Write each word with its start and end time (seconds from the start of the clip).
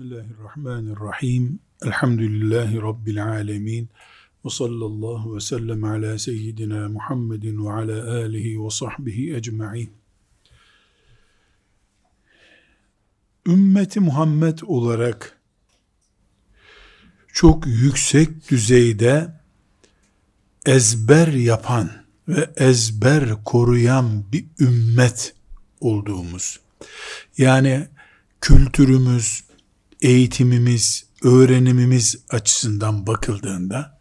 Bismillahirrahmanirrahim. 0.00 1.58
Elhamdülillahi 1.82 2.82
Rabbil 2.82 3.26
alemin. 3.26 3.88
Ve 4.44 4.50
sallallahu 4.50 5.36
ve 5.36 5.40
sellem 5.40 5.84
ala 5.84 6.18
seyyidina 6.18 6.88
Muhammedin 6.88 7.64
ve 7.64 7.72
ala 7.72 8.12
alihi 8.12 8.64
ve 8.64 8.70
sahbihi 8.70 9.36
ecma'in. 9.36 9.92
Ümmeti 13.46 14.00
Muhammed 14.00 14.58
olarak 14.66 15.38
çok 17.32 17.66
yüksek 17.66 18.50
düzeyde 18.50 19.40
ezber 20.66 21.28
yapan 21.28 21.90
ve 22.28 22.50
ezber 22.56 23.44
koruyan 23.44 24.32
bir 24.32 24.44
ümmet 24.60 25.34
olduğumuz. 25.80 26.60
Yani 27.38 27.88
kültürümüz, 28.40 29.49
eğitimimiz, 30.02 31.04
öğrenimimiz 31.22 32.16
açısından 32.30 33.06
bakıldığında 33.06 34.00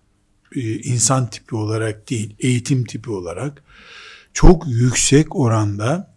e, 0.56 0.80
insan 0.80 1.30
tipi 1.30 1.56
olarak 1.56 2.10
değil, 2.10 2.36
eğitim 2.40 2.86
tipi 2.86 3.10
olarak 3.10 3.64
çok 4.34 4.68
yüksek 4.68 5.36
oranda 5.36 6.16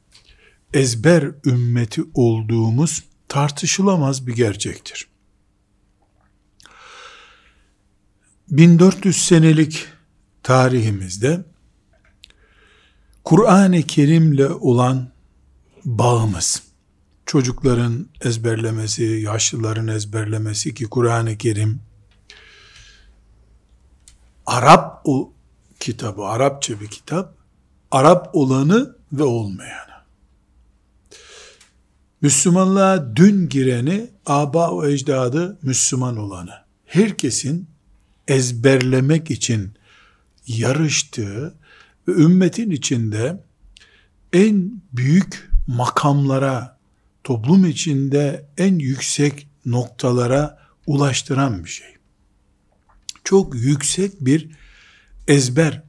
ezber 0.72 1.30
ümmeti 1.46 2.02
olduğumuz 2.14 3.04
tartışılamaz 3.28 4.26
bir 4.26 4.34
gerçektir. 4.34 5.08
1400 8.50 9.16
senelik 9.16 9.86
tarihimizde 10.42 11.44
Kur'an-ı 13.24 13.82
Kerim'le 13.82 14.50
olan 14.60 15.12
bağımız, 15.84 16.62
çocukların 17.26 18.06
ezberlemesi, 18.20 19.02
yaşlıların 19.04 19.88
ezberlemesi 19.88 20.74
ki 20.74 20.84
Kur'an-ı 20.84 21.38
Kerim 21.38 21.80
Arap 24.46 25.00
o 25.04 25.32
kitabı, 25.80 26.24
Arapça 26.24 26.80
bir 26.80 26.86
kitap, 26.86 27.34
Arap 27.90 28.30
olanı 28.32 28.96
ve 29.12 29.22
olmayanı. 29.22 29.92
Müslümanlığa 32.20 33.16
dün 33.16 33.48
gireni, 33.48 34.10
aba 34.26 34.70
o 34.70 34.86
ecdadı 34.86 35.58
Müslüman 35.62 36.16
olanı. 36.16 36.54
Herkesin 36.86 37.68
ezberlemek 38.28 39.30
için 39.30 39.72
yarıştığı 40.46 41.54
ve 42.08 42.12
ümmetin 42.12 42.70
içinde 42.70 43.44
en 44.32 44.82
büyük 44.92 45.50
makamlara 45.66 46.78
toplum 47.24 47.64
içinde 47.64 48.46
en 48.58 48.78
yüksek 48.78 49.48
noktalara 49.66 50.58
ulaştıran 50.86 51.64
bir 51.64 51.70
şey. 51.70 51.88
Çok 53.24 53.54
yüksek 53.54 54.20
bir 54.20 54.50
ezber 55.28 55.82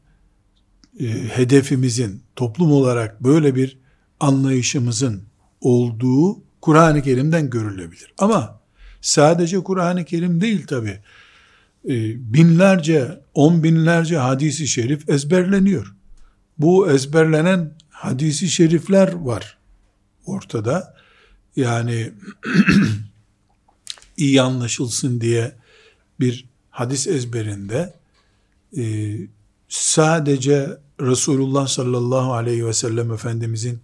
e, 1.00 1.06
hedefimizin 1.08 2.24
toplum 2.36 2.72
olarak 2.72 3.24
böyle 3.24 3.56
bir 3.56 3.80
anlayışımızın 4.20 5.24
olduğu 5.62 6.44
Kur'an-ı 6.62 7.02
Kerim'den 7.02 7.50
görülebilir. 7.50 8.14
Ama 8.18 8.62
sadece 9.02 9.60
Kur'an-ı 9.60 10.06
Kerim 10.06 10.42
değil 10.42 10.68
tabi. 10.68 11.00
E, 11.90 11.94
binlerce, 12.34 13.22
on 13.34 13.64
binlerce 13.64 14.18
hadisi 14.18 14.68
şerif 14.68 15.10
ezberleniyor. 15.10 15.96
Bu 16.58 16.92
ezberlenen 16.92 17.74
hadisi 17.90 18.50
şerifler 18.50 19.14
var 19.14 19.58
ortada 20.26 20.96
yani 21.56 22.12
iyi 24.18 24.42
anlaşılsın 24.42 25.22
diye 25.22 25.56
bir 26.20 26.46
hadis 26.70 27.08
ezberinde 27.08 27.94
e, 28.78 29.16
sadece 29.70 30.78
Resulullah 31.02 31.68
sallallahu 31.68 32.34
aleyhi 32.34 32.66
ve 32.66 32.74
sellem 32.74 33.12
Efendimizin 33.12 33.80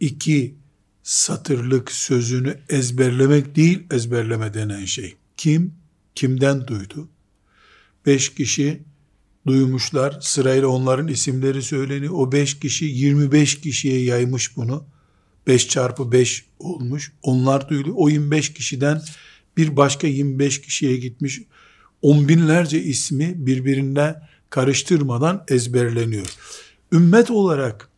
iki 0.00 0.54
satırlık 1.02 1.92
sözünü 1.92 2.58
ezberlemek 2.68 3.56
değil 3.56 3.82
ezberleme 3.90 4.54
denen 4.54 4.84
şey. 4.84 5.16
Kim? 5.36 5.74
Kimden 6.14 6.66
duydu? 6.66 7.08
Beş 8.06 8.34
kişi 8.34 8.82
duymuşlar. 9.46 10.18
Sırayla 10.20 10.68
onların 10.68 11.08
isimleri 11.08 11.62
söyleniyor. 11.62 12.12
O 12.16 12.32
beş 12.32 12.60
kişi 12.60 12.84
25 12.84 13.60
kişiye 13.60 14.04
yaymış 14.04 14.56
bunu. 14.56 14.84
5 15.46 15.68
çarpı 15.68 16.12
5 16.12 16.44
olmuş. 16.58 17.12
Onlar 17.22 17.68
duyuluyor. 17.68 17.96
O 17.98 18.08
25 18.08 18.52
kişiden 18.52 19.02
bir 19.56 19.76
başka 19.76 20.06
25 20.06 20.60
kişiye 20.60 20.96
gitmiş. 20.96 21.40
On 22.02 22.28
binlerce 22.28 22.82
ismi 22.82 23.46
birbirine 23.46 24.14
karıştırmadan 24.50 25.44
ezberleniyor. 25.48 26.26
Ümmet 26.92 27.30
olarak 27.30 27.88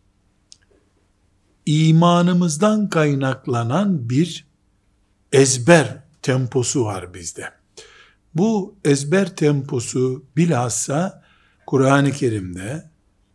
imanımızdan 1.67 2.89
kaynaklanan 2.89 4.11
bir 4.11 4.47
ezber 5.33 6.03
temposu 6.23 6.85
var 6.85 7.15
bizde. 7.15 7.51
Bu 8.35 8.75
ezber 8.85 9.37
temposu 9.37 10.25
bilhassa 10.37 11.25
Kur'an-ı 11.67 12.13
Kerim'de 12.13 12.91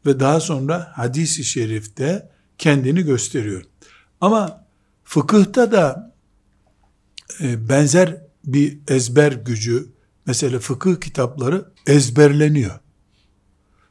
ve 0.05 0.19
daha 0.19 0.39
sonra 0.39 0.91
hadis-i 0.95 1.43
şerifte 1.43 2.29
kendini 2.57 3.01
gösteriyor. 3.01 3.63
Ama 4.21 4.65
fıkıhta 5.03 5.71
da 5.71 6.13
e, 7.41 7.69
benzer 7.69 8.17
bir 8.45 8.77
ezber 8.87 9.31
gücü, 9.31 9.87
mesela 10.25 10.59
fıkıh 10.59 11.01
kitapları 11.01 11.65
ezberleniyor. 11.87 12.79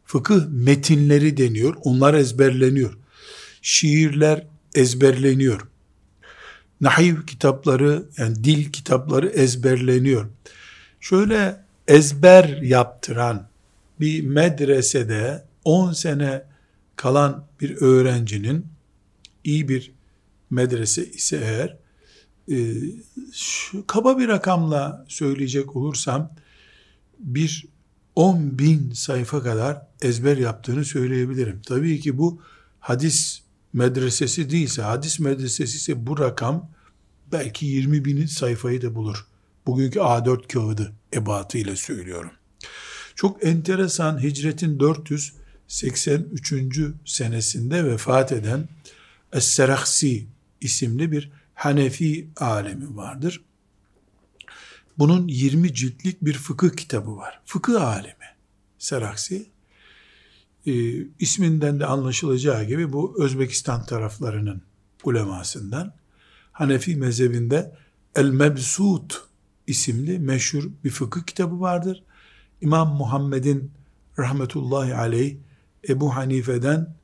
Fıkıh 0.04 0.46
metinleri 0.48 1.36
deniyor, 1.36 1.74
onlar 1.82 2.14
ezberleniyor. 2.14 2.98
Şiirler 3.62 4.46
ezberleniyor. 4.74 5.60
Nahiv 6.80 7.22
kitapları, 7.26 8.04
yani 8.18 8.44
dil 8.44 8.72
kitapları 8.72 9.28
ezberleniyor. 9.28 10.26
Şöyle 11.00 11.64
ezber 11.88 12.62
yaptıran 12.62 13.48
bir 14.00 14.22
medresede 14.22 15.44
10 15.64 15.92
sene 15.92 16.42
kalan 16.96 17.44
bir 17.60 17.76
öğrencinin 17.76 18.66
iyi 19.44 19.68
bir 19.68 19.97
medrese 20.50 21.10
ise 21.10 21.36
eğer 21.36 21.76
e, 22.50 22.75
şu, 23.32 23.86
kaba 23.86 24.19
bir 24.19 24.28
rakamla 24.28 25.04
söyleyecek 25.09 25.76
olursam 25.76 26.32
bir 27.19 27.66
10 28.16 28.58
bin 28.58 28.92
sayfa 28.92 29.42
kadar 29.42 29.87
ezber 30.03 30.37
yaptığını 30.37 30.84
söyleyebilirim. 30.84 31.60
Tabii 31.66 32.00
ki 32.00 32.19
bu 32.19 32.42
hadis 32.81 33.42
medresesi 33.72 34.50
değilse, 34.50 34.82
hadis 34.82 35.20
medresesi 35.20 35.76
ise 35.76 36.06
bu 36.06 36.19
rakam 36.19 36.70
belki 37.32 37.66
20 37.66 38.04
bin 38.04 38.26
sayfayı 38.26 38.82
da 38.82 38.94
bulur. 38.94 39.26
Bugünkü 39.66 39.98
A4 39.98 40.48
kağıdı 40.48 40.92
ebatıyla 41.14 41.76
söylüyorum. 41.76 42.31
Çok 43.14 43.47
enteresan 43.47 44.22
hicretin 44.22 44.81
483. 44.81 46.81
senesinde 47.04 47.84
vefat 47.84 48.32
eden 48.32 48.69
Es-Seraksi 49.32 50.26
isimli 50.60 51.12
bir 51.12 51.30
Hanefi 51.54 52.28
alemi 52.36 52.96
vardır. 52.96 53.44
Bunun 54.98 55.28
20 55.28 55.74
ciltlik 55.74 56.22
bir 56.22 56.32
fıkıh 56.32 56.70
kitabı 56.76 57.16
var. 57.16 57.41
Fıkıh 57.44 57.82
alemi 57.82 58.14
Seraksi. 58.78 59.46
E, 60.66 60.72
isminden 61.19 61.80
de 61.80 61.86
anlaşılacağı 61.86 62.64
gibi 62.64 62.92
bu 62.92 63.24
Özbekistan 63.24 63.86
taraflarının 63.86 64.62
ulemasından. 65.04 65.94
Hanefi 66.52 66.96
mezhebinde 66.96 67.76
El-Mebsut 68.14 69.28
isimli 69.66 70.19
meşhur 70.19 70.64
bir 70.84 70.90
fıkıh 70.90 71.22
kitabı 71.22 71.60
vardır. 71.60 72.02
İmam 72.60 72.96
Muhammed'in 72.96 73.70
rahmetullahi 74.19 74.94
aleyh 74.94 75.37
Ebu 75.88 76.16
Hanife'den 76.16 76.94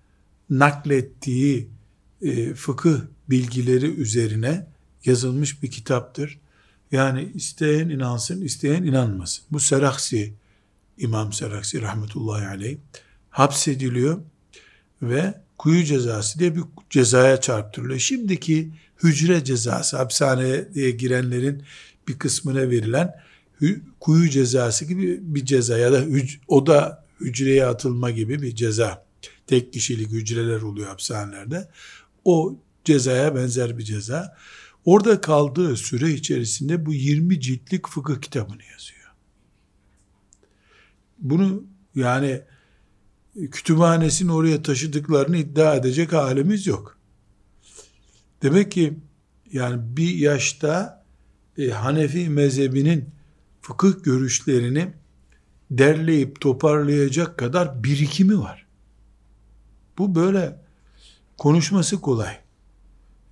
naklettiği 0.51 1.69
e, 2.23 2.55
fıkıh 2.55 3.01
bilgileri 3.31 3.87
üzerine 3.87 4.67
yazılmış 5.05 5.63
bir 5.63 5.71
kitaptır. 5.71 6.39
Yani 6.93 7.29
isteyen 7.35 7.89
inansın, 7.89 8.43
isteyen 8.43 8.83
inanmasın. 8.83 9.45
Bu 9.51 9.61
Seraksi, 9.61 10.35
İmam 10.99 11.33
Seraksi 11.33 11.83
rahmetullahi 11.83 12.47
aleyh 12.47 12.77
hapsediliyor 13.31 14.21
ve 15.03 15.35
kuyu 15.59 15.85
cezası 15.85 16.39
diye 16.39 16.57
bir 16.57 16.63
cezaya 16.91 17.41
çarptırılıyor. 17.41 17.99
Şimdiki 17.99 18.71
hücre 19.03 19.45
cezası, 19.45 19.97
hapishaneye 19.97 20.91
girenlerin 20.91 21.63
bir 22.09 22.19
kısmına 22.19 22.71
verilen 22.71 23.15
kuyu 24.01 24.31
cezası 24.31 24.85
gibi 24.85 25.19
bir 25.23 25.45
ceza 25.45 25.79
ya 25.79 25.93
da 25.93 26.05
o 26.49 26.67
da 26.67 27.05
hücreye 27.21 27.67
atılma 27.67 28.11
gibi 28.11 28.43
bir 28.43 28.55
ceza. 28.55 29.05
Tek 29.47 29.73
kişilik 29.73 30.11
hücreler 30.11 30.63
oluyor 30.63 30.89
hapishanelerde. 30.89 31.69
O 32.25 32.57
cezaya 32.85 33.35
benzer 33.35 33.79
bir 33.79 33.85
ceza. 33.85 34.37
Orada 34.85 35.21
kaldığı 35.21 35.77
süre 35.77 36.11
içerisinde 36.11 36.87
bu 36.87 36.95
20 36.95 37.41
ciltlik 37.41 37.89
fıkıh 37.89 38.21
kitabını 38.21 38.63
yazıyor. 38.73 39.11
Bunu 41.19 41.65
yani 41.95 42.43
kütüphanesini 43.51 44.33
oraya 44.33 44.63
taşıdıklarını 44.63 45.37
iddia 45.37 45.75
edecek 45.75 46.13
halimiz 46.13 46.67
yok. 46.67 46.99
Demek 48.43 48.73
ki 48.73 48.99
yani 49.53 49.97
bir 49.97 50.15
yaşta 50.15 51.05
e, 51.59 51.71
Hanefi 51.71 52.29
mezhebinin 52.29 53.09
fıkıh 53.61 54.05
görüşlerini 54.05 54.93
derleyip 55.71 56.41
toparlayacak 56.41 57.39
kadar 57.39 57.85
birikimi 57.85 58.39
var. 58.39 58.67
Bu 59.99 60.15
böyle 60.15 60.61
konuşması 61.39 62.01
kolay. 62.01 62.44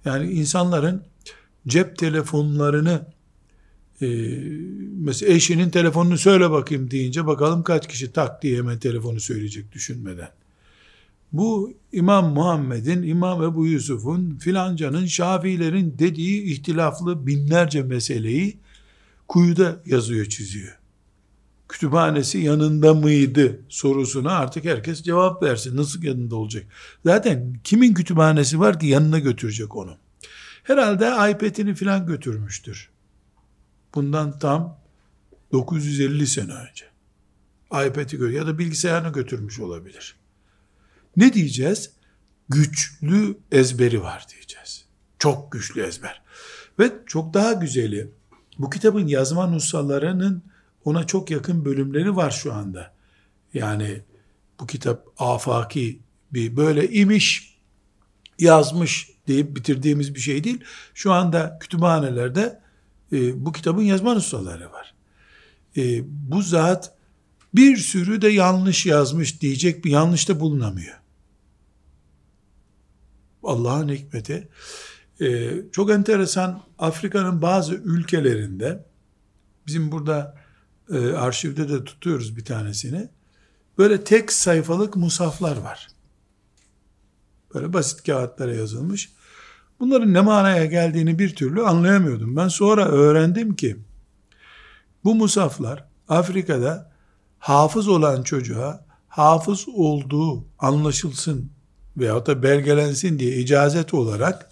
Yani 0.04 0.32
insanların 0.32 1.02
cep 1.68 1.98
telefonlarını 1.98 3.06
e, 4.02 4.06
mesela 4.98 5.32
eşinin 5.32 5.70
telefonunu 5.70 6.18
söyle 6.18 6.50
bakayım 6.50 6.90
deyince 6.90 7.26
bakalım 7.26 7.62
kaç 7.62 7.88
kişi 7.88 8.12
tak 8.12 8.42
diye 8.42 8.58
hemen 8.58 8.78
telefonu 8.78 9.20
söyleyecek 9.20 9.72
düşünmeden. 9.72 10.28
Bu 11.32 11.74
İmam 11.92 12.32
Muhammed'in, 12.32 13.02
İmam 13.02 13.42
Ebu 13.42 13.66
Yusuf'un, 13.66 14.38
filancanın, 14.38 15.06
Şafiilerin 15.06 15.94
dediği 15.98 16.42
ihtilaflı 16.42 17.26
binlerce 17.26 17.82
meseleyi 17.82 18.56
kuyuda 19.28 19.82
yazıyor, 19.86 20.26
çiziyor. 20.26 20.81
Kütüphanesi 21.72 22.38
yanında 22.38 22.94
mıydı 22.94 23.60
sorusuna 23.68 24.32
artık 24.32 24.64
herkes 24.64 25.02
cevap 25.02 25.42
versin. 25.42 25.76
Nasıl 25.76 26.02
yanında 26.02 26.36
olacak? 26.36 26.66
Zaten 27.04 27.56
kimin 27.64 27.94
kütüphanesi 27.94 28.60
var 28.60 28.80
ki 28.80 28.86
yanına 28.86 29.18
götürecek 29.18 29.76
onu? 29.76 29.96
Herhalde 30.62 31.04
iPad'ini 31.30 31.74
filan 31.74 32.06
götürmüştür. 32.06 32.90
Bundan 33.94 34.38
tam 34.38 34.78
950 35.52 36.26
sene 36.26 36.52
önce. 36.52 36.84
iPad'i 37.66 38.16
gör 38.16 38.30
ya 38.30 38.46
da 38.46 38.58
bilgisayarını 38.58 39.12
götürmüş 39.12 39.60
olabilir. 39.60 40.16
Ne 41.16 41.32
diyeceğiz? 41.32 41.90
Güçlü 42.48 43.38
ezberi 43.52 44.02
var 44.02 44.26
diyeceğiz. 44.32 44.84
Çok 45.18 45.52
güçlü 45.52 45.82
ezber. 45.82 46.22
Ve 46.78 46.92
çok 47.06 47.34
daha 47.34 47.52
güzeli, 47.52 48.10
bu 48.58 48.70
kitabın 48.70 49.06
yazma 49.06 49.46
nussalarının 49.46 50.42
ona 50.84 51.06
çok 51.06 51.30
yakın 51.30 51.64
bölümleri 51.64 52.16
var 52.16 52.30
şu 52.30 52.52
anda. 52.52 52.94
Yani 53.54 54.02
bu 54.60 54.66
kitap 54.66 55.06
afaki 55.18 56.00
bir 56.32 56.56
böyle 56.56 56.90
imiş, 56.92 57.58
yazmış 58.38 59.10
deyip 59.28 59.56
bitirdiğimiz 59.56 60.14
bir 60.14 60.20
şey 60.20 60.44
değil. 60.44 60.64
Şu 60.94 61.12
anda 61.12 61.58
kütüphanelerde 61.60 62.60
e, 63.12 63.44
bu 63.44 63.52
kitabın 63.52 63.82
yazma 63.82 64.14
nüshaları 64.14 64.72
var. 64.72 64.94
E, 65.76 66.02
bu 66.30 66.42
zat 66.42 66.94
bir 67.54 67.76
sürü 67.76 68.22
de 68.22 68.28
yanlış 68.28 68.86
yazmış 68.86 69.40
diyecek 69.40 69.84
bir 69.84 69.90
yanlışta 69.90 70.40
bulunamıyor. 70.40 70.98
Allah'ın 73.42 73.88
hikmeti. 73.88 74.48
E, 75.20 75.50
çok 75.72 75.90
enteresan 75.90 76.62
Afrika'nın 76.78 77.42
bazı 77.42 77.74
ülkelerinde 77.74 78.84
bizim 79.66 79.92
burada 79.92 80.41
e, 80.90 81.12
arşivde 81.12 81.68
de 81.68 81.84
tutuyoruz 81.84 82.36
bir 82.36 82.44
tanesini. 82.44 83.08
Böyle 83.78 84.04
tek 84.04 84.32
sayfalık 84.32 84.96
musaflar 84.96 85.56
var. 85.56 85.88
Böyle 87.54 87.72
basit 87.72 88.06
kağıtlara 88.06 88.54
yazılmış. 88.54 89.12
Bunların 89.80 90.14
ne 90.14 90.20
manaya 90.20 90.64
geldiğini 90.64 91.18
bir 91.18 91.36
türlü 91.36 91.62
anlayamıyordum. 91.62 92.36
Ben 92.36 92.48
sonra 92.48 92.88
öğrendim 92.88 93.56
ki 93.56 93.76
bu 95.04 95.14
musaflar 95.14 95.84
Afrika'da 96.08 96.92
hafız 97.38 97.88
olan 97.88 98.22
çocuğa 98.22 98.86
hafız 99.08 99.68
olduğu 99.68 100.44
anlaşılsın 100.58 101.50
veyahut 101.96 102.26
da 102.26 102.42
belgelensin 102.42 103.18
diye 103.18 103.36
icazet 103.36 103.94
olarak 103.94 104.48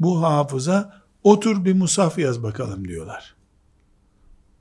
bu 0.00 0.22
hafıza 0.22 1.02
otur 1.24 1.64
bir 1.64 1.74
musaf 1.74 2.18
yaz 2.18 2.42
bakalım 2.42 2.88
diyorlar. 2.88 3.31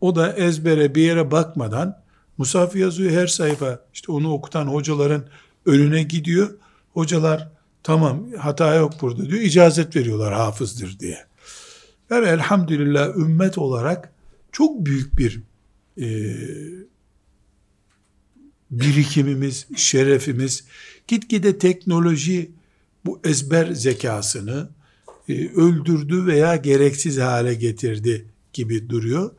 O 0.01 0.15
da 0.15 0.33
ezbere 0.33 0.95
bir 0.95 1.01
yere 1.01 1.31
bakmadan 1.31 2.01
musaf 2.37 2.75
yazıyor 2.75 3.11
her 3.11 3.27
sayfa 3.27 3.79
işte 3.93 4.11
onu 4.11 4.33
okutan 4.33 4.67
hocaların 4.67 5.23
önüne 5.65 6.03
gidiyor. 6.03 6.49
Hocalar 6.93 7.51
Tamam 7.83 8.33
hata 8.37 8.75
yok 8.75 8.93
burada 9.01 9.29
diyor. 9.29 9.41
icazet 9.41 9.95
veriyorlar 9.95 10.33
hafızdır 10.33 10.99
diye. 10.99 11.25
Yani 12.09 12.27
elhamdülillah 12.27 13.17
ümmet 13.17 13.57
olarak 13.57 14.13
çok 14.51 14.85
büyük 14.85 15.17
bir 15.17 15.41
e, 15.97 16.07
birikimimiz, 18.71 19.67
şerefimiz, 19.75 20.63
gitgide 21.07 21.57
teknoloji 21.57 22.51
bu 23.05 23.19
ezber 23.23 23.71
zekasını 23.71 24.69
e, 25.29 25.49
öldürdü 25.49 26.25
veya 26.25 26.55
gereksiz 26.55 27.17
hale 27.17 27.53
getirdi 27.53 28.25
gibi 28.53 28.89
duruyor. 28.89 29.31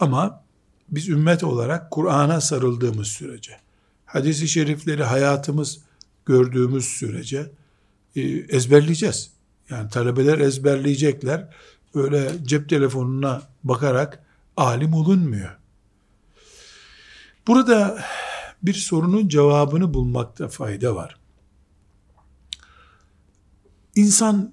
Ama 0.00 0.44
biz 0.88 1.08
ümmet 1.08 1.44
olarak 1.44 1.90
Kur'an'a 1.90 2.40
sarıldığımız 2.40 3.08
sürece, 3.08 3.56
hadisi 4.04 4.48
şerifleri 4.48 5.04
hayatımız 5.04 5.78
gördüğümüz 6.26 6.84
sürece, 6.84 7.50
e, 8.16 8.20
ezberleyeceğiz. 8.48 9.30
Yani 9.70 9.90
talebeler 9.90 10.38
ezberleyecekler. 10.38 11.48
Öyle 11.94 12.32
cep 12.44 12.68
telefonuna 12.68 13.42
bakarak 13.64 14.24
alim 14.56 14.94
olunmuyor. 14.94 15.56
Burada 17.46 18.04
bir 18.62 18.74
sorunun 18.74 19.28
cevabını 19.28 19.94
bulmakta 19.94 20.48
fayda 20.48 20.94
var. 20.94 21.16
İnsan 23.94 24.52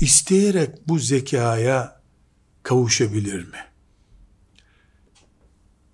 isteyerek 0.00 0.88
bu 0.88 0.98
zekaya 0.98 2.00
kavuşabilir 2.62 3.44
mi? 3.44 3.58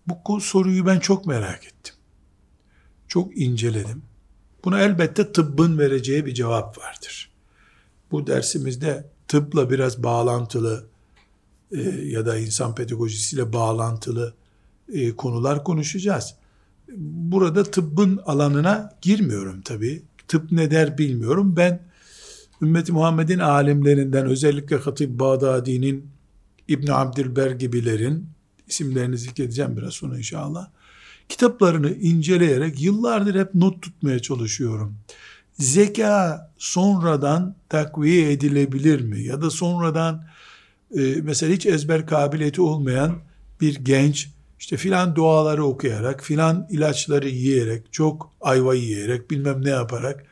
Bu 0.06 0.40
soruyu 0.40 0.87
ben 0.87 1.00
çok 1.00 1.26
merak 1.26 1.66
ettim. 1.66 1.94
Çok 3.08 3.37
inceledim. 3.38 4.02
Buna 4.64 4.81
elbette 4.81 5.32
tıbbın 5.32 5.78
vereceği 5.78 6.26
bir 6.26 6.34
cevap 6.34 6.78
vardır. 6.78 7.31
Bu 8.10 8.26
dersimizde 8.26 9.10
tıpla 9.28 9.70
biraz 9.70 10.02
bağlantılı 10.02 10.87
e, 11.72 11.81
ya 12.04 12.26
da 12.26 12.38
insan 12.38 12.75
pedagojisiyle 12.75 13.52
bağlantılı 13.52 14.34
e, 14.93 15.17
konular 15.17 15.65
konuşacağız. 15.65 16.34
Burada 16.98 17.62
tıbbın 17.62 18.20
alanına 18.26 18.98
girmiyorum 19.03 19.62
tabi. 19.62 20.03
Tıp 20.29 20.53
ne 20.53 20.70
der 20.70 20.98
bilmiyorum. 20.98 21.56
Ben 21.56 21.81
ümmeti 22.62 22.93
Muhammed'in 22.93 23.38
alimlerinden 23.38 24.26
özellikle 24.26 24.76
Hatip 24.76 25.19
Bağdadi'nin 25.19 26.06
İbn 26.69 26.91
Abdülber 26.91 27.50
gibilerin 27.50 28.29
isimlerini 28.72 29.19
zikredeceğim 29.19 29.76
biraz 29.76 29.93
sonra 29.93 30.19
inşallah 30.19 30.69
kitaplarını 31.29 31.94
inceleyerek 31.94 32.82
yıllardır 32.82 33.41
hep 33.41 33.55
not 33.55 33.82
tutmaya 33.82 34.19
çalışıyorum. 34.19 34.94
Zeka 35.58 36.50
sonradan 36.58 37.56
takviye 37.69 38.32
edilebilir 38.32 39.00
mi? 39.00 39.22
Ya 39.22 39.43
da 39.43 39.50
sonradan 39.50 40.26
e, 40.96 41.00
mesela 41.22 41.52
hiç 41.52 41.67
ezber 41.67 42.06
kabiliyeti 42.06 42.60
olmayan 42.60 43.19
bir 43.60 43.74
genç 43.74 44.29
işte 44.58 44.76
filan 44.76 45.17
duaları 45.17 45.64
okuyarak, 45.64 46.24
filan 46.24 46.67
ilaçları 46.70 47.29
yiyerek, 47.29 47.93
çok 47.93 48.32
ayva 48.41 48.74
yiyerek, 48.74 49.31
bilmem 49.31 49.64
ne 49.64 49.70
yaparak 49.70 50.24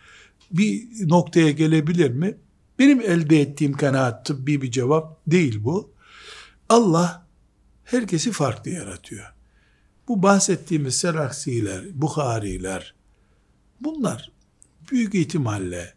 bir 0.51 0.83
noktaya 1.09 1.51
gelebilir 1.51 2.11
mi? 2.11 2.37
Benim 2.79 3.01
elde 3.01 3.41
ettiğim 3.41 3.73
kanaat 3.73 4.27
tıbbi 4.27 4.63
bir 4.63 4.71
cevap 4.71 5.27
değil 5.27 5.65
bu. 5.65 5.91
Allah 6.69 7.20
herkesi 7.91 8.33
farklı 8.33 8.71
yaratıyor. 8.71 9.33
Bu 10.09 10.23
bahsettiğimiz 10.23 10.99
Seraksiler, 10.99 11.85
Bukhariler, 11.93 12.95
bunlar 13.81 14.33
büyük 14.91 15.15
ihtimalle 15.15 15.95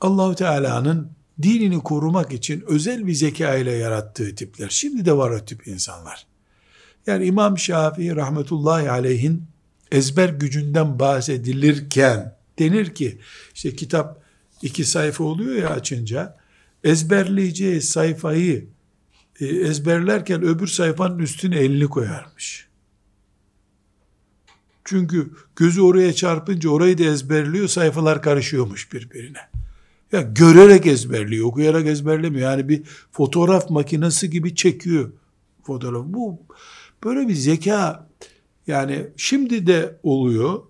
Allahu 0.00 0.34
Teala'nın 0.34 1.10
dinini 1.42 1.78
korumak 1.78 2.32
için 2.32 2.64
özel 2.66 3.06
bir 3.06 3.14
zeka 3.14 3.54
ile 3.54 3.72
yarattığı 3.72 4.34
tipler. 4.34 4.68
Şimdi 4.68 5.04
de 5.04 5.16
var 5.16 5.30
o 5.30 5.44
tip 5.44 5.68
insanlar. 5.68 6.26
Yani 7.06 7.26
İmam 7.26 7.58
Şafii 7.58 8.16
rahmetullahi 8.16 8.90
aleyhin 8.90 9.44
ezber 9.92 10.28
gücünden 10.28 10.98
bahsedilirken 10.98 12.36
denir 12.58 12.94
ki 12.94 13.18
işte 13.54 13.76
kitap 13.76 14.22
iki 14.62 14.84
sayfa 14.84 15.24
oluyor 15.24 15.62
ya 15.62 15.70
açınca 15.70 16.36
ezberleyeceği 16.84 17.82
sayfayı 17.82 18.68
ezberlerken 19.46 20.42
öbür 20.42 20.66
sayfanın 20.66 21.18
üstüne 21.18 21.58
elini 21.58 21.86
koyarmış. 21.88 22.68
Çünkü 24.84 25.30
gözü 25.56 25.80
oraya 25.80 26.12
çarpınca 26.12 26.70
orayı 26.70 26.98
da 26.98 27.04
ezberliyor, 27.04 27.68
sayfalar 27.68 28.22
karışıyormuş 28.22 28.92
birbirine. 28.92 29.38
Ya 30.12 30.20
görerek 30.20 30.86
ezberliyor, 30.86 31.46
okuyarak 31.46 31.86
ezberlemiyor. 31.86 32.50
Yani 32.50 32.68
bir 32.68 32.82
fotoğraf 33.12 33.70
makinesi 33.70 34.30
gibi 34.30 34.54
çekiyor 34.54 35.12
fotoğraf. 35.62 36.04
Bu 36.06 36.42
böyle 37.04 37.28
bir 37.28 37.34
zeka 37.34 38.08
yani 38.66 39.06
şimdi 39.16 39.66
de 39.66 40.00
oluyor. 40.02 40.62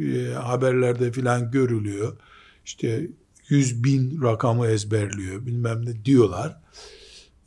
E, 0.00 0.32
haberlerde 0.32 1.12
filan 1.12 1.50
görülüyor. 1.50 2.16
İşte 2.64 3.08
yüz 3.48 3.84
bin 3.84 4.22
rakamı 4.22 4.66
ezberliyor 4.66 5.46
bilmem 5.46 5.86
ne 5.86 6.04
diyorlar. 6.04 6.60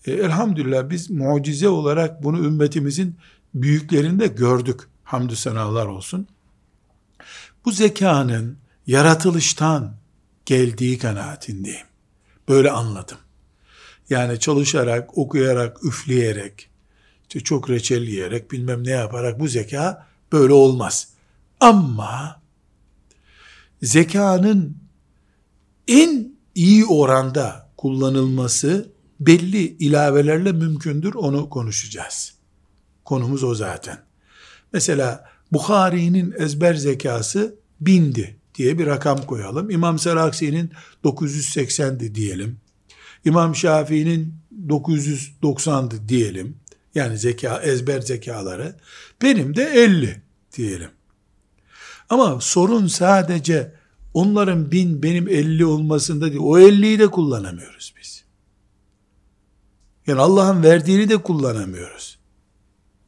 E, 0.05 0.11
elhamdülillah 0.11 0.89
biz 0.89 1.09
mucize 1.09 1.69
olarak 1.69 2.23
bunu 2.23 2.45
ümmetimizin 2.45 3.15
büyüklerinde 3.53 4.27
gördük. 4.27 4.79
Hamdü 5.03 5.35
senalar 5.35 5.85
olsun. 5.85 6.27
Bu 7.65 7.71
zekanın 7.71 8.57
yaratılıştan 8.87 9.95
geldiği 10.45 10.97
kanaatindeyim. 10.97 11.85
Böyle 12.49 12.71
anladım. 12.71 13.17
Yani 14.09 14.39
çalışarak, 14.39 15.17
okuyarak, 15.17 15.83
üfleyerek, 15.83 16.69
işte 17.21 17.39
çok 17.39 17.69
reçel 17.69 18.01
yiyerek, 18.01 18.51
bilmem 18.51 18.83
ne 18.83 18.91
yaparak 18.91 19.39
bu 19.39 19.47
zeka 19.47 20.07
böyle 20.31 20.53
olmaz. 20.53 21.07
Ama 21.59 22.41
zekanın 23.81 24.77
en 25.87 26.31
iyi 26.55 26.85
oranda 26.85 27.69
kullanılması 27.77 28.94
belli 29.27 29.57
ilavelerle 29.57 30.51
mümkündür. 30.51 31.13
Onu 31.13 31.49
konuşacağız. 31.49 32.33
Konumuz 33.05 33.43
o 33.43 33.55
zaten. 33.55 33.97
Mesela 34.73 35.29
Bukhari'nin 35.51 36.33
ezber 36.37 36.73
zekası 36.73 37.55
bindi 37.81 38.35
diye 38.55 38.79
bir 38.79 38.85
rakam 38.85 39.25
koyalım. 39.25 39.69
İmam 39.69 39.99
Seraksi'nin 39.99 40.71
980'di 41.03 42.15
diyelim. 42.15 42.57
İmam 43.25 43.55
Şafii'nin 43.55 44.33
990'dı 44.67 46.09
diyelim. 46.09 46.57
Yani 46.95 47.17
zeka, 47.17 47.59
ezber 47.59 48.01
zekaları. 48.01 48.75
Benim 49.21 49.55
de 49.55 49.63
50 49.63 50.21
diyelim. 50.57 50.89
Ama 52.09 52.41
sorun 52.41 52.87
sadece 52.87 53.73
onların 54.13 54.71
bin 54.71 55.03
benim 55.03 55.27
50 55.29 55.65
olmasında 55.65 56.25
değil. 56.25 56.41
O 56.43 56.59
50'yi 56.59 56.99
de 56.99 57.07
kullanamıyoruz 57.07 57.93
biz. 58.01 58.14
Yani 60.07 60.21
Allah'ın 60.21 60.63
verdiğini 60.63 61.09
de 61.09 61.17
kullanamıyoruz. 61.17 62.19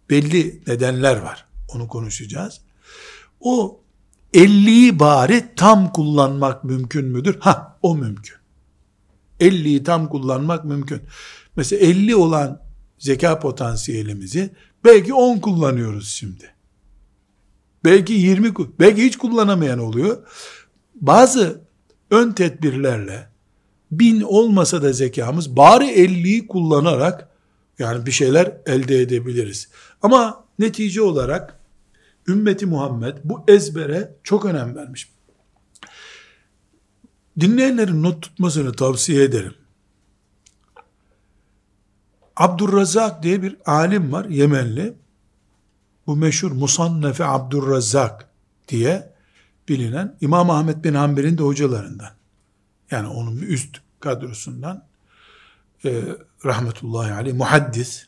Belli 0.09 0.61
nedenler 0.67 1.17
var. 1.17 1.45
Onu 1.67 1.87
konuşacağız. 1.87 2.61
O 3.39 3.79
50'yi 4.33 4.99
bari 4.99 5.45
tam 5.55 5.93
kullanmak 5.93 6.63
mümkün 6.63 7.05
müdür? 7.05 7.39
Ha, 7.39 7.79
o 7.81 7.95
mümkün. 7.95 8.35
50'yi 9.39 9.83
tam 9.83 10.09
kullanmak 10.09 10.65
mümkün. 10.65 11.01
Mesela 11.55 11.85
50 11.85 12.15
olan 12.15 12.61
zeka 12.99 13.39
potansiyelimizi 13.39 14.49
belki 14.85 15.13
10 15.13 15.39
kullanıyoruz 15.39 16.09
şimdi. 16.09 16.53
Belki 17.83 18.13
20, 18.13 18.53
belki 18.79 19.05
hiç 19.05 19.17
kullanamayan 19.17 19.79
oluyor. 19.79 20.27
Bazı 20.95 21.61
ön 22.11 22.31
tedbirlerle 22.31 23.29
bin 23.91 24.21
olmasa 24.21 24.81
da 24.81 24.93
zekamız 24.93 25.55
bari 25.55 25.85
50'yi 25.85 26.47
kullanarak 26.47 27.29
yani 27.79 28.05
bir 28.05 28.11
şeyler 28.11 28.57
elde 28.65 29.01
edebiliriz. 29.01 29.69
Ama 30.01 30.45
netice 30.59 31.01
olarak 31.01 31.59
ümmeti 32.27 32.65
Muhammed 32.65 33.17
bu 33.23 33.43
ezbere 33.47 34.15
çok 34.23 34.45
önem 34.45 34.75
vermiş. 34.75 35.09
Dinleyenlerin 37.39 38.03
not 38.03 38.21
tutmasını 38.21 38.73
tavsiye 38.73 39.23
ederim. 39.23 39.53
Abdurrazak 42.35 43.23
diye 43.23 43.41
bir 43.41 43.57
alim 43.65 44.11
var 44.11 44.25
Yemenli. 44.25 44.93
Bu 46.07 46.15
meşhur 46.15 46.51
Musannefe 46.51 47.25
Abdurrazak 47.25 48.29
diye 48.67 49.13
bilinen 49.69 50.17
İmam 50.21 50.49
Ahmet 50.49 50.83
bin 50.83 50.93
Hanbel'in 50.93 51.37
de 51.37 51.43
hocalarından 51.43 52.16
yani 52.91 53.07
onun 53.07 53.37
üst 53.37 53.77
kadrosundan 53.99 54.87
e, 55.85 56.03
rahmetullahi 56.45 57.13
aleyh 57.13 57.33
muhaddis 57.33 58.07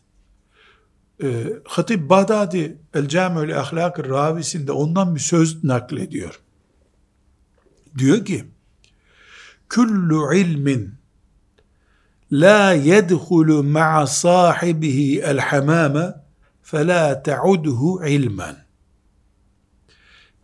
e, 1.24 1.46
Hatip 1.66 2.10
Bağdadi 2.10 2.78
El 2.94 3.08
Camül 3.08 3.60
Ahlak 3.60 4.00
Ravisinde 4.00 4.72
ondan 4.72 5.16
bir 5.16 5.20
söz 5.20 5.64
naklediyor. 5.64 6.40
Diyor 7.98 8.26
ki 8.26 8.46
Küllü 9.70 10.38
ilmin 10.38 10.94
la 12.32 12.74
yedhulu 12.74 13.64
ma'a 13.64 14.08
sahibihi 14.08 15.22
el 15.22 15.40
hamame 15.40 16.14
fela 16.62 17.24
te'udhu 17.24 18.06
ilmen 18.08 18.69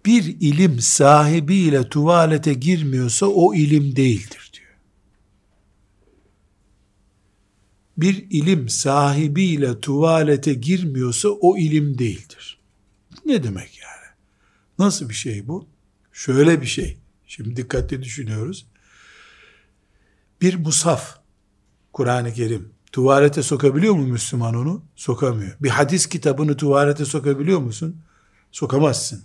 bir 0.05 0.23
ilim 0.23 0.79
sahibiyle 0.79 1.89
tuvalete 1.89 2.53
girmiyorsa 2.53 3.25
o 3.25 3.55
ilim 3.55 3.95
değildir 3.95 4.51
diyor. 4.53 4.77
Bir 7.97 8.27
ilim 8.29 8.69
sahibiyle 8.69 9.79
tuvalete 9.79 10.53
girmiyorsa 10.53 11.29
o 11.29 11.57
ilim 11.57 11.97
değildir. 11.97 12.59
Ne 13.25 13.43
demek 13.43 13.77
yani? 13.77 14.15
Nasıl 14.79 15.09
bir 15.09 15.13
şey 15.13 15.47
bu? 15.47 15.67
Şöyle 16.13 16.61
bir 16.61 16.65
şey. 16.65 16.97
Şimdi 17.27 17.55
dikkatli 17.55 18.03
düşünüyoruz. 18.03 18.67
Bir 20.41 20.55
musaf, 20.55 21.19
Kur'an-ı 21.93 22.33
Kerim, 22.33 22.75
Tuvalete 22.95 23.43
sokabiliyor 23.43 23.93
mu 23.93 24.07
Müslüman 24.07 24.55
onu? 24.55 24.83
Sokamıyor. 24.95 25.57
Bir 25.59 25.69
hadis 25.69 26.05
kitabını 26.05 26.57
tuvalete 26.57 27.05
sokabiliyor 27.05 27.59
musun? 27.59 28.01
Sokamazsın. 28.51 29.23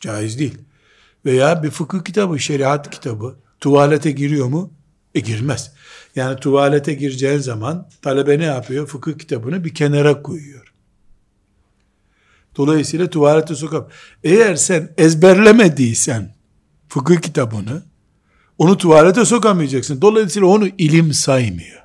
Caiz 0.00 0.38
değil. 0.38 0.58
Veya 1.24 1.62
bir 1.62 1.70
fıkıh 1.70 2.04
kitabı, 2.04 2.38
şeriat 2.38 2.90
kitabı 2.90 3.36
tuvalete 3.60 4.10
giriyor 4.10 4.46
mu? 4.46 4.72
E 5.14 5.20
girmez. 5.20 5.72
Yani 6.16 6.40
tuvalete 6.40 6.94
gireceğin 6.94 7.38
zaman 7.38 7.88
talebe 8.02 8.38
ne 8.38 8.44
yapıyor? 8.44 8.86
Fıkıh 8.86 9.18
kitabını 9.18 9.64
bir 9.64 9.74
kenara 9.74 10.22
koyuyor. 10.22 10.72
Dolayısıyla 12.56 13.10
tuvalete 13.10 13.54
sokam. 13.54 13.88
Eğer 14.24 14.54
sen 14.54 14.94
ezberlemediysen 14.98 16.34
fıkıh 16.88 17.16
kitabını 17.16 17.82
onu 18.58 18.78
tuvalete 18.78 19.24
sokamayacaksın. 19.24 20.02
Dolayısıyla 20.02 20.48
onu 20.48 20.68
ilim 20.68 21.12
saymıyor. 21.12 21.82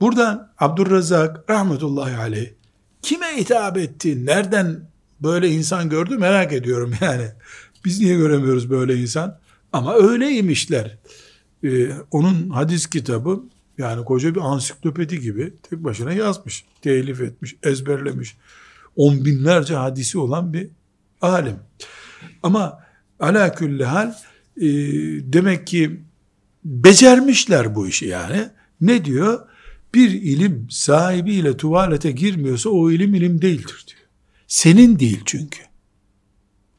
Buradan 0.00 0.52
Abdurrazak 0.58 1.50
rahmetullahi 1.50 2.16
aleyh 2.16 2.50
kime 3.02 3.36
hitap 3.36 3.76
etti? 3.76 4.26
Nereden 4.26 4.88
böyle 5.24 5.48
insan 5.48 5.88
gördü 5.88 6.18
merak 6.18 6.52
ediyorum 6.52 6.92
yani. 7.00 7.26
Biz 7.84 8.00
niye 8.00 8.16
göremiyoruz 8.16 8.70
böyle 8.70 8.96
insan? 8.96 9.38
Ama 9.72 9.94
öyleymişler. 9.94 10.98
Ee, 11.64 11.90
onun 12.10 12.50
hadis 12.50 12.86
kitabı 12.86 13.42
yani 13.78 14.04
koca 14.04 14.34
bir 14.34 14.40
ansiklopedi 14.40 15.20
gibi 15.20 15.54
tek 15.70 15.84
başına 15.84 16.12
yazmış, 16.12 16.64
telif 16.82 17.20
etmiş, 17.20 17.56
ezberlemiş. 17.62 18.36
On 18.96 19.24
binlerce 19.24 19.74
hadisi 19.74 20.18
olan 20.18 20.52
bir 20.52 20.68
alim. 21.20 21.56
Ama 22.42 22.78
ala 23.20 23.54
külli 23.54 23.84
hal 23.84 24.14
e, 24.56 24.66
demek 25.32 25.66
ki 25.66 26.00
becermişler 26.64 27.74
bu 27.74 27.88
işi 27.88 28.06
yani. 28.06 28.48
Ne 28.80 29.04
diyor? 29.04 29.40
bir 29.94 30.10
ilim 30.10 30.66
sahibiyle 30.70 31.56
tuvalete 31.56 32.10
girmiyorsa 32.10 32.70
o 32.70 32.90
ilim 32.90 33.14
ilim 33.14 33.42
değildir 33.42 33.84
diyor. 33.88 34.03
Senin 34.46 34.98
değil 34.98 35.20
çünkü. 35.24 35.60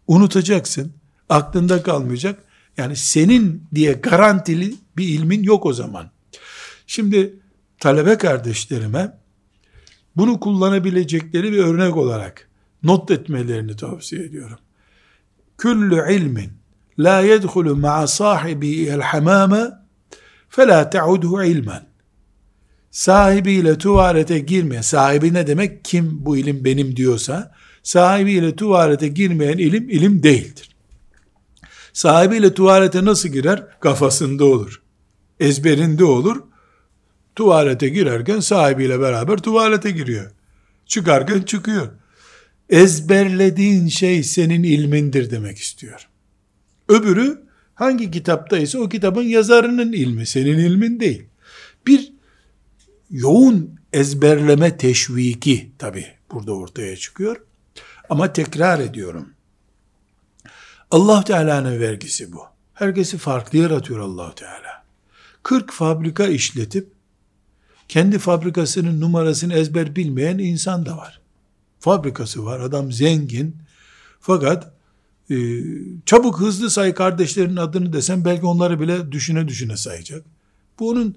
Unutacaksın. 0.07 0.93
Aklında 1.29 1.83
kalmayacak. 1.83 2.43
Yani 2.77 2.95
senin 2.95 3.63
diye 3.75 3.93
garantili 3.93 4.75
bir 4.97 5.07
ilmin 5.07 5.43
yok 5.43 5.65
o 5.65 5.73
zaman. 5.73 6.11
Şimdi 6.87 7.39
talebe 7.79 8.17
kardeşlerime 8.17 9.17
bunu 10.15 10.39
kullanabilecekleri 10.39 11.51
bir 11.51 11.57
örnek 11.57 11.97
olarak 11.97 12.49
not 12.83 13.11
etmelerini 13.11 13.75
tavsiye 13.75 14.23
ediyorum. 14.23 14.57
Küllü 15.57 16.13
ilmin 16.13 16.51
la 16.99 17.19
yedhulu 17.19 17.75
ma'a 17.75 18.07
sahibi 18.07 18.85
el 18.87 19.01
hamame 19.01 19.71
fe 20.49 20.67
la 20.67 20.91
ilmen 21.45 21.94
sahibiyle 22.95 23.77
tuvalete 23.77 24.39
girmeyen, 24.39 24.81
sahibi 24.81 25.33
ne 25.33 25.47
demek? 25.47 25.85
Kim 25.85 26.25
bu 26.25 26.37
ilim 26.37 26.65
benim 26.65 26.95
diyorsa, 26.95 27.55
sahibiyle 27.83 28.55
tuvalete 28.55 29.07
girmeyen 29.07 29.57
ilim, 29.57 29.89
ilim 29.89 30.23
değildir. 30.23 30.75
Sahibiyle 31.93 32.53
tuvalete 32.53 33.05
nasıl 33.05 33.29
girer? 33.29 33.79
Kafasında 33.79 34.45
olur. 34.45 34.81
Ezberinde 35.39 36.05
olur. 36.05 36.43
Tuvalete 37.35 37.89
girerken 37.89 38.39
sahibiyle 38.39 38.99
beraber 38.99 39.37
tuvalete 39.37 39.91
giriyor. 39.91 40.31
Çıkarken 40.85 41.41
çıkıyor. 41.41 41.87
Ezberlediğin 42.69 43.87
şey 43.87 44.23
senin 44.23 44.63
ilmindir 44.63 45.31
demek 45.31 45.57
istiyor. 45.57 46.07
Öbürü 46.89 47.45
Hangi 47.75 48.11
kitaptaysa 48.11 48.79
o 48.79 48.89
kitabın 48.89 49.23
yazarının 49.23 49.93
ilmi, 49.93 50.25
senin 50.25 50.57
ilmin 50.57 50.99
değil. 50.99 51.23
Bir 51.87 52.14
yoğun 53.09 53.79
ezberleme 53.93 54.77
teşviki 54.77 55.71
tabi 55.77 56.05
burada 56.31 56.51
ortaya 56.51 56.97
çıkıyor. 56.97 57.41
Ama 58.09 58.33
tekrar 58.33 58.79
ediyorum. 58.79 59.29
Allah 60.91 61.23
Teala'nın 61.23 61.79
vergisi 61.79 62.33
bu. 62.33 62.41
Herkesi 62.73 63.17
farklı 63.17 63.57
yaratıyor 63.57 63.99
allah 63.99 64.35
Teala. 64.35 64.85
40 65.43 65.71
fabrika 65.71 66.27
işletip 66.27 66.87
kendi 67.87 68.19
fabrikasının 68.19 69.01
numarasını 69.01 69.53
ezber 69.53 69.95
bilmeyen 69.95 70.37
insan 70.37 70.85
da 70.85 70.97
var. 70.97 71.21
Fabrikası 71.79 72.45
var, 72.45 72.59
adam 72.59 72.91
zengin. 72.91 73.55
Fakat 74.19 74.73
e, 75.31 75.35
çabuk 76.05 76.39
hızlı 76.39 76.69
say 76.69 76.93
kardeşlerinin 76.93 77.55
adını 77.55 77.93
desem 77.93 78.25
belki 78.25 78.45
onları 78.45 78.79
bile 78.79 79.11
düşüne 79.11 79.47
düşüne 79.47 79.77
sayacak. 79.77 80.25
Bu 80.79 80.89
onun 80.89 81.15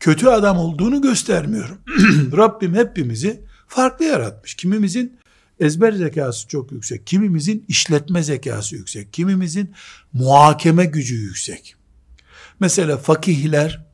kötü 0.00 0.26
adam 0.26 0.58
olduğunu 0.58 1.02
göstermiyorum. 1.02 1.78
Rabbim 2.36 2.74
hepimizi 2.74 3.40
farklı 3.68 4.04
yaratmış. 4.04 4.54
Kimimizin 4.54 5.18
ezber 5.60 5.92
zekası 5.92 6.48
çok 6.48 6.72
yüksek, 6.72 7.06
kimimizin 7.06 7.64
işletme 7.68 8.22
zekası 8.22 8.76
yüksek, 8.76 9.12
kimimizin 9.12 9.74
muhakeme 10.12 10.84
gücü 10.84 11.14
yüksek. 11.14 11.74
Mesela 12.60 12.96
fakihler 12.96 13.86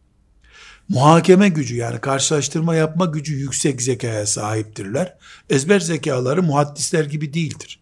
muhakeme 0.89 1.49
gücü 1.49 1.77
yani 1.77 2.01
karşılaştırma 2.01 2.75
yapma 2.75 3.07
gücü 3.07 3.35
yüksek 3.35 3.83
zekaya 3.83 4.27
sahiptirler. 4.27 5.17
Ezber 5.51 5.81
zekaları 5.81 6.43
muhaddisler 6.43 7.05
gibi 7.05 7.35
değildir. 7.35 7.81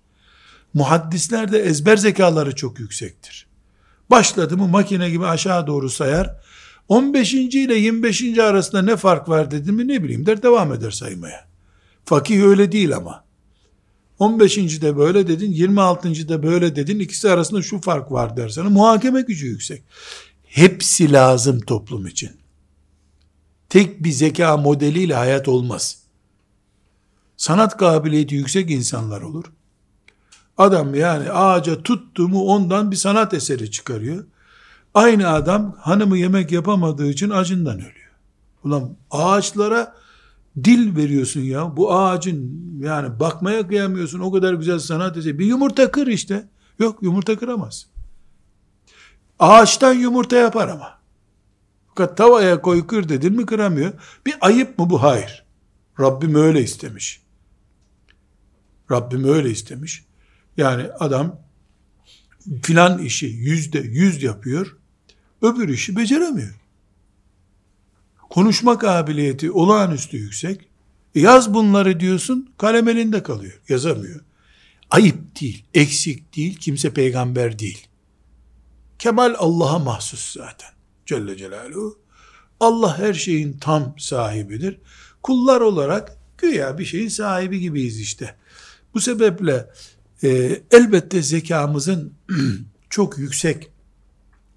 Muhaddisler 0.74 1.52
de 1.52 1.58
ezber 1.58 1.96
zekaları 1.96 2.56
çok 2.56 2.80
yüksektir. 2.80 3.46
Başladı 4.10 4.56
mı 4.56 4.68
makine 4.68 5.10
gibi 5.10 5.26
aşağı 5.26 5.66
doğru 5.66 5.90
sayar. 5.90 6.36
15. 6.88 7.34
ile 7.34 7.74
25. 7.74 8.38
arasında 8.38 8.82
ne 8.82 8.96
fark 8.96 9.28
var 9.28 9.50
dedim 9.50 9.74
mi 9.74 9.88
ne 9.88 10.04
bileyim 10.04 10.26
der 10.26 10.42
devam 10.42 10.72
eder 10.72 10.90
saymaya. 10.90 11.48
Fakih 12.04 12.42
öyle 12.42 12.72
değil 12.72 12.96
ama. 12.96 13.24
15. 14.18 14.56
de 14.56 14.96
böyle 14.96 15.28
dedin, 15.28 15.52
26. 15.52 16.28
de 16.28 16.42
böyle 16.42 16.76
dedin, 16.76 16.98
ikisi 16.98 17.30
arasında 17.30 17.62
şu 17.62 17.80
fark 17.80 18.12
var 18.12 18.36
dersen 18.36 18.72
muhakeme 18.72 19.20
gücü 19.20 19.46
yüksek. 19.46 19.82
Hepsi 20.44 21.12
lazım 21.12 21.60
toplum 21.60 22.06
için. 22.06 22.30
Tek 23.68 24.04
bir 24.04 24.10
zeka 24.10 24.56
modeliyle 24.56 25.14
hayat 25.14 25.48
olmaz. 25.48 25.98
Sanat 27.36 27.76
kabiliyeti 27.76 28.34
yüksek 28.34 28.70
insanlar 28.70 29.22
olur. 29.22 29.44
Adam 30.58 30.94
yani 30.94 31.30
ağaca 31.30 31.82
tuttu 31.82 32.28
mu 32.28 32.44
ondan 32.44 32.90
bir 32.90 32.96
sanat 32.96 33.34
eseri 33.34 33.70
çıkarıyor. 33.70 34.24
Aynı 34.94 35.28
adam 35.28 35.76
hanımı 35.78 36.18
yemek 36.18 36.52
yapamadığı 36.52 37.10
için 37.10 37.30
acından 37.30 37.76
ölüyor. 37.78 38.12
Ulan 38.64 38.96
ağaçlara 39.10 39.96
dil 40.64 40.96
veriyorsun 40.96 41.40
ya. 41.40 41.76
Bu 41.76 41.94
ağacın 41.94 42.62
yani 42.80 43.20
bakmaya 43.20 43.68
kıyamıyorsun. 43.68 44.20
O 44.20 44.32
kadar 44.32 44.54
güzel 44.54 44.78
sanat 44.78 45.16
eseri. 45.16 45.38
Bir 45.38 45.46
yumurta 45.46 45.90
kır 45.90 46.06
işte. 46.06 46.48
Yok 46.78 47.02
yumurta 47.02 47.38
kıramaz. 47.38 47.86
Ağaçtan 49.38 49.92
yumurta 49.92 50.36
yapar 50.36 50.68
ama. 50.68 50.98
Fakat 51.88 52.16
tavaya 52.16 52.62
koy 52.62 52.86
kır 52.86 53.08
dedin 53.08 53.36
mi 53.36 53.46
kıramıyor. 53.46 53.92
Bir 54.26 54.34
ayıp 54.40 54.78
mı 54.78 54.90
bu? 54.90 55.02
Hayır. 55.02 55.44
Rabbim 56.00 56.34
öyle 56.34 56.62
istemiş. 56.62 57.22
Rabbim 58.90 59.24
öyle 59.24 59.50
istemiş. 59.50 60.04
Yani 60.56 60.82
adam 60.98 61.40
filan 62.62 62.98
işi 62.98 63.26
yüzde 63.26 63.78
yüz 63.78 64.22
yapıyor. 64.22 64.76
Öbür 65.42 65.68
işi 65.68 65.96
beceremiyor. 65.96 66.54
Konuşma 68.30 68.78
kabiliyeti 68.78 69.50
olağanüstü 69.50 70.16
yüksek. 70.16 70.68
E 71.14 71.20
yaz 71.20 71.54
bunları 71.54 72.00
diyorsun, 72.00 72.52
kalem 72.58 72.88
elinde 72.88 73.22
kalıyor. 73.22 73.60
Yazamıyor. 73.68 74.20
Ayıp 74.90 75.40
değil, 75.40 75.64
eksik 75.74 76.36
değil, 76.36 76.56
kimse 76.56 76.94
peygamber 76.94 77.58
değil. 77.58 77.86
Kemal 78.98 79.34
Allah'a 79.38 79.78
mahsus 79.78 80.32
zaten. 80.32 80.70
Celle 81.06 81.36
Celaluhu. 81.36 81.98
Allah 82.60 82.98
her 82.98 83.14
şeyin 83.14 83.58
tam 83.58 83.94
sahibidir. 83.98 84.78
Kullar 85.22 85.60
olarak 85.60 86.16
güya 86.38 86.78
bir 86.78 86.84
şeyin 86.84 87.08
sahibi 87.08 87.60
gibiyiz 87.60 88.00
işte. 88.00 88.36
Bu 88.94 89.00
sebeple 89.00 89.70
e, 90.22 90.60
elbette 90.70 91.22
zekamızın 91.22 92.12
çok 92.90 93.18
yüksek 93.18 93.70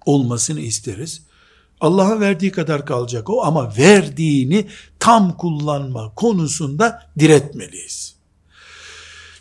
olmasını 0.06 0.60
isteriz. 0.60 1.22
Allah'ın 1.80 2.20
verdiği 2.20 2.52
kadar 2.52 2.86
kalacak 2.86 3.30
o 3.30 3.44
ama 3.44 3.76
verdiğini 3.78 4.68
tam 4.98 5.36
kullanma 5.36 6.14
konusunda 6.14 7.10
diretmeliyiz. 7.18 8.16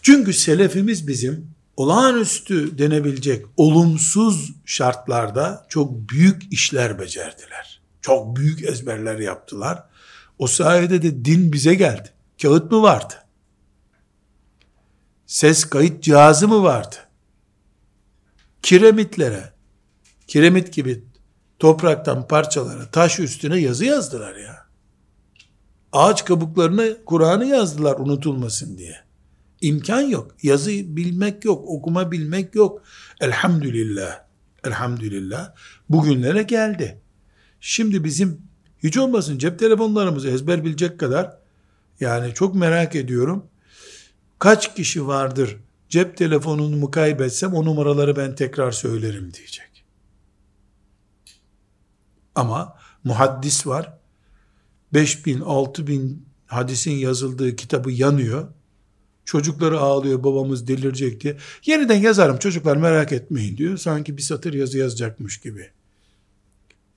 Çünkü 0.01 0.33
selefimiz 0.33 1.07
bizim 1.07 1.55
olağanüstü 1.77 2.77
denebilecek 2.77 3.45
olumsuz 3.57 4.53
şartlarda 4.65 5.65
çok 5.69 6.09
büyük 6.09 6.53
işler 6.53 6.99
becerdiler. 6.99 7.81
Çok 8.01 8.35
büyük 8.35 8.63
ezberler 8.63 9.19
yaptılar. 9.19 9.83
O 10.39 10.47
sayede 10.47 11.01
de 11.01 11.25
din 11.25 11.53
bize 11.53 11.75
geldi. 11.75 12.09
Kağıt 12.41 12.71
mı 12.71 12.81
vardı? 12.81 13.13
Ses 15.27 15.65
kayıt 15.65 16.03
cihazı 16.03 16.47
mı 16.47 16.63
vardı? 16.63 16.95
Kiremitlere, 18.61 19.53
kiremit 20.27 20.73
gibi 20.73 21.03
topraktan 21.59 22.27
parçalara, 22.27 22.85
taş 22.85 23.19
üstüne 23.19 23.59
yazı 23.59 23.85
yazdılar 23.85 24.35
ya. 24.35 24.65
Ağaç 25.93 26.25
kabuklarına 26.25 26.83
Kur'an'ı 27.05 27.45
yazdılar 27.45 27.95
unutulmasın 27.99 28.77
diye. 28.77 28.95
İmkan 29.61 30.01
yok. 30.01 30.35
Yazı 30.43 30.71
bilmek 30.71 31.45
yok. 31.45 31.63
Okuma 31.67 32.11
bilmek 32.11 32.55
yok. 32.55 32.83
Elhamdülillah. 33.21 34.19
Elhamdülillah. 34.63 35.55
Bugünlere 35.89 36.43
geldi. 36.43 37.01
Şimdi 37.61 38.03
bizim 38.03 38.41
hiç 38.83 38.97
olmasın 38.97 39.37
cep 39.37 39.59
telefonlarımızı 39.59 40.29
ezber 40.29 40.65
bilecek 40.65 40.99
kadar 40.99 41.37
yani 41.99 42.33
çok 42.33 42.55
merak 42.55 42.95
ediyorum. 42.95 43.45
Kaç 44.39 44.75
kişi 44.75 45.07
vardır 45.07 45.57
cep 45.89 46.17
telefonumu 46.17 46.91
kaybetsem 46.91 47.53
o 47.53 47.65
numaraları 47.65 48.15
ben 48.15 48.35
tekrar 48.35 48.71
söylerim 48.71 49.33
diyecek. 49.33 49.74
Ama 52.35 52.75
muhaddis 53.03 53.67
var. 53.67 53.97
5 54.93 55.25
bin, 55.25 55.41
6 55.41 55.87
bin 55.87 56.25
hadisin 56.45 56.91
yazıldığı 56.91 57.55
kitabı 57.55 57.91
yanıyor. 57.91 58.47
Çocukları 59.25 59.79
ağlıyor 59.79 60.23
babamız 60.23 60.67
delirecek 60.67 61.21
diye. 61.21 61.37
Yeniden 61.65 61.95
yazarım 61.95 62.37
çocuklar 62.37 62.77
merak 62.77 63.11
etmeyin 63.11 63.57
diyor. 63.57 63.77
Sanki 63.77 64.17
bir 64.17 64.21
satır 64.21 64.53
yazı 64.53 64.77
yazacakmış 64.77 65.37
gibi. 65.37 65.69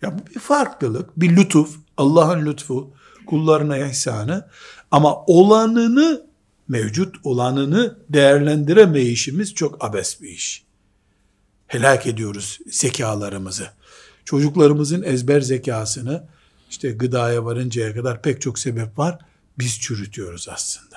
Ya 0.03 0.19
bu 0.19 0.27
bir 0.35 0.41
farklılık, 0.41 1.21
bir 1.21 1.37
lütuf, 1.37 1.77
Allah'ın 1.97 2.47
lütfu, 2.47 2.91
kullarına 3.27 3.79
ihsanı 3.79 4.49
ama 4.91 5.25
olanını, 5.25 6.27
mevcut 6.69 7.17
olanını 7.25 7.99
değerlendiremeyişimiz 8.09 9.55
çok 9.55 9.85
abes 9.85 10.23
bir 10.23 10.29
iş. 10.29 10.65
Helak 11.67 12.07
ediyoruz 12.07 12.59
zekalarımızı 12.67 13.78
çocuklarımızın 14.29 15.03
ezber 15.03 15.41
zekasını 15.41 16.29
işte 16.71 16.91
gıdaya 16.91 17.45
varıncaya 17.45 17.95
kadar 17.95 18.23
pek 18.23 18.41
çok 18.41 18.59
sebep 18.59 18.99
var. 18.99 19.19
Biz 19.59 19.81
çürütüyoruz 19.81 20.49
aslında. 20.49 20.97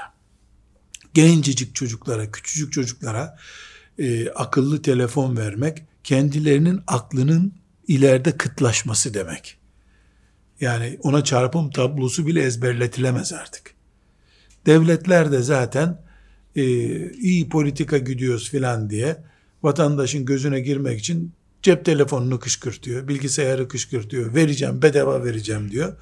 Gencecik 1.14 1.76
çocuklara, 1.76 2.32
küçücük 2.32 2.74
çocuklara 2.74 3.38
e, 4.00 4.30
akıllı 4.30 4.82
telefon 4.82 5.38
vermek 5.38 5.84
kendilerinin 6.04 6.82
aklının 6.88 7.54
ileride 7.88 8.38
kıtlaşması 8.38 9.14
demek. 9.14 9.58
Yani 10.62 11.00
ona 11.04 11.24
çarpım 11.24 11.72
tablosu 11.72 12.28
bile 12.28 12.44
ezberletilemez 12.44 13.34
artık. 13.34 13.74
Devletler 14.66 15.32
de 15.32 15.42
zaten 15.42 16.02
e, 16.56 16.64
iyi 17.12 17.50
politika 17.50 17.98
gidiyoruz 17.98 18.50
filan 18.50 18.90
diye 18.90 19.24
vatandaşın 19.64 20.26
gözüne 20.26 20.60
girmek 20.60 21.00
için 21.00 21.34
Cep 21.62 21.86
telefonunu 21.86 22.40
kışkırtıyor, 22.40 23.08
bilgisayarı 23.08 23.68
kışkırtıyor, 23.68 24.36
vereceğim, 24.36 24.82
bedava 24.82 25.24
vereceğim 25.24 25.72
diyor. 25.72 25.94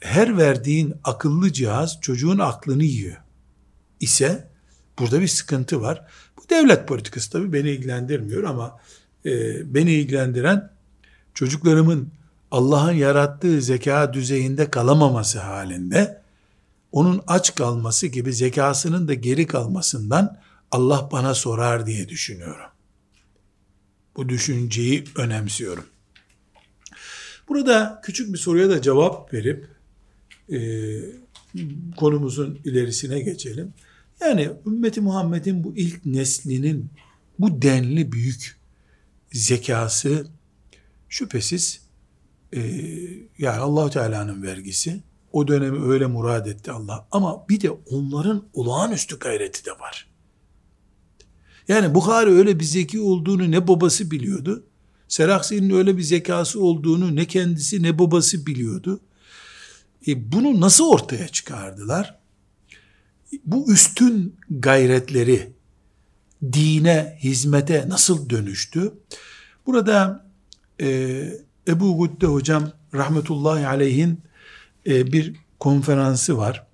Her 0.00 0.38
verdiğin 0.38 0.94
akıllı 1.04 1.52
cihaz 1.52 2.00
çocuğun 2.00 2.38
aklını 2.38 2.84
yiyor. 2.84 3.16
İse 4.00 4.50
burada 4.98 5.20
bir 5.20 5.28
sıkıntı 5.28 5.80
var. 5.80 6.04
Bu 6.36 6.50
devlet 6.50 6.88
politikası 6.88 7.30
tabii 7.30 7.52
beni 7.52 7.70
ilgilendirmiyor 7.70 8.44
ama 8.44 8.78
e, 9.26 9.30
beni 9.74 9.92
ilgilendiren 9.92 10.70
çocuklarımın 11.34 12.12
Allah'ın 12.50 12.92
yarattığı 12.92 13.62
zeka 13.62 14.12
düzeyinde 14.12 14.70
kalamaması 14.70 15.38
halinde 15.40 16.22
onun 16.92 17.22
aç 17.26 17.54
kalması 17.54 18.06
gibi 18.06 18.32
zekasının 18.32 19.08
da 19.08 19.14
geri 19.14 19.46
kalmasından 19.46 20.40
Allah 20.70 21.08
bana 21.12 21.34
sorar 21.34 21.86
diye 21.86 22.08
düşünüyorum. 22.08 22.69
Bu 24.20 24.28
düşünceyi 24.28 25.04
önemsiyorum. 25.16 25.84
Burada 27.48 28.00
küçük 28.04 28.32
bir 28.32 28.38
soruya 28.38 28.70
da 28.70 28.82
cevap 28.82 29.34
verip 29.34 29.68
e, 30.52 30.58
konumuzun 31.96 32.58
ilerisine 32.64 33.20
geçelim. 33.20 33.74
Yani 34.20 34.50
ümmeti 34.66 35.00
Muhammed'in 35.00 35.64
bu 35.64 35.76
ilk 35.76 36.06
neslinin 36.06 36.90
bu 37.38 37.62
denli 37.62 38.12
büyük 38.12 38.56
zekası 39.32 40.26
şüphesiz 41.08 41.80
e, 42.52 42.60
yani 43.38 43.58
allah 43.58 43.90
Teala'nın 43.90 44.42
vergisi 44.42 45.02
o 45.32 45.48
dönemi 45.48 45.92
öyle 45.92 46.06
murad 46.06 46.46
etti 46.46 46.72
Allah. 46.72 47.08
Ama 47.10 47.48
bir 47.48 47.60
de 47.60 47.70
onların 47.70 48.44
olağanüstü 48.52 49.18
gayreti 49.18 49.64
de 49.66 49.70
var. 49.70 50.09
Yani 51.70 51.94
Bukhari 51.94 52.30
öyle 52.30 52.60
bir 52.60 52.64
zeki 52.64 53.00
olduğunu 53.00 53.50
ne 53.50 53.68
babası 53.68 54.10
biliyordu. 54.10 54.64
Seraksi'nin 55.08 55.70
öyle 55.70 55.96
bir 55.96 56.02
zekası 56.02 56.60
olduğunu 56.60 57.16
ne 57.16 57.24
kendisi 57.24 57.82
ne 57.82 57.98
babası 57.98 58.46
biliyordu. 58.46 59.00
E 60.06 60.32
bunu 60.32 60.60
nasıl 60.60 60.84
ortaya 60.84 61.28
çıkardılar? 61.28 62.18
Bu 63.44 63.72
üstün 63.72 64.36
gayretleri 64.50 65.52
dine, 66.52 67.18
hizmete 67.22 67.88
nasıl 67.88 68.30
dönüştü? 68.30 68.92
Burada 69.66 70.26
e, 70.80 70.88
Ebu 71.68 71.96
Gudde 71.96 72.26
hocam 72.26 72.72
rahmetullahi 72.94 73.66
aleyhin 73.66 74.20
e, 74.86 75.12
bir 75.12 75.36
konferansı 75.60 76.38
var. 76.38 76.66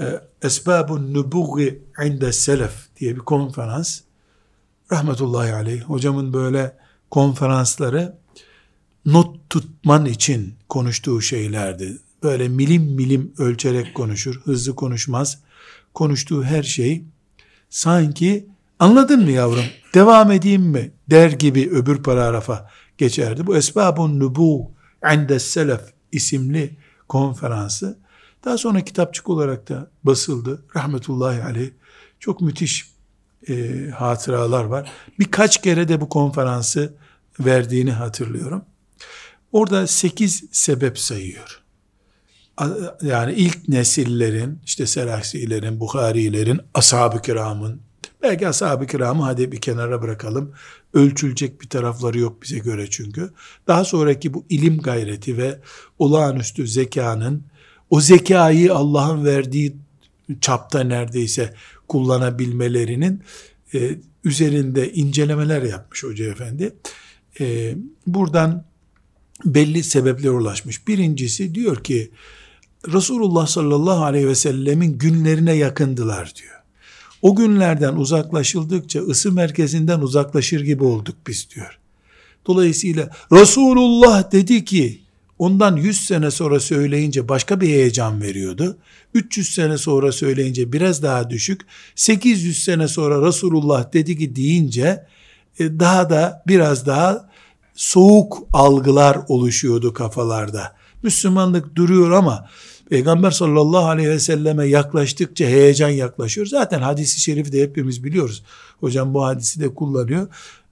E, 0.00 0.20
Esbabun 0.42 1.14
Nubugi 1.14 1.82
inde 2.04 2.32
selef 2.32 2.89
diye 3.00 3.16
bir 3.16 3.20
konferans. 3.20 4.00
Rahmetullahi 4.92 5.52
aleyh. 5.54 5.82
Hocamın 5.82 6.32
böyle 6.32 6.76
konferansları 7.10 8.18
not 9.06 9.50
tutman 9.50 10.04
için 10.04 10.54
konuştuğu 10.68 11.20
şeylerdi. 11.20 11.98
Böyle 12.22 12.48
milim 12.48 12.82
milim 12.82 13.34
ölçerek 13.38 13.94
konuşur, 13.94 14.40
hızlı 14.44 14.74
konuşmaz. 14.74 15.38
Konuştuğu 15.94 16.44
her 16.44 16.62
şey 16.62 17.04
sanki 17.70 18.46
anladın 18.78 19.22
mı 19.22 19.30
yavrum, 19.30 19.64
devam 19.94 20.32
edeyim 20.32 20.62
mi 20.62 20.92
der 21.10 21.30
gibi 21.30 21.70
öbür 21.70 22.02
paragrafa 22.02 22.70
geçerdi. 22.98 23.46
Bu 23.46 23.56
Esbabun 23.56 24.20
Nubu 24.20 24.70
inde 25.14 25.38
selef 25.38 25.80
isimli 26.12 26.76
konferansı 27.08 27.98
daha 28.44 28.58
sonra 28.58 28.80
kitapçık 28.80 29.28
olarak 29.28 29.68
da 29.68 29.90
basıldı. 30.04 30.64
Rahmetullahi 30.76 31.42
aleyh. 31.42 31.70
Çok 32.20 32.40
müthiş 32.40 32.89
e, 33.48 33.86
hatıralar 33.90 34.64
var. 34.64 34.90
Birkaç 35.18 35.62
kere 35.62 35.88
de 35.88 36.00
bu 36.00 36.08
konferansı 36.08 36.94
verdiğini 37.40 37.92
hatırlıyorum. 37.92 38.64
Orada 39.52 39.86
sekiz 39.86 40.44
sebep 40.52 40.98
sayıyor. 40.98 41.60
Yani 43.02 43.32
ilk 43.32 43.68
nesillerin, 43.68 44.58
işte 44.64 44.86
Selaksilerin, 44.86 45.80
Bukharilerin, 45.80 46.60
ashab-ı 46.74 47.22
kiramın, 47.22 47.80
belki 48.22 48.48
ashab-ı 48.48 48.86
kiramı 48.86 49.22
hadi 49.22 49.52
bir 49.52 49.60
kenara 49.60 50.02
bırakalım. 50.02 50.52
Ölçülecek 50.94 51.60
bir 51.60 51.68
tarafları 51.68 52.18
yok 52.18 52.42
bize 52.42 52.58
göre 52.58 52.90
çünkü. 52.90 53.30
Daha 53.66 53.84
sonraki 53.84 54.34
bu 54.34 54.44
ilim 54.48 54.78
gayreti 54.78 55.38
ve 55.38 55.60
olağanüstü 55.98 56.66
zekanın, 56.66 57.44
o 57.90 58.00
zekayı 58.00 58.74
Allah'ın 58.74 59.24
verdiği 59.24 59.76
çapta 60.40 60.80
neredeyse 60.80 61.54
kullanabilmelerinin 61.88 63.22
e, 63.74 63.98
üzerinde 64.24 64.92
incelemeler 64.92 65.62
yapmış 65.62 66.04
Hoca 66.04 66.24
Efendi. 66.24 66.74
E, 67.40 67.74
buradan 68.06 68.64
belli 69.44 69.82
sebeplere 69.82 70.30
ulaşmış. 70.30 70.88
Birincisi 70.88 71.54
diyor 71.54 71.84
ki 71.84 72.10
Resulullah 72.92 73.46
sallallahu 73.46 74.04
aleyhi 74.04 74.28
ve 74.28 74.34
sellemin 74.34 74.98
günlerine 74.98 75.52
yakındılar 75.52 76.32
diyor. 76.36 76.60
O 77.22 77.36
günlerden 77.36 77.92
uzaklaşıldıkça 77.92 79.00
ısı 79.00 79.32
merkezinden 79.32 80.00
uzaklaşır 80.00 80.60
gibi 80.60 80.84
olduk 80.84 81.16
biz 81.26 81.48
diyor. 81.54 81.78
Dolayısıyla 82.46 83.10
Resulullah 83.32 84.32
dedi 84.32 84.64
ki 84.64 85.02
ondan 85.40 85.76
100 85.76 86.00
sene 86.00 86.30
sonra 86.30 86.60
söyleyince 86.60 87.28
başka 87.28 87.60
bir 87.60 87.68
heyecan 87.68 88.22
veriyordu. 88.22 88.78
300 89.14 89.54
sene 89.54 89.78
sonra 89.78 90.12
söyleyince 90.12 90.72
biraz 90.72 91.02
daha 91.02 91.30
düşük. 91.30 91.60
800 91.94 92.64
sene 92.64 92.88
sonra 92.88 93.26
Resulullah 93.26 93.92
dedi 93.92 94.18
ki 94.18 94.36
deyince 94.36 95.06
e, 95.58 95.80
daha 95.80 96.10
da 96.10 96.42
biraz 96.46 96.86
daha 96.86 97.30
soğuk 97.74 98.38
algılar 98.52 99.18
oluşuyordu 99.28 99.94
kafalarda. 99.94 100.76
Müslümanlık 101.02 101.76
duruyor 101.76 102.10
ama 102.10 102.48
Peygamber 102.90 103.30
sallallahu 103.30 103.86
aleyhi 103.86 104.08
ve 104.08 104.18
selleme 104.18 104.66
yaklaştıkça 104.66 105.44
heyecan 105.44 105.90
yaklaşıyor. 105.90 106.46
Zaten 106.46 106.80
hadisi 106.80 107.20
şerifi 107.20 107.52
de 107.52 107.62
hepimiz 107.62 108.04
biliyoruz. 108.04 108.44
Hocam 108.80 109.14
bu 109.14 109.24
hadisi 109.24 109.60
de 109.60 109.74
kullanıyor. 109.74 110.28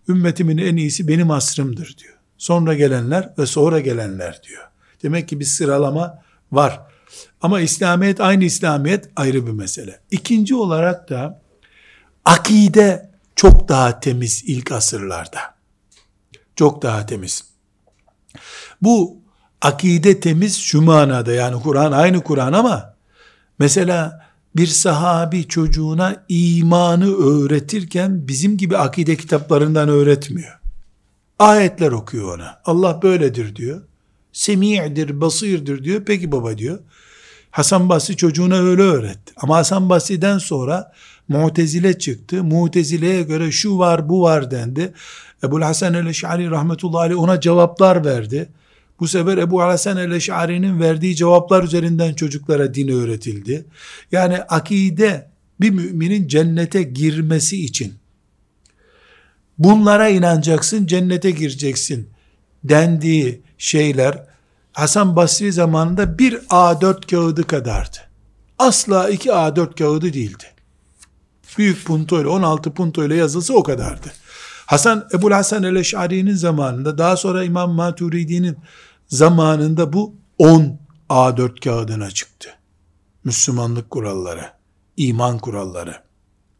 Ümmetimin 0.08 0.58
en 0.58 0.76
iyisi 0.76 1.08
benim 1.08 1.30
asrımdır 1.30 1.96
diyor. 1.98 2.17
Sonra 2.38 2.74
gelenler 2.74 3.32
ve 3.38 3.46
sonra 3.46 3.80
gelenler 3.80 4.40
diyor. 4.48 4.68
Demek 5.02 5.28
ki 5.28 5.40
bir 5.40 5.44
sıralama 5.44 6.22
var. 6.52 6.80
Ama 7.40 7.60
İslamiyet 7.60 8.20
aynı 8.20 8.44
İslamiyet 8.44 9.10
ayrı 9.16 9.46
bir 9.46 9.52
mesele. 9.52 10.00
İkinci 10.10 10.54
olarak 10.54 11.10
da 11.10 11.42
akide 12.24 13.10
çok 13.36 13.68
daha 13.68 14.00
temiz 14.00 14.42
ilk 14.46 14.72
asırlarda. 14.72 15.38
Çok 16.56 16.82
daha 16.82 17.06
temiz. 17.06 17.44
Bu 18.82 19.16
akide 19.62 20.20
temiz 20.20 20.58
şu 20.58 20.82
manada 20.82 21.32
yani 21.32 21.62
Kur'an 21.62 21.92
aynı 21.92 22.22
Kur'an 22.22 22.52
ama 22.52 22.94
mesela 23.58 24.26
bir 24.56 24.66
sahabi 24.66 25.48
çocuğuna 25.48 26.24
imanı 26.28 27.14
öğretirken 27.14 28.28
bizim 28.28 28.56
gibi 28.56 28.76
akide 28.76 29.16
kitaplarından 29.16 29.88
öğretmiyor. 29.88 30.58
Ayetler 31.38 31.92
okuyor 31.92 32.38
ona. 32.38 32.60
Allah 32.64 33.02
böyledir 33.02 33.56
diyor. 33.56 33.82
Semi'dir, 34.32 35.20
basirdir 35.20 35.84
diyor. 35.84 36.02
Peki 36.06 36.32
baba 36.32 36.58
diyor. 36.58 36.78
Hasan 37.50 37.88
Basri 37.88 38.16
çocuğuna 38.16 38.56
öyle 38.56 38.82
öğretti. 38.82 39.32
Ama 39.36 39.56
Hasan 39.56 39.88
Basri'den 39.88 40.38
sonra 40.38 40.92
Mu'tezile 41.28 41.98
çıktı. 41.98 42.44
Mu'tezile'ye 42.44 43.22
göre 43.22 43.52
şu 43.52 43.78
var 43.78 44.08
bu 44.08 44.22
var 44.22 44.50
dendi. 44.50 44.92
Ebu 45.44 45.60
Hasan 45.60 45.94
el-Eş'ari 45.94 46.50
rahmetullahi 46.50 47.00
aleyh 47.02 47.18
ona 47.18 47.40
cevaplar 47.40 48.04
verdi. 48.04 48.48
Bu 49.00 49.08
sefer 49.08 49.38
Ebu 49.38 49.62
Hasan 49.62 49.96
el-Eş'ari'nin 49.96 50.80
verdiği 50.80 51.16
cevaplar 51.16 51.64
üzerinden 51.64 52.14
çocuklara 52.14 52.74
din 52.74 52.88
öğretildi. 52.88 53.64
Yani 54.12 54.42
akide 54.42 55.28
bir 55.60 55.70
müminin 55.70 56.28
cennete 56.28 56.82
girmesi 56.82 57.64
için 57.64 57.94
bunlara 59.58 60.08
inanacaksın, 60.08 60.86
cennete 60.86 61.30
gireceksin 61.30 62.10
dendiği 62.64 63.42
şeyler 63.58 64.26
Hasan 64.72 65.16
Basri 65.16 65.52
zamanında 65.52 66.18
bir 66.18 66.34
A4 66.34 67.10
kağıdı 67.10 67.46
kadardı. 67.46 67.96
Asla 68.58 69.10
iki 69.10 69.28
A4 69.28 69.78
kağıdı 69.78 70.12
değildi. 70.12 70.44
Büyük 71.58 71.84
puntoyla 71.84 72.30
16 72.30 72.74
puntoyla 72.74 73.16
yazılsa 73.16 73.54
o 73.54 73.62
kadardı. 73.62 74.12
Hasan 74.66 75.08
Ebu 75.12 75.34
Hasan 75.34 75.62
el-Eş'ari'nin 75.62 76.34
zamanında 76.34 76.98
daha 76.98 77.16
sonra 77.16 77.44
İmam 77.44 77.70
Maturidi'nin 77.70 78.58
zamanında 79.06 79.92
bu 79.92 80.14
10 80.38 80.78
A4 81.10 81.60
kağıdına 81.60 82.10
çıktı. 82.10 82.48
Müslümanlık 83.24 83.90
kuralları, 83.90 84.50
iman 84.96 85.38
kuralları. 85.38 86.07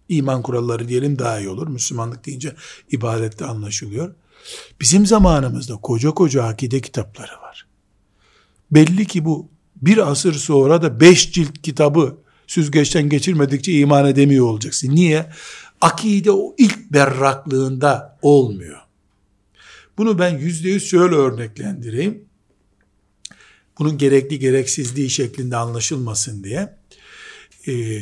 İman 0.09 0.43
kuralları 0.43 0.89
diyelim 0.89 1.19
daha 1.19 1.39
iyi 1.41 1.49
olur. 1.49 1.69
Müslümanlık 1.69 2.27
deyince 2.27 2.55
ibadette 2.91 3.45
anlaşılıyor. 3.45 4.15
Bizim 4.81 5.07
zamanımızda 5.07 5.77
koca 5.77 6.11
koca 6.11 6.43
akide 6.43 6.81
kitapları 6.81 7.33
var. 7.43 7.67
Belli 8.71 9.07
ki 9.07 9.25
bu 9.25 9.49
bir 9.77 10.11
asır 10.11 10.35
sonra 10.35 10.83
da 10.83 11.01
beş 11.01 11.33
cilt 11.33 11.63
kitabı 11.63 12.17
süzgeçten 12.47 13.09
geçirmedikçe 13.09 13.73
iman 13.73 14.07
edemiyor 14.07 14.47
olacaksın. 14.47 14.95
Niye? 14.95 15.31
Akide 15.81 16.31
o 16.31 16.55
ilk 16.59 16.93
berraklığında 16.93 18.19
olmuyor. 18.23 18.79
Bunu 19.99 20.19
ben 20.19 20.39
yüzde 20.39 20.69
yüz 20.69 20.87
şöyle 20.91 21.15
örneklendireyim 21.15 22.29
bunun 23.79 23.99
gerekli 23.99 24.39
gereksizliği 24.39 25.11
şeklinde 25.11 25.57
anlaşılmasın 25.57 26.45
diye. 26.45 26.79
Ee, 27.69 28.01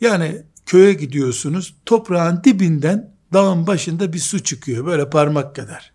yani 0.00 0.42
köye 0.70 0.92
gidiyorsunuz 0.92 1.74
toprağın 1.86 2.44
dibinden 2.44 3.14
dağın 3.32 3.66
başında 3.66 4.12
bir 4.12 4.18
su 4.18 4.42
çıkıyor 4.42 4.86
böyle 4.86 5.10
parmak 5.10 5.56
kadar. 5.56 5.92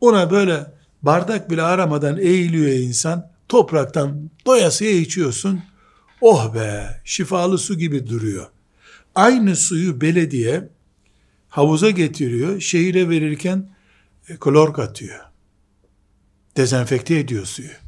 Ona 0.00 0.30
böyle 0.30 0.72
bardak 1.02 1.50
bile 1.50 1.62
aramadan 1.62 2.18
eğiliyor 2.18 2.68
insan 2.68 3.30
topraktan 3.48 4.30
doyasıya 4.46 4.90
içiyorsun. 4.90 5.62
Oh 6.20 6.54
be 6.54 7.00
şifalı 7.04 7.58
su 7.58 7.78
gibi 7.78 8.06
duruyor. 8.06 8.46
Aynı 9.14 9.56
suyu 9.56 10.00
belediye 10.00 10.68
havuza 11.48 11.90
getiriyor. 11.90 12.60
Şehire 12.60 13.08
verirken 13.08 13.70
e, 14.28 14.36
klor 14.36 14.74
katıyor. 14.74 15.20
Dezenfekte 16.56 17.18
ediyor 17.18 17.44
suyu. 17.44 17.87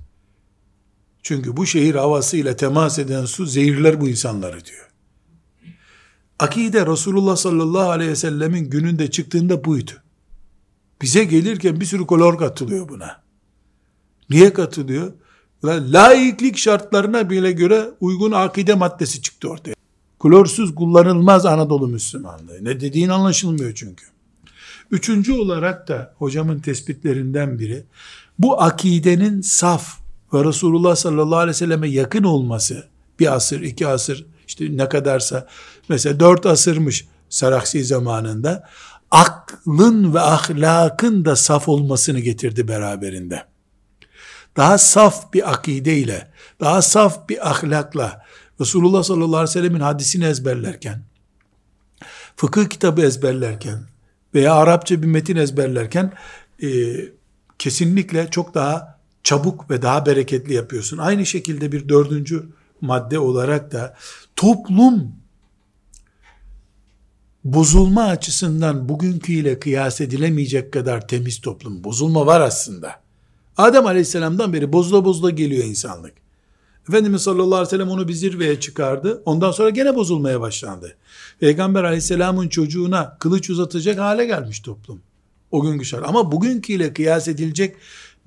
Çünkü 1.23 1.57
bu 1.57 1.67
şehir 1.67 1.95
havasıyla 1.95 2.57
temas 2.57 2.99
eden 2.99 3.25
su 3.25 3.47
zehirler 3.47 4.01
bu 4.01 4.09
insanları 4.09 4.65
diyor. 4.65 4.91
Akide 6.39 6.87
Resulullah 6.87 7.37
sallallahu 7.37 7.91
aleyhi 7.91 8.11
ve 8.11 8.17
sellemin 8.17 8.71
gününde 8.71 9.11
çıktığında 9.11 9.65
buydu. 9.65 9.91
Bize 11.03 11.25
gelirken 11.25 11.81
bir 11.81 11.85
sürü 11.87 12.07
klor 12.07 12.39
katılıyor 12.39 12.89
buna. 12.89 13.23
Niye 14.31 14.53
katılıyor? 14.53 15.13
Laiklik 15.65 16.59
şartlarına 16.59 17.31
bile 17.31 17.53
göre 17.53 17.91
uygun 18.01 18.33
akide 18.33 18.75
maddesi 18.75 19.23
çıktı 19.23 19.49
ortaya. 19.49 19.75
Klorsuz 20.21 20.75
kullanılmaz 20.75 21.47
Anadolu 21.47 21.89
Müslümanlığı. 21.89 22.65
Ne 22.65 22.81
dediğin 22.81 23.09
anlaşılmıyor 23.09 23.75
çünkü. 23.75 24.05
Üçüncü 24.91 25.33
olarak 25.33 25.89
da 25.89 26.15
hocamın 26.19 26.61
tespitlerinden 26.61 27.59
biri, 27.59 27.85
bu 28.39 28.63
akidenin 28.63 29.41
saf 29.41 30.00
ve 30.35 30.45
Resulullah 30.45 30.97
sallallahu 30.97 31.39
aleyhi 31.39 31.49
ve 31.49 31.59
selleme 31.59 31.89
yakın 31.89 32.23
olması, 32.23 32.89
bir 33.19 33.35
asır, 33.35 33.61
iki 33.61 33.87
asır, 33.87 34.27
işte 34.47 34.77
ne 34.77 34.89
kadarsa, 34.89 35.47
mesela 35.89 36.21
dört 36.21 36.47
asırmış 36.47 37.07
Saraksi 37.29 37.85
zamanında, 37.85 38.69
aklın 39.11 40.15
ve 40.15 40.21
ahlakın 40.21 41.25
da 41.25 41.37
saf 41.37 41.69
olmasını 41.69 42.21
getirdi 42.21 42.69
beraberinde. 42.69 43.45
Daha 44.57 44.79
saf 44.79 45.33
bir 45.33 45.53
akide 45.53 45.99
ile, 45.99 46.31
daha 46.61 46.83
saf 46.83 47.29
bir 47.29 47.51
ahlakla, 47.51 48.25
Resulullah 48.61 49.03
sallallahu 49.03 49.37
aleyhi 49.37 49.49
ve 49.49 49.53
sellemin 49.53 49.81
hadisini 49.81 50.25
ezberlerken, 50.25 51.03
fıkıh 52.37 52.65
kitabı 52.65 53.03
ezberlerken 53.03 53.79
veya 54.35 54.55
Arapça 54.55 55.03
bir 55.03 55.07
metin 55.07 55.37
ezberlerken 55.37 56.13
e, 56.63 56.69
kesinlikle 57.59 58.31
çok 58.31 58.55
daha 58.55 59.00
çabuk 59.23 59.71
ve 59.71 59.83
daha 59.83 60.07
bereketli 60.07 60.55
yapıyorsun. 60.55 60.99
Aynı 60.99 61.27
şekilde 61.27 61.73
bir 61.73 61.89
dördüncü 61.89 62.49
madde 62.81 63.19
olarak 63.19 63.73
da 63.73 63.97
toplum 64.37 65.13
bozulma 67.45 68.05
açısından 68.05 68.89
bugünküyle 68.89 69.61
kıyas 69.61 70.01
edilemeyecek 70.01 70.73
kadar 70.73 71.09
temiz 71.09 71.41
toplum. 71.41 71.85
Bozulma 71.85 72.27
var 72.27 72.41
aslında. 72.41 73.01
Adem 73.57 73.87
Aleyhisselam'dan 73.87 74.53
beri 74.53 74.73
bozula 74.73 75.05
bozula 75.05 75.31
geliyor 75.31 75.65
insanlık. 75.65 76.13
Efendimiz 76.89 77.23
sallallahu 77.23 77.55
aleyhi 77.55 77.67
ve 77.67 77.71
sellem 77.71 77.89
onu 77.89 78.09
bir 78.09 78.13
zirveye 78.13 78.61
çıkardı. 78.61 79.23
Ondan 79.25 79.51
sonra 79.51 79.71
gene 79.71 79.95
bozulmaya 79.95 80.41
başlandı. 80.41 80.97
Peygamber 81.41 81.85
aleyhisselamın 81.85 82.49
çocuğuna 82.49 83.17
kılıç 83.19 83.51
uzatacak 83.51 83.99
hale 83.99 84.27
gelmiş 84.27 84.61
toplum. 84.61 85.01
O 85.51 85.63
günkü 85.63 85.85
şart. 85.85 86.09
Ama 86.09 86.33
bugünküyle 86.33 86.93
kıyas 86.93 87.29
edilecek 87.29 87.77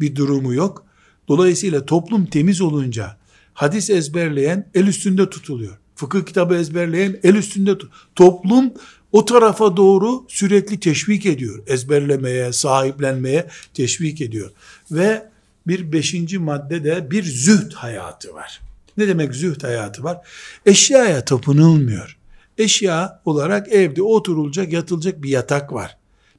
bir 0.04 0.16
durumu 0.16 0.54
yok. 0.54 0.86
Dolayısıyla 1.28 1.86
toplum 1.86 2.26
temiz 2.26 2.62
olunca 2.62 3.18
hadis 3.54 3.90
ezberleyen 3.90 4.70
el 4.76 4.88
üstünde 4.88 5.30
tutuluyor. 5.30 5.78
Fıkıh 5.96 6.26
kitabı 6.26 6.56
ezberleyen 6.56 7.20
el 7.24 7.36
üstünde 7.36 7.78
tut. 7.78 7.92
Toplum 8.16 8.74
o 9.12 9.26
tarafa 9.26 9.78
doğru 9.78 10.26
sürekli 10.28 10.80
teşvik 10.80 11.26
ediyor. 11.26 11.64
Ezberlemeye, 11.68 12.54
sahiplenmeye 12.54 13.48
teşvik 13.74 14.22
ediyor. 14.22 14.52
Ve 14.92 15.30
bir 15.68 15.92
beşinci 15.92 16.40
madde 16.40 16.84
de 16.84 17.12
bir 17.12 17.24
zühd 17.24 17.74
hayatı 17.74 18.34
var. 18.34 18.62
Ne 18.98 19.08
demek 19.08 19.36
zühd 19.36 19.64
hayatı 19.64 20.04
var? 20.04 20.18
Eşyaya 20.66 21.26
tapınılmıyor. 21.26 22.18
Eşya 22.58 23.22
olarak 23.26 23.68
evde 23.68 24.02
oturulacak, 24.02 24.74
yatılacak 24.74 25.24
bir 25.24 25.30
yatak 25.30 25.74
var. 25.74 25.98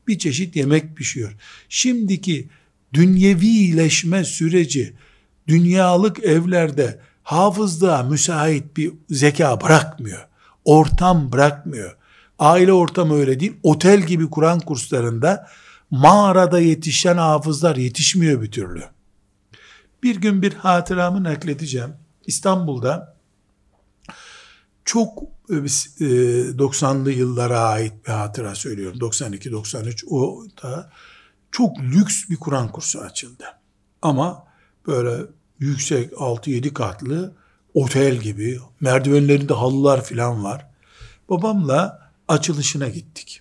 Bir 0.09 0.19
çeşit 0.19 0.57
yemek 0.57 0.97
pişiyor. 0.97 1.33
Şimdiki 1.69 2.49
dünyevileşme 2.95 4.25
süreci 4.25 4.95
dünyalık 5.49 6.25
evlerde 6.25 7.01
hafızlığa 7.23 8.03
müsait 8.03 8.77
bir 8.77 8.93
zeka 9.11 9.61
bırakmıyor. 9.61 10.27
Ortam 10.65 11.33
bırakmıyor. 11.33 11.97
Aile 12.39 12.73
ortamı 12.73 13.15
öyle 13.15 13.41
değil. 13.41 13.53
Otel 13.63 14.03
gibi 14.03 14.31
Kur'an 14.31 14.61
kurslarında 14.61 15.49
mağarada 15.91 16.61
yetişen 16.61 17.17
hafızlar 17.17 17.77
yetişmiyor 17.77 18.43
bir 18.43 18.51
türlü. 18.51 18.83
Bir 20.03 20.17
gün 20.17 20.43
bir 20.43 20.55
hatıramı 20.55 21.25
nakledeceğim. 21.25 21.91
İstanbul'da 22.27 23.17
çok 24.85 25.23
90'lı 25.51 27.13
e, 27.13 27.15
yıllara 27.15 27.61
ait 27.61 27.93
bir 28.07 28.13
hatıra 28.13 28.55
söylüyorum. 28.55 28.99
92-93 28.99 30.07
o 30.11 30.45
da 30.63 30.91
çok 31.55 31.81
lüks 31.81 32.29
bir 32.31 32.37
Kur'an 32.37 32.73
kursu 32.73 33.01
açıldı. 33.01 33.45
Ama 34.03 34.47
böyle 34.87 35.27
yüksek 35.59 36.13
6-7 36.13 36.73
katlı 36.73 37.35
otel 37.75 38.17
gibi 38.17 38.59
merdivenlerinde 38.81 39.55
halılar 39.55 40.05
filan 40.05 40.45
var. 40.45 40.67
Babamla 41.31 42.11
açılışına 42.29 42.89
gittik. 42.89 43.41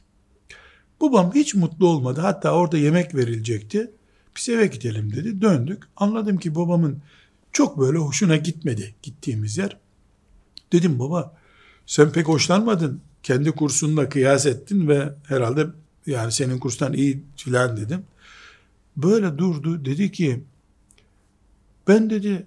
Babam 1.02 1.32
hiç 1.36 1.56
mutlu 1.56 1.88
olmadı. 1.88 2.21
Hatta 2.21 2.52
orada 2.52 2.78
yemek 2.78 3.15
verilecekti. 3.15 3.91
Biz 4.38 4.49
eve 4.49 4.67
gidelim 4.67 5.13
dedi. 5.15 5.41
Döndük. 5.41 5.84
Anladım 5.97 6.38
ki 6.38 6.56
babamın 6.56 7.02
çok 7.52 7.80
böyle 7.80 7.97
hoşuna 7.97 8.36
gitmedi 8.36 8.95
gittiğimiz 9.04 9.58
yer. 9.58 9.78
Dedim 10.71 10.99
baba 10.99 11.38
sen 11.86 12.12
pek 12.12 12.28
hoşlanmadın. 12.28 13.02
Kendi 13.23 13.52
kursunla 13.52 14.10
kıyas 14.10 14.45
ettin 14.45 14.88
ve 14.88 15.13
herhalde 15.28 15.67
yani 16.06 16.32
senin 16.32 16.60
kurstan 16.60 16.94
iyi 16.94 17.24
filan 17.38 17.78
dedim. 17.78 18.04
Böyle 18.98 19.38
durdu. 19.38 19.86
Dedi 19.86 20.12
ki 20.12 20.44
ben 21.88 22.10
dedi 22.10 22.46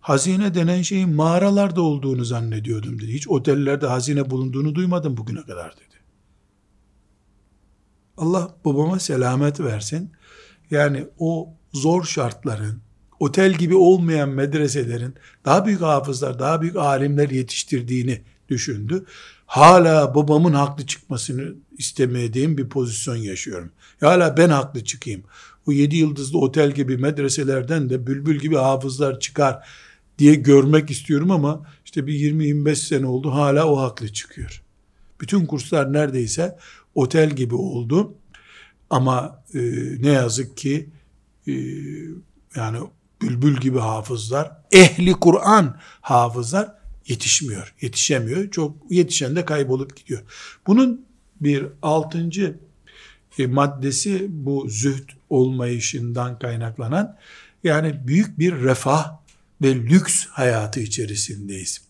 hazine 0.00 0.54
denen 0.54 0.82
şeyin 0.82 1.10
mağaralarda 1.10 1.82
olduğunu 1.82 2.24
zannediyordum 2.24 3.00
dedi. 3.00 3.12
Hiç 3.12 3.28
otellerde 3.28 3.86
hazine 3.86 4.30
bulunduğunu 4.30 4.74
duymadım 4.74 5.16
bugüne 5.16 5.42
kadar 5.42 5.76
dedi. 5.76 6.02
Allah 8.16 8.54
babama 8.64 8.98
selamet 8.98 9.60
versin. 9.60 10.10
Yani 10.70 11.06
o 11.18 11.54
zor 11.72 12.04
şartların, 12.04 12.80
otel 13.20 13.52
gibi 13.52 13.74
olmayan 13.74 14.28
medreselerin 14.28 15.14
daha 15.44 15.66
büyük 15.66 15.80
hafızlar, 15.80 16.38
daha 16.38 16.62
büyük 16.62 16.76
alimler 16.76 17.30
yetiştirdiğini 17.30 18.22
düşündü. 18.48 19.06
Hala 19.52 20.14
babamın 20.14 20.52
haklı 20.52 20.86
çıkmasını 20.86 21.54
istemediğim 21.78 22.58
bir 22.58 22.68
pozisyon 22.68 23.16
yaşıyorum. 23.16 23.70
Hala 24.00 24.36
ben 24.36 24.48
haklı 24.48 24.84
çıkayım. 24.84 25.22
O 25.66 25.72
yedi 25.72 25.96
yıldızlı 25.96 26.38
otel 26.38 26.72
gibi 26.72 26.96
medreselerden 26.96 27.90
de 27.90 28.06
bülbül 28.06 28.40
gibi 28.40 28.56
hafızlar 28.56 29.20
çıkar 29.20 29.68
diye 30.18 30.34
görmek 30.34 30.90
istiyorum 30.90 31.30
ama 31.30 31.66
işte 31.84 32.06
bir 32.06 32.14
20-25 32.14 32.76
sene 32.76 33.06
oldu 33.06 33.30
hala 33.30 33.68
o 33.68 33.80
haklı 33.80 34.12
çıkıyor. 34.12 34.62
Bütün 35.20 35.46
kurslar 35.46 35.92
neredeyse 35.92 36.58
otel 36.94 37.30
gibi 37.30 37.54
oldu. 37.54 38.14
Ama 38.90 39.42
e, 39.54 39.60
ne 40.02 40.10
yazık 40.10 40.56
ki 40.56 40.88
e, 41.46 41.52
yani 42.56 42.78
bülbül 43.22 43.56
gibi 43.56 43.78
hafızlar, 43.78 44.52
ehli 44.72 45.12
Kur'an 45.12 45.76
hafızlar 46.00 46.81
yetişmiyor, 47.08 47.74
yetişemiyor. 47.80 48.50
Çok 48.50 48.76
yetişen 48.90 49.36
de 49.36 49.44
kaybolup 49.44 49.96
gidiyor. 49.96 50.22
Bunun 50.66 51.06
bir 51.40 51.66
altıncı 51.82 52.58
e, 53.38 53.46
maddesi 53.46 54.26
bu 54.28 54.66
zühd 54.68 55.08
olmayışından 55.30 56.38
kaynaklanan 56.38 57.16
yani 57.64 58.00
büyük 58.06 58.38
bir 58.38 58.54
refah 58.54 59.16
ve 59.62 59.74
lüks 59.74 60.26
hayatı 60.26 60.80
içerisindeyiz. 60.80 61.82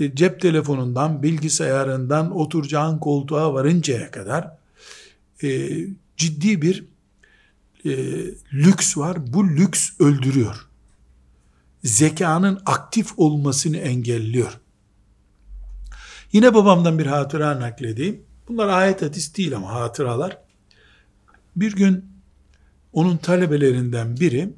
E, 0.00 0.14
cep 0.14 0.40
telefonundan, 0.40 1.22
bilgisayarından 1.22 2.36
oturacağın 2.36 2.98
koltuğa 2.98 3.54
varıncaya 3.54 4.10
kadar 4.10 4.50
e, 5.42 5.68
ciddi 6.16 6.62
bir 6.62 6.84
e, 7.84 7.90
lüks 8.52 8.96
var. 8.96 9.32
Bu 9.32 9.48
lüks 9.48 9.90
öldürüyor. 10.00 10.67
Zekanın 11.84 12.60
aktif 12.66 13.12
olmasını 13.16 13.76
engelliyor. 13.76 14.60
Yine 16.32 16.54
babamdan 16.54 16.98
bir 16.98 17.06
hatıra 17.06 17.60
nakledeyim. 17.60 18.22
Bunlar 18.48 18.68
ayet 18.68 19.02
hadis 19.02 19.36
değil 19.36 19.56
ama 19.56 19.72
hatıralar. 19.72 20.38
Bir 21.56 21.76
gün 21.76 22.04
onun 22.92 23.16
talebelerinden 23.16 24.16
biri 24.16 24.50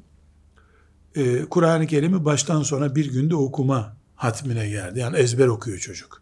e, 1.15 1.45
Kur'an-ı 1.45 1.87
Kerim'i 1.87 2.25
baştan 2.25 2.63
sona 2.63 2.95
bir 2.95 3.11
günde 3.11 3.35
okuma 3.35 3.97
hatmine 4.15 4.69
geldi. 4.69 4.99
Yani 4.99 5.17
ezber 5.17 5.47
okuyor 5.47 5.77
çocuk. 5.77 6.21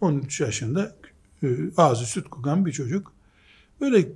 13 0.00 0.40
yaşında 0.40 0.96
e, 1.42 1.48
ağzı 1.76 2.06
süt 2.06 2.28
kokan 2.28 2.66
bir 2.66 2.72
çocuk. 2.72 3.12
Böyle 3.80 4.08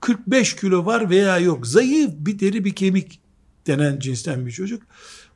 45 0.00 0.56
kilo 0.56 0.86
var 0.86 1.10
veya 1.10 1.38
yok. 1.38 1.66
Zayıf 1.66 2.10
bir 2.18 2.38
deri 2.38 2.64
bir 2.64 2.74
kemik 2.74 3.20
denen 3.68 3.98
cinsten 3.98 4.46
bir 4.46 4.52
çocuk. 4.52 4.82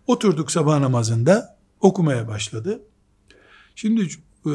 Oturduk 0.07 0.51
sabah 0.51 0.79
namazında 0.81 1.59
okumaya 1.81 2.29
başladı. 2.29 2.83
Şimdi 3.75 4.09
e, 4.47 4.53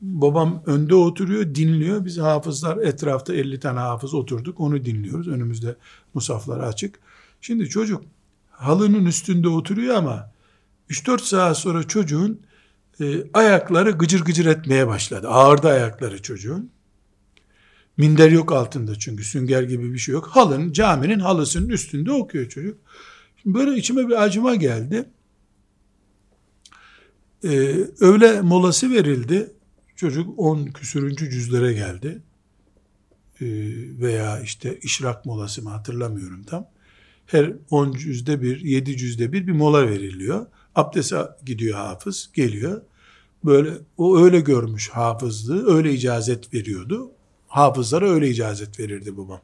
babam 0.00 0.62
önde 0.66 0.94
oturuyor, 0.94 1.54
dinliyor. 1.54 2.04
Biz 2.04 2.18
hafızlar 2.18 2.76
etrafta 2.76 3.34
50 3.34 3.60
tane 3.60 3.80
hafız 3.80 4.14
oturduk. 4.14 4.60
Onu 4.60 4.84
dinliyoruz. 4.84 5.28
Önümüzde 5.28 5.76
musaflar 6.14 6.60
açık. 6.60 7.00
Şimdi 7.40 7.68
çocuk 7.68 8.02
halının 8.50 9.06
üstünde 9.06 9.48
oturuyor 9.48 9.94
ama 9.94 10.32
3-4 10.90 11.22
saat 11.22 11.58
sonra 11.58 11.82
çocuğun 11.82 12.40
e, 13.00 13.30
ayakları 13.34 13.90
gıcır 13.90 14.24
gıcır 14.24 14.46
etmeye 14.46 14.86
başladı. 14.86 15.28
Ağırdı 15.28 15.68
ayakları 15.68 16.22
çocuğun. 16.22 16.70
Minder 18.00 18.30
yok 18.30 18.52
altında 18.52 18.98
çünkü 18.98 19.24
sünger 19.24 19.62
gibi 19.62 19.92
bir 19.92 19.98
şey 19.98 20.12
yok. 20.12 20.26
Halın, 20.26 20.72
caminin 20.72 21.18
halısının 21.18 21.68
üstünde 21.68 22.12
okuyor 22.12 22.48
çocuk. 22.48 22.78
Şimdi 23.42 23.58
böyle 23.58 23.76
içime 23.76 24.08
bir 24.08 24.22
acıma 24.22 24.54
geldi. 24.54 25.04
Ee, 27.44 27.48
öğle 28.00 28.40
molası 28.40 28.90
verildi. 28.90 29.52
Çocuk 29.96 30.38
10 30.38 30.66
küsürüncü 30.66 31.30
cüzlere 31.30 31.72
geldi. 31.72 32.22
Ee, 33.40 33.46
veya 34.00 34.40
işte 34.40 34.78
işrak 34.82 35.26
molası 35.26 35.62
mı 35.62 35.70
hatırlamıyorum 35.70 36.42
tam. 36.42 36.66
Her 37.26 37.52
10 37.70 37.92
cüzde 37.92 38.42
bir, 38.42 38.60
7 38.60 38.96
cüzde 38.96 39.32
bir 39.32 39.46
bir 39.46 39.52
mola 39.52 39.88
veriliyor. 39.88 40.46
Abdese 40.74 41.22
gidiyor 41.46 41.78
hafız, 41.78 42.30
geliyor. 42.34 42.82
Böyle 43.44 43.70
o 43.96 44.18
öyle 44.18 44.40
görmüş 44.40 44.88
hafızlığı, 44.88 45.74
öyle 45.74 45.92
icazet 45.92 46.54
veriyordu. 46.54 47.12
Hafızlara 47.50 48.10
öyle 48.10 48.30
icazet 48.30 48.80
verirdi 48.80 49.16
babam. 49.16 49.40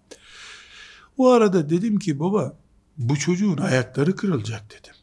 O 1.18 1.30
arada 1.30 1.70
dedim 1.70 1.98
ki 1.98 2.20
baba 2.20 2.58
bu 2.98 3.18
çocuğun 3.18 3.56
ayakları 3.56 4.16
kırılacak 4.16 4.70
dedim. 4.70 4.94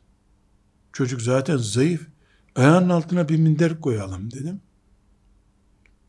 Çocuk 0.94 1.22
zaten 1.22 1.58
zayıf. 1.58 2.08
Ayağının 2.56 2.89
altına 2.89 3.30
bir 3.30 3.38
minder 3.38 3.82
koyalım 3.82 4.32
dedim. 4.32 4.62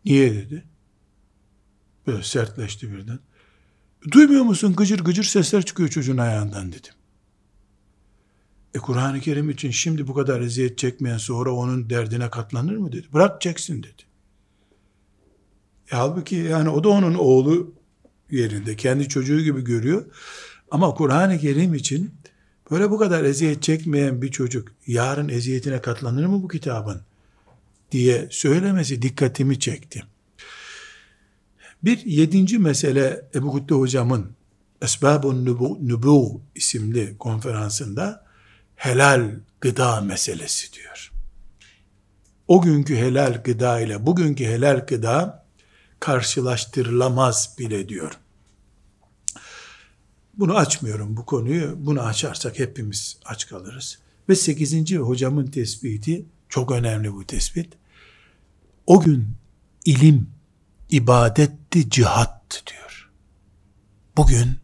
Niye 0.05 0.35
dedi. 0.35 0.65
Böyle 2.07 2.23
sertleşti 2.23 2.93
birden. 2.93 3.19
Duymuyor 4.11 4.43
musun 4.43 4.77
gıcır 4.77 5.05
gıcır 5.05 5.25
sesler 5.25 5.65
çıkıyor 5.65 5.89
çocuğun 5.89 6.17
ayağından 6.17 6.73
dedim. 6.73 6.93
E 8.75 8.79
Kur'an-ı 8.79 9.21
Kerim 9.21 9.51
için 9.51 9.71
şimdi 9.71 10.07
bu 10.07 10.15
kadar 10.15 10.41
eziyet 10.41 10.79
çekmeyen 10.79 11.19
sonra 11.19 11.53
onun 11.53 11.91
derdine 11.91 12.31
katlanır 12.31 12.77
mı 12.77 12.93
dedi. 12.93 13.07
Bırak 13.13 13.41
çeksin 13.41 13.83
dedi. 13.83 14.14
E 15.93 15.97
halbuki 15.97 16.37
yani 16.37 16.69
o 16.69 16.85
da 16.85 16.89
onun 16.89 17.15
oğlu 17.15 17.75
yerinde. 18.31 18.77
Kendi 18.77 19.09
çocuğu 19.09 19.41
gibi 19.41 19.65
görüyor. 19.65 20.05
Ama 20.71 20.95
Kur'an-ı 20.95 21.39
Kerim 21.39 21.75
için 21.75 22.15
böyle 22.71 22.91
bu 22.91 22.99
kadar 22.99 23.25
eziyet 23.25 23.63
çekmeyen 23.63 24.23
bir 24.23 24.31
çocuk 24.31 24.69
yarın 24.87 25.29
eziyetine 25.29 25.81
katlanır 25.81 26.27
mı 26.27 26.43
bu 26.43 26.49
kitabın? 26.49 27.01
diye 27.95 28.29
söylemesi 28.31 29.03
dikkatimi 29.03 29.59
çekti. 29.59 30.03
Bir 31.83 32.05
yedinci 32.05 32.59
mesele 32.59 33.29
Ebu 33.35 33.53
Kutte 33.53 33.75
hocamın 33.75 34.33
Esbabun 34.83 35.45
Nubu 35.83 36.41
isimli 36.55 37.19
konferansında 37.19 38.25
helal 38.77 39.31
gıda 39.61 40.01
meselesi 40.01 40.73
diyor. 40.73 41.13
O 42.49 42.63
günkü 42.63 42.97
helal 42.97 43.43
gıda 43.45 43.81
ile 43.81 44.07
bugünkü 44.07 44.45
helal 44.45 44.87
gıda 44.87 45.44
karşılaştırılamaz 46.01 47.57
bile 47.59 47.89
diyor. 47.89 48.19
Bunu 50.39 50.57
açmıyorum 50.57 51.17
bu 51.17 51.27
konuyu. 51.27 51.75
Bunu 51.87 52.01
açarsak 52.01 52.59
hepimiz 52.59 53.19
aç 53.25 53.49
kalırız. 53.49 53.99
Ve 54.29 54.37
sekizinci 54.37 54.99
hocamın 54.99 55.47
tespiti 55.47 56.27
çok 56.49 56.71
önemli 56.71 57.13
bu 57.13 57.27
tespit. 57.27 57.73
O 58.87 59.01
gün 59.01 59.29
ilim 59.85 60.31
ibadetti, 60.91 61.91
cihattı 61.91 62.59
diyor. 62.67 63.11
Bugün 64.17 64.59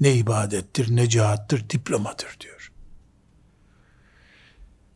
ne 0.00 0.14
ibadettir, 0.14 0.96
ne 0.96 1.08
cihattır, 1.08 1.70
diplomadır 1.70 2.36
diyor. 2.40 2.69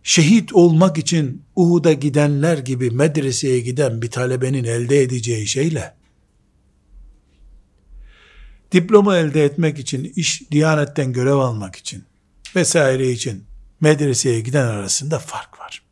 Şehit 0.07 0.53
olmak 0.53 0.99
için 0.99 1.43
Uhud'a 1.57 1.93
gidenler 1.93 2.59
gibi 2.59 2.91
medreseye 2.91 3.61
giden 3.61 4.03
bir 4.03 4.11
talebenin 4.11 4.65
elde 4.65 5.03
edeceği 5.03 5.47
şeyle 5.47 5.95
diploma 8.75 9.17
elde 9.17 9.45
etmek 9.45 9.79
için, 9.79 10.13
iş, 10.17 10.51
diyanetten 10.51 11.13
görev 11.13 11.37
almak 11.37 11.77
için 11.77 12.05
vesaire 12.57 13.11
için 13.11 13.45
medreseye 13.81 14.41
giden 14.41 14.67
arasında 14.67 15.19
fark 15.19 15.61
var. 15.61 15.83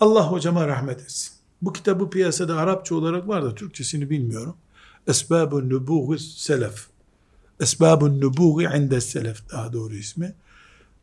Allah 0.00 0.30
hocama 0.30 0.66
rahmet 0.68 1.00
etsin. 1.00 1.32
Bu 1.62 1.72
kitabı 1.72 2.10
piyasada 2.10 2.56
Arapça 2.56 2.94
olarak 2.94 3.28
var 3.28 3.44
da 3.44 3.54
Türkçesini 3.54 4.10
bilmiyorum. 4.10 4.56
Esbabun 5.06 5.70
nubuği 5.70 6.18
selef. 6.18 6.86
Nubuği 8.00 8.68
inde 8.76 9.00
selef 9.00 9.50
daha 9.50 9.72
doğru 9.72 9.94
ismi. 9.94 10.34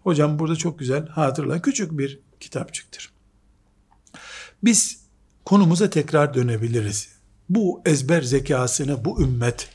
Hocam 0.04 0.40
burada 0.40 0.56
çok 0.56 0.80
güzel 0.80 1.08
hatırla. 1.08 1.62
Küçük 1.62 1.98
bir 1.98 2.20
kitapçıktır. 2.40 3.12
Biz 4.64 5.02
konumuza 5.46 5.90
tekrar 5.90 6.34
dönebiliriz. 6.34 7.10
Bu 7.50 7.82
ezber 7.86 8.22
zekasını 8.22 9.06
bu 9.06 9.22
ümmet 9.22 9.70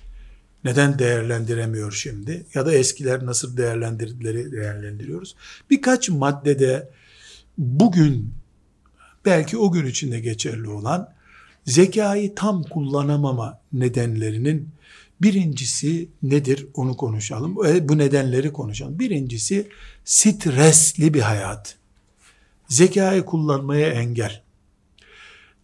neden 0.64 0.98
değerlendiremiyor 0.98 1.92
şimdi? 1.92 2.46
Ya 2.54 2.66
da 2.66 2.74
eskiler 2.74 3.26
nasıl 3.26 3.56
değerlendirdileri 3.56 4.52
değerlendiriyoruz. 4.52 5.36
Birkaç 5.70 6.08
maddede 6.08 6.90
bugün 7.58 8.34
belki 9.24 9.58
o 9.58 9.72
gün 9.72 9.86
içinde 9.86 10.20
geçerli 10.20 10.68
olan 10.68 11.14
zekayı 11.64 12.34
tam 12.34 12.62
kullanamama 12.62 13.60
nedenlerinin 13.72 14.68
birincisi 15.22 16.08
nedir 16.22 16.66
onu 16.74 16.96
konuşalım. 16.96 17.56
Bu 17.56 17.98
nedenleri 17.98 18.52
konuşalım. 18.52 18.98
Birincisi 18.98 19.68
stresli 20.04 21.14
bir 21.14 21.20
hayat. 21.20 21.76
Zekayı 22.68 23.24
kullanmaya 23.24 23.88
engel. 23.88 24.42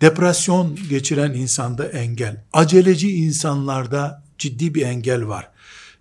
Depresyon 0.01 0.79
geçiren 0.91 1.33
insanda 1.33 1.89
engel. 1.89 2.45
Aceleci 2.53 3.13
insanlarda 3.13 4.23
ciddi 4.39 4.75
bir 4.75 4.83
engel 4.83 5.29
var. 5.29 5.49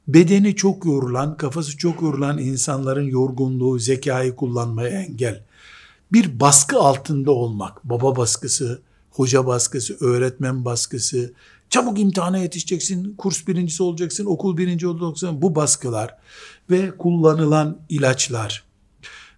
Bedeni 0.07 0.55
çok 0.55 0.85
yorulan, 0.85 1.37
kafası 1.37 1.77
çok 1.77 2.01
yorulan 2.01 2.37
insanların 2.37 3.03
yorgunluğu, 3.03 3.79
zekayı 3.79 4.35
kullanmaya 4.35 5.01
engel 5.01 5.43
bir 6.13 6.39
baskı 6.39 6.79
altında 6.79 7.31
olmak, 7.31 7.83
baba 7.83 8.15
baskısı, 8.15 8.81
hoca 9.11 9.47
baskısı, 9.47 9.97
öğretmen 9.99 10.65
baskısı, 10.65 11.33
çabuk 11.71 11.99
imtihana 11.99 12.37
yetişeceksin, 12.37 13.15
kurs 13.17 13.47
birincisi 13.47 13.83
olacaksın, 13.83 14.25
okul 14.25 14.57
birinci 14.57 14.87
olacaksın, 14.87 15.41
bu 15.41 15.55
baskılar 15.55 16.17
ve 16.69 16.97
kullanılan 16.97 17.79
ilaçlar 17.89 18.63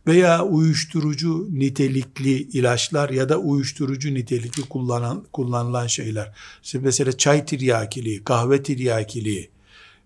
veya 0.08 0.46
uyuşturucu 0.46 1.48
nitelikli 1.52 2.42
ilaçlar 2.42 3.10
ya 3.10 3.30
da 3.30 3.38
uyuşturucu 3.38 4.14
nitelikli 4.14 4.62
kullanan, 4.62 5.26
kullanılan 5.34 5.88
şeyler. 5.88 6.34
İşte 6.64 6.80
mesela 6.80 7.18
çay 7.18 7.46
tiryakiliği, 7.46 8.24
kahve 8.24 8.64
tiryakiliği, 8.64 9.50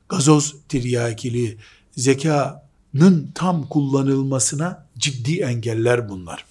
gazoz 0.10 0.56
tiryakiliği, 0.70 1.58
zekanın 1.92 3.32
tam 3.36 3.68
kullanılmasına 3.68 4.88
ciddi 4.98 5.40
engeller 5.40 6.10
bunlar. 6.10 6.46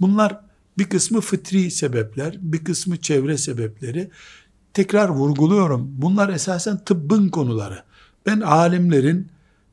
Bunlar 0.00 0.40
bir 0.78 0.84
kısmı 0.84 1.20
fıtri 1.20 1.70
sebepler, 1.70 2.36
bir 2.40 2.64
kısmı 2.64 2.96
çevre 2.96 3.38
sebepleri. 3.38 4.10
Tekrar 4.74 5.08
vurguluyorum. 5.08 5.88
Bunlar 5.96 6.28
esasen 6.28 6.84
tıbbın 6.84 7.28
konuları. 7.28 7.82
Ben 8.26 8.40
alimlerin 8.40 9.28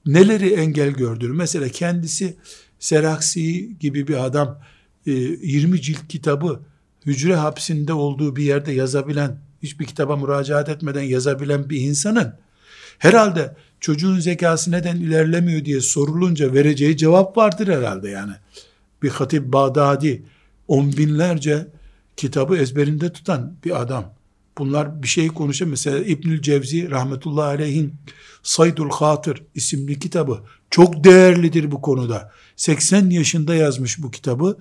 neleri 0.05 0.53
engel 0.53 0.89
gördüğünü, 0.89 1.33
mesela 1.33 1.69
kendisi 1.69 2.37
Seraksi 2.79 3.77
gibi 3.79 4.07
bir 4.07 4.25
adam 4.25 4.59
20 5.05 5.77
e, 5.77 5.81
cilt 5.81 6.07
kitabı 6.07 6.59
hücre 7.05 7.35
hapsinde 7.35 7.93
olduğu 7.93 8.35
bir 8.35 8.43
yerde 8.43 8.71
yazabilen, 8.71 9.39
hiçbir 9.63 9.85
kitaba 9.85 10.15
müracaat 10.15 10.69
etmeden 10.69 11.01
yazabilen 11.01 11.69
bir 11.69 11.81
insanın 11.81 12.33
herhalde 12.99 13.55
çocuğun 13.79 14.19
zekası 14.19 14.71
neden 14.71 14.95
ilerlemiyor 14.95 15.65
diye 15.65 15.81
sorulunca 15.81 16.53
vereceği 16.53 16.97
cevap 16.97 17.37
vardır 17.37 17.67
herhalde 17.67 18.09
yani 18.09 18.33
bir 19.03 19.09
hatip 19.09 19.53
Bağdadi 19.53 20.23
on 20.67 20.91
binlerce 20.97 21.67
kitabı 22.17 22.57
ezberinde 22.57 23.13
tutan 23.13 23.53
bir 23.65 23.81
adam. 23.81 24.13
Bunlar 24.59 25.03
bir 25.03 25.07
şey 25.07 25.27
konuşuyor. 25.27 25.71
Mesela 25.71 25.99
İbnül 25.99 26.41
Cevzi 26.41 26.91
rahmetullahi 26.91 27.47
aleyhin 27.47 27.93
Saydul 28.43 28.89
Hatır 28.89 29.43
isimli 29.55 29.99
kitabı 29.99 30.43
çok 30.69 31.03
değerlidir 31.03 31.71
bu 31.71 31.81
konuda. 31.81 32.31
80 32.55 33.09
yaşında 33.09 33.55
yazmış 33.55 34.03
bu 34.03 34.11
kitabı. 34.11 34.57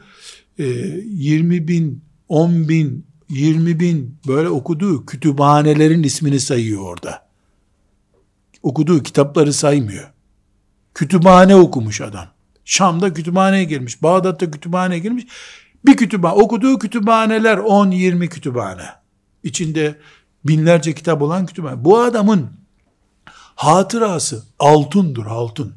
20 0.58 1.56
ee, 1.56 1.68
bin, 1.68 2.04
10 2.28 2.68
bin, 2.68 3.06
20 3.28 3.80
bin 3.80 4.18
böyle 4.26 4.48
okuduğu 4.48 5.06
kütüphanelerin 5.06 6.02
ismini 6.02 6.40
sayıyor 6.40 6.82
orada. 6.82 7.28
Okuduğu 8.62 9.02
kitapları 9.02 9.52
saymıyor. 9.52 10.10
Kütüphane 10.94 11.56
okumuş 11.56 12.00
adam. 12.00 12.26
Şam'da 12.64 13.12
kütüphaneye 13.12 13.64
girmiş. 13.64 14.02
Bağdat'ta 14.02 14.50
kütüphaneye 14.50 15.00
girmiş. 15.00 15.26
Bir 15.86 15.96
kütüphane, 15.96 16.34
okuduğu 16.34 16.78
kütüphaneler 16.78 17.58
10-20 17.58 18.28
kütüphane. 18.28 18.97
İçinde 19.48 19.98
binlerce 20.44 20.94
kitap 20.94 21.22
olan 21.22 21.46
kütüphane. 21.46 21.84
Bu 21.84 22.00
adamın 22.00 22.50
hatırası 23.54 24.44
altındır 24.58 25.26
altın. 25.26 25.74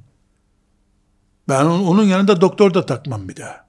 Ben 1.50 1.66
onun 1.66 2.04
yanında 2.04 2.42
doktor 2.42 2.74
da 2.74 2.86
takmam 2.86 3.30
bir 3.30 3.36
daha. 3.36 3.68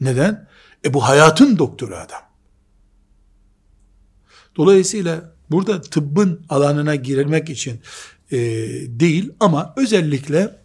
Neden? 0.00 0.48
E 0.84 0.94
bu 0.94 1.04
hayatın 1.04 1.58
doktoru 1.58 1.96
adam. 1.96 2.22
Dolayısıyla 4.56 5.32
burada 5.50 5.80
tıbbın 5.80 6.44
alanına 6.48 6.94
girmek 6.94 7.50
için 7.50 7.80
e, 8.32 8.38
değil 9.00 9.32
ama 9.40 9.74
özellikle 9.76 10.58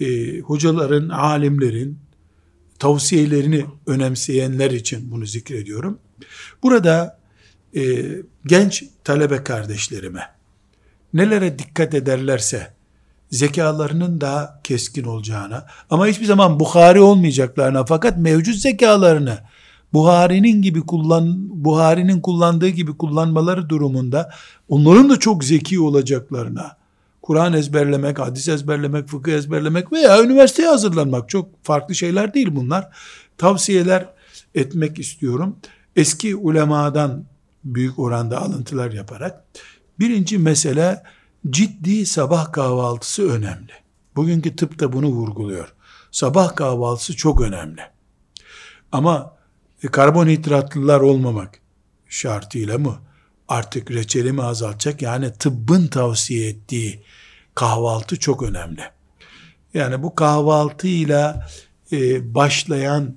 e, 0.00 0.38
hocaların, 0.40 1.08
alimlerin 1.08 1.98
tavsiyelerini 2.78 3.66
önemseyenler 3.86 4.70
için 4.70 5.10
bunu 5.10 5.26
zikrediyorum. 5.26 5.98
Burada 6.62 7.19
e, 7.76 7.82
genç 8.46 8.84
talebe 9.04 9.44
kardeşlerime 9.44 10.22
nelere 11.14 11.58
dikkat 11.58 11.94
ederlerse 11.94 12.74
zekalarının 13.30 14.20
daha 14.20 14.60
keskin 14.64 15.04
olacağına 15.04 15.66
ama 15.90 16.06
hiçbir 16.06 16.24
zaman 16.26 16.60
Bukhari 16.60 17.00
olmayacaklarına 17.00 17.84
fakat 17.84 18.18
mevcut 18.18 18.54
zekalarını 18.54 19.38
Buhari'nin 19.92 20.62
gibi 20.62 20.80
kullan 20.80 21.36
Buhari'nin 21.64 22.20
kullandığı 22.20 22.68
gibi 22.68 22.96
kullanmaları 22.96 23.68
durumunda 23.68 24.30
onların 24.68 25.10
da 25.10 25.18
çok 25.18 25.44
zeki 25.44 25.80
olacaklarına 25.80 26.80
Kur'an 27.22 27.52
ezberlemek, 27.52 28.18
hadis 28.18 28.48
ezberlemek, 28.48 29.08
fıkıh 29.08 29.32
ezberlemek 29.32 29.92
veya 29.92 30.22
üniversiteye 30.22 30.68
hazırlanmak 30.68 31.28
çok 31.28 31.64
farklı 31.64 31.94
şeyler 31.94 32.34
değil 32.34 32.48
bunlar. 32.50 32.88
Tavsiyeler 33.38 34.08
etmek 34.54 34.98
istiyorum. 34.98 35.56
Eski 35.96 36.36
ulemadan 36.36 37.24
büyük 37.64 37.98
oranda 37.98 38.40
alıntılar 38.40 38.92
yaparak. 38.92 39.44
Birinci 39.98 40.38
mesele 40.38 41.02
ciddi 41.50 42.06
sabah 42.06 42.52
kahvaltısı 42.52 43.30
önemli. 43.30 43.72
Bugünkü 44.16 44.56
tıp 44.56 44.78
da 44.78 44.92
bunu 44.92 45.06
vurguluyor. 45.06 45.74
Sabah 46.10 46.56
kahvaltısı 46.56 47.16
çok 47.16 47.40
önemli. 47.40 47.82
Ama 48.92 49.36
e, 49.82 49.88
karbonhidratlılar 49.88 51.00
olmamak 51.00 51.60
şartıyla 52.08 52.78
mı 52.78 52.98
artık 53.48 53.90
reçelimi 53.90 54.42
azaltacak 54.42 55.02
yani 55.02 55.32
tıbbın 55.32 55.86
tavsiye 55.86 56.48
ettiği 56.48 57.02
kahvaltı 57.54 58.18
çok 58.18 58.42
önemli. 58.42 58.82
Yani 59.74 60.02
bu 60.02 60.14
kahvaltıyla 60.14 61.48
e, 61.92 62.34
başlayan 62.34 63.14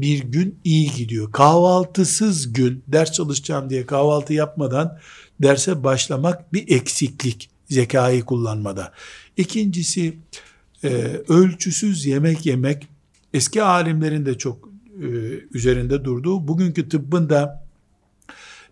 bir 0.00 0.18
gün 0.18 0.58
iyi 0.64 0.92
gidiyor. 0.92 1.32
Kahvaltısız 1.32 2.52
gün 2.52 2.82
ders 2.88 3.12
çalışacağım 3.12 3.70
diye 3.70 3.86
kahvaltı 3.86 4.32
yapmadan 4.32 4.98
derse 5.42 5.84
başlamak 5.84 6.52
bir 6.52 6.68
eksiklik 6.68 7.50
zekayı 7.68 8.24
kullanmada. 8.24 8.92
İkincisi 9.36 10.18
e, 10.84 10.88
ölçüsüz 11.28 12.06
yemek 12.06 12.46
yemek 12.46 12.88
eski 13.34 13.62
alimlerin 13.62 14.26
de 14.26 14.38
çok 14.38 14.68
e, 15.02 15.06
üzerinde 15.54 16.04
durduğu 16.04 16.48
bugünkü 16.48 16.88
tıbbın 16.88 17.28
da 17.28 17.66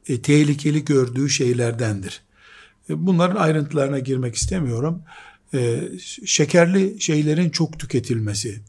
e, 0.09 0.23
tehlikeli 0.23 0.85
gördüğü 0.85 1.31
şeylerdendir. 1.31 2.23
E, 2.91 3.07
bunların 3.07 3.37
ayrıntılarına 3.37 3.99
girmek 3.99 4.35
istemiyorum. 4.35 5.03
E, 5.55 5.81
şekerli 6.25 7.01
şeylerin 7.01 7.51
çok 7.51 7.79
tüketilmesi 7.79 8.61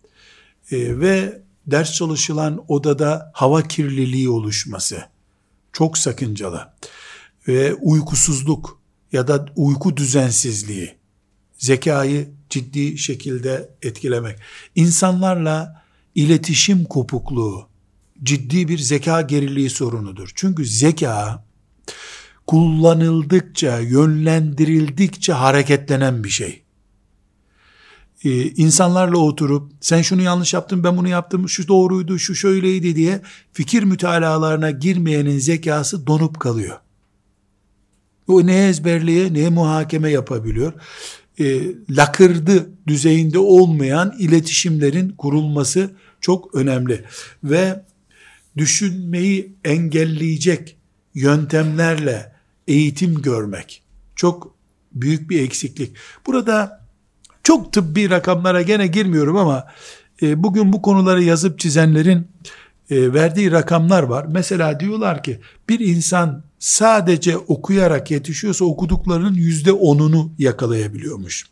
e, 0.72 0.99
ve 0.99 1.41
ders 1.68 1.93
çalışılan 1.93 2.66
odada 2.68 3.32
hava 3.34 3.64
kirliliği 3.64 4.30
oluşması 4.30 5.05
çok 5.74 5.97
sakıncalı 5.97 6.74
ve 7.47 7.74
uykusuzluk 7.74 8.80
ya 9.12 9.28
da 9.28 9.45
uyku 9.55 9.97
düzensizliği 9.97 10.95
zekayı 11.57 12.30
ciddi 12.49 12.97
şekilde 12.97 13.70
etkilemek. 13.82 14.39
İnsanlarla 14.76 15.84
iletişim 16.16 16.86
kopukluğu 16.86 17.68
ciddi 18.24 18.68
bir 18.68 18.78
zeka 18.78 19.22
geriliği 19.22 19.70
sorunudur. 19.70 20.32
Çünkü 20.36 20.66
zeka 20.66 21.45
kullanıldıkça, 22.47 23.80
yönlendirildikçe 23.80 25.34
hareketlenen 25.34 26.24
bir 26.24 26.30
şey. 26.30 26.64
Ee, 28.24 28.44
insanlarla 28.44 29.18
oturup 29.18 29.72
sen 29.82 30.02
şunu 30.02 30.22
yanlış 30.22 30.54
yaptın 30.54 30.84
ben 30.84 30.98
bunu 30.98 31.08
yaptım 31.08 31.50
şu 31.50 31.68
doğruydu 31.68 32.20
şu 32.20 32.36
şöyleydi 32.36 32.96
diye 32.96 33.22
fikir 33.54 33.84
mütalalarına 33.84 34.72
girmeyenin 34.72 35.40
zekası 35.40 36.08
donup 36.08 36.40
kalıyor. 36.40 36.80
O 38.28 38.48
ne 38.48 38.68
ezberliğe 38.68 39.34
ne 39.34 39.50
muhakeme 39.50 40.12
yapabiliyor. 40.12 40.74
E, 41.40 41.62
lakırdı 41.90 42.70
düzeyinde 42.88 43.40
olmayan 43.40 44.16
iletişimlerin 44.20 45.10
kurulması 45.10 45.92
çok 46.22 46.56
önemli. 46.56 47.06
Ve 47.44 47.84
düşünmeyi 48.58 49.54
engelleyecek 49.66 50.78
yöntemlerle 51.16 52.34
eğitim 52.68 53.22
görmek 53.22 53.84
çok 54.16 54.56
büyük 54.94 55.30
bir 55.30 55.42
eksiklik. 55.42 55.96
Burada 56.26 56.79
çok 57.50 57.74
tıbbi 57.74 58.10
rakamlara 58.10 58.62
gene 58.62 58.88
girmiyorum 58.88 59.38
ama 59.38 59.68
e, 60.22 60.43
bugün 60.43 60.74
bu 60.74 60.82
konuları 60.82 61.24
yazıp 61.24 61.60
çizenlerin 61.60 62.28
e, 62.89 63.14
verdiği 63.14 63.52
rakamlar 63.52 64.04
var. 64.04 64.26
Mesela 64.30 64.80
diyorlar 64.80 65.24
ki 65.24 65.39
bir 65.70 65.80
insan 65.80 66.43
sadece 66.60 67.38
okuyarak 67.38 68.12
yetişiyorsa 68.12 68.66
okuduklarının 68.66 69.34
yüzde 69.34 69.72
onunu 69.72 70.32
yakalayabiliyormuş. 70.38 71.45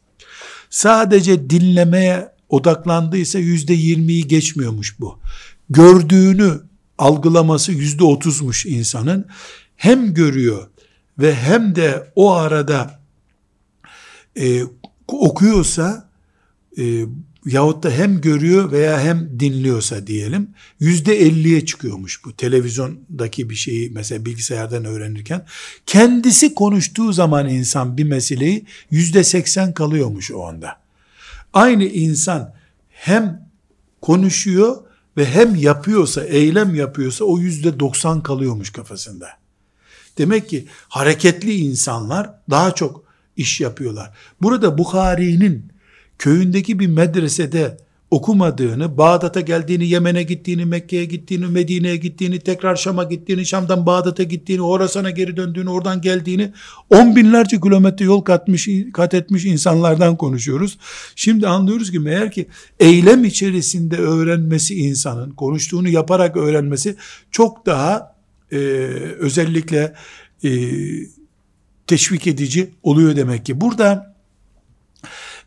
Sadece 0.70 1.50
dinlemeye 1.50 2.30
odaklandıysa 2.50 3.40
yüzde 3.40 3.74
yirmiyi 3.74 4.28
geçmiyormuş 4.28 5.00
bu. 5.00 5.20
Gördüğünü 5.70 6.62
algılaması 6.98 7.72
yüzde 7.72 8.04
otuzmuş 8.04 8.66
insanın. 8.66 9.26
Hem 9.76 10.14
görüyor 10.14 10.68
ve 11.20 11.36
hem 11.36 11.76
de 11.76 12.12
o 12.16 12.32
arada 12.32 13.00
e, 14.40 14.62
okuyorsa 15.16 16.10
e, 16.78 17.06
yahut 17.46 17.84
da 17.84 17.92
hem 17.92 18.22
görüyor 18.22 18.72
veya 18.72 19.02
hem 19.02 19.40
dinliyorsa 19.40 20.08
diyelim 20.08 20.50
yüzde 20.80 21.22
elliye 21.22 21.66
çıkıyormuş 21.66 22.26
bu 22.26 22.36
televizyondaki 22.36 23.50
bir 23.50 23.56
şeyi 23.56 23.90
mesela 23.90 24.26
bilgisayardan 24.26 24.86
öğrenirken 24.86 25.46
kendisi 25.86 26.56
konuştuğu 26.56 27.14
zaman 27.14 27.50
insan 27.50 27.98
bir 27.98 28.04
meseleyi 28.04 28.66
yüzde 28.92 29.24
seksen 29.24 29.74
kalıyormuş 29.74 30.32
o 30.32 30.44
anda. 30.48 30.82
Aynı 31.54 31.84
insan 31.84 32.54
hem 32.90 33.50
konuşuyor 34.02 34.78
ve 35.18 35.26
hem 35.26 35.56
yapıyorsa, 35.56 36.24
eylem 36.24 36.76
yapıyorsa 36.76 37.26
o 37.26 37.40
yüzde 37.40 37.80
doksan 37.80 38.24
kalıyormuş 38.24 38.70
kafasında. 38.70 39.28
Demek 40.18 40.50
ki 40.50 40.68
hareketli 40.90 41.56
insanlar 41.56 42.34
daha 42.50 42.76
çok 42.76 43.07
iş 43.38 43.62
yapıyorlar. 43.62 44.12
Burada 44.42 44.78
Bukhari'nin 44.78 45.72
köyündeki 46.20 46.80
bir 46.80 46.88
medresede 46.88 47.78
okumadığını, 48.12 48.98
Bağdat'a 48.98 49.42
geldiğini, 49.42 49.88
Yemen'e 49.88 50.24
gittiğini, 50.24 50.66
Mekke'ye 50.66 51.06
gittiğini, 51.06 51.46
Medine'ye 51.46 51.96
gittiğini, 51.96 52.40
tekrar 52.40 52.76
Şam'a 52.76 53.04
gittiğini, 53.04 53.46
Şam'dan 53.46 53.86
Bağdat'a 53.86 54.24
gittiğini, 54.24 54.62
Horasan'a 54.62 55.10
geri 55.10 55.38
döndüğünü, 55.38 55.70
oradan 55.70 56.02
geldiğini, 56.02 56.54
on 56.90 57.16
binlerce 57.16 57.62
kilometre 57.62 58.06
yol 58.06 58.22
katmış, 58.22 58.70
kat 58.94 59.14
etmiş 59.14 59.46
insanlardan 59.46 60.18
konuşuyoruz. 60.18 60.78
Şimdi 61.16 61.48
anlıyoruz 61.48 61.92
ki 61.92 62.00
meğer 62.00 62.32
ki 62.32 62.48
eylem 62.80 63.24
içerisinde 63.24 63.98
öğrenmesi 63.98 64.76
insanın, 64.76 65.32
konuştuğunu 65.32 65.90
yaparak 65.90 66.38
öğrenmesi 66.38 66.96
çok 67.32 67.66
daha 67.66 68.16
e, 68.52 68.58
özellikle 69.20 69.94
e, 70.44 70.50
teşvik 71.88 72.28
edici 72.28 72.74
oluyor 72.84 73.16
demek 73.16 73.46
ki. 73.46 73.62
Burada 73.62 74.16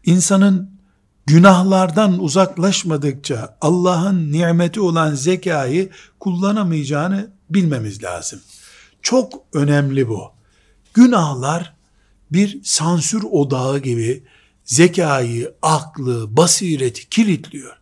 insanın 0.05 0.71
günahlardan 1.27 2.23
uzaklaşmadıkça 2.23 3.57
Allah'ın 3.61 4.33
nimeti 4.33 4.81
olan 4.81 5.15
zekayı 5.15 5.91
kullanamayacağını 6.21 7.31
bilmemiz 7.51 8.03
lazım. 8.03 8.41
Çok 9.03 9.33
önemli 9.55 10.09
bu. 10.09 10.33
Günahlar 10.95 11.75
bir 12.33 12.61
sansür 12.65 13.23
odağı 13.31 13.79
gibi 13.79 14.23
zekayı, 14.65 15.55
aklı, 15.63 16.37
basireti 16.37 17.09
kilitliyor. 17.09 17.77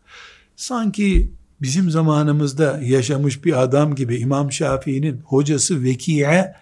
Sanki 0.56 1.32
bizim 1.62 1.90
zamanımızda 1.90 2.80
yaşamış 2.82 3.44
bir 3.44 3.62
adam 3.62 3.94
gibi 3.94 4.16
İmam 4.16 4.52
Şafii'nin 4.52 5.20
hocası 5.24 5.82
Veki'ye 5.82 6.54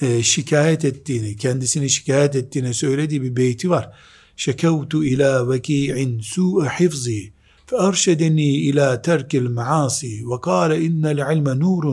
e, 0.00 0.22
şikayet 0.22 0.84
ettiğini, 0.84 1.36
kendisini 1.36 1.90
şikayet 1.90 2.36
ettiğini 2.36 2.74
söylediği 2.74 3.22
bir 3.22 3.36
beyti 3.36 3.70
var. 3.70 3.92
Şekevtu 4.36 5.04
ila 5.04 5.50
veki'in 5.50 6.20
su'e 6.20 6.68
hifzi 6.68 7.36
فأرشدني 7.70 8.70
إلى 8.70 8.86
ترك 9.08 9.32
المعاصي 9.42 10.24
وقال 10.24 10.70
إن 10.86 11.04
العلم 11.14 11.48
نور 11.48 11.84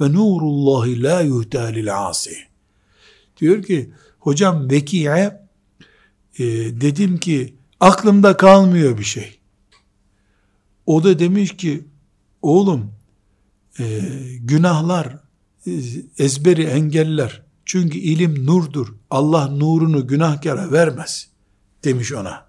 ونور 0.00 0.42
الله 0.42 0.86
لا 0.86 1.20
يهتى 1.20 1.64
للعاصي 1.72 2.48
diyor 3.40 3.62
ki 3.62 3.90
hocam 4.18 4.70
Veki'e 4.70 5.40
e, 6.38 6.44
dedim 6.80 7.18
ki 7.18 7.54
aklımda 7.80 8.36
kalmıyor 8.36 8.98
bir 8.98 9.04
şey. 9.04 9.38
O 10.86 11.04
da 11.04 11.18
demiş 11.18 11.56
ki 11.56 11.84
oğlum 12.42 12.92
e, 13.78 14.00
günahlar 14.40 15.06
e, 15.06 15.18
ezberi 16.17 16.63
engeller. 16.63 17.41
Çünkü 17.65 17.97
ilim 17.97 18.45
nurdur. 18.45 18.87
Allah 19.09 19.47
nurunu 19.47 20.07
günahkara 20.07 20.71
vermez 20.71 21.27
demiş 21.83 22.13
ona. 22.13 22.45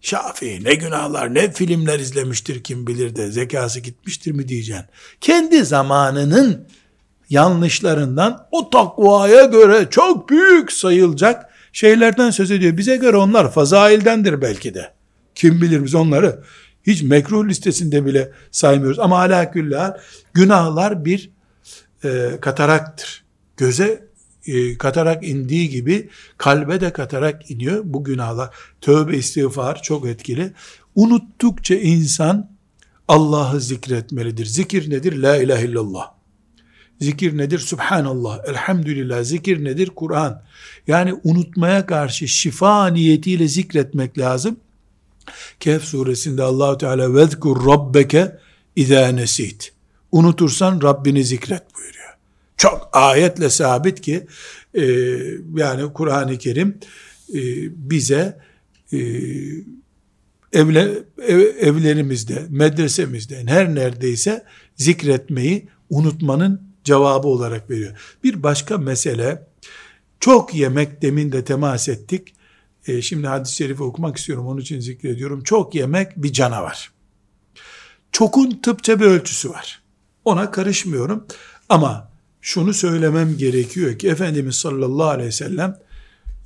Şafii 0.00 0.64
ne 0.64 0.74
günahlar 0.74 1.34
ne 1.34 1.52
filmler 1.52 1.98
izlemiştir 1.98 2.62
kim 2.62 2.86
bilir 2.86 3.16
de 3.16 3.30
zekası 3.30 3.80
gitmiştir 3.80 4.32
mi 4.32 4.48
diyeceksin. 4.48 4.84
Kendi 5.20 5.64
zamanının 5.64 6.66
yanlışlarından 7.30 8.46
o 8.50 8.70
takvaya 8.70 9.44
göre 9.44 9.86
çok 9.90 10.30
büyük 10.30 10.72
sayılacak 10.72 11.50
şeylerden 11.72 12.30
söz 12.30 12.50
ediyor. 12.50 12.76
Bize 12.76 12.96
göre 12.96 13.16
onlar 13.16 13.52
fazaildendir 13.52 14.42
belki 14.42 14.74
de. 14.74 14.92
Kim 15.34 15.60
bilir 15.60 15.84
biz 15.84 15.94
onları 15.94 16.42
hiç 16.86 17.02
mekruh 17.02 17.48
listesinde 17.48 18.06
bile 18.06 18.32
saymıyoruz. 18.50 18.98
Ama 18.98 19.18
ala 19.18 19.52
günahlar 20.34 21.04
bir 21.04 21.30
e, 22.04 22.38
kataraktır. 22.40 23.24
Göze 23.56 24.10
e, 24.46 24.78
katarak 24.78 25.24
indiği 25.24 25.68
gibi 25.68 26.08
kalbe 26.38 26.80
de 26.80 26.92
katarak 26.92 27.50
iniyor 27.50 27.82
bu 27.84 28.04
günahlar. 28.04 28.54
Tövbe 28.80 29.16
istiğfar 29.16 29.82
çok 29.82 30.06
etkili. 30.06 30.52
Unuttukça 30.94 31.74
insan 31.74 32.50
Allah'ı 33.08 33.60
zikretmelidir. 33.60 34.46
Zikir 34.46 34.90
nedir? 34.90 35.22
La 35.22 35.36
ilahe 35.36 35.64
illallah. 35.64 36.12
Zikir 37.00 37.38
nedir? 37.38 37.58
Subhanallah. 37.58 38.38
Elhamdülillah. 38.48 39.24
Zikir 39.24 39.64
nedir? 39.64 39.90
Kur'an. 39.96 40.42
Yani 40.86 41.14
unutmaya 41.24 41.86
karşı 41.86 42.28
şifa 42.28 42.86
niyetiyle 42.86 43.48
zikretmek 43.48 44.18
lazım. 44.18 44.56
Kehf 45.60 45.84
suresinde 45.84 46.42
Allahu 46.42 46.78
Teala 46.78 47.14
vezkur 47.14 47.66
rabbeke 47.66 48.38
izâ 48.76 49.08
nesit. 49.08 49.72
Unutursan 50.12 50.82
Rabbini 50.82 51.24
zikret 51.24 51.62
buyuruyor. 51.74 52.16
Çok 52.56 52.88
ayetle 52.92 53.50
sabit 53.50 54.00
ki 54.00 54.26
e, 54.74 54.82
yani 55.56 55.92
Kur'an-ı 55.92 56.38
Kerim 56.38 56.78
e, 57.34 57.40
bize 57.90 58.38
e, 58.92 58.98
evle, 60.52 60.98
ev, 61.22 61.38
evlerimizde, 61.38 62.46
medresemizde 62.48 63.42
her 63.46 63.74
neredeyse 63.74 64.44
zikretmeyi 64.76 65.68
unutmanın 65.90 66.62
cevabı 66.84 67.28
olarak 67.28 67.70
veriyor. 67.70 68.16
Bir 68.24 68.42
başka 68.42 68.78
mesele 68.78 69.46
çok 70.20 70.54
yemek 70.54 71.02
demin 71.02 71.32
de 71.32 71.44
temas 71.44 71.88
ettik. 71.88 72.34
E, 72.86 73.02
şimdi 73.02 73.26
hadis-i 73.26 73.54
şerifi 73.54 73.82
okumak 73.82 74.16
istiyorum 74.16 74.46
onun 74.46 74.60
için 74.60 74.80
zikrediyorum. 74.80 75.42
Çok 75.42 75.74
yemek 75.74 76.16
bir 76.16 76.32
canavar. 76.32 76.92
Çokun 78.12 78.60
tıpça 78.62 79.00
bir 79.00 79.04
ölçüsü 79.04 79.50
var. 79.50 79.79
Ona 80.24 80.50
karışmıyorum 80.50 81.26
ama 81.68 82.10
şunu 82.40 82.74
söylemem 82.74 83.36
gerekiyor 83.36 83.98
ki 83.98 84.08
Efendimiz 84.08 84.54
sallallahu 84.54 85.08
aleyhi 85.08 85.28
ve 85.28 85.32
sellem 85.32 85.78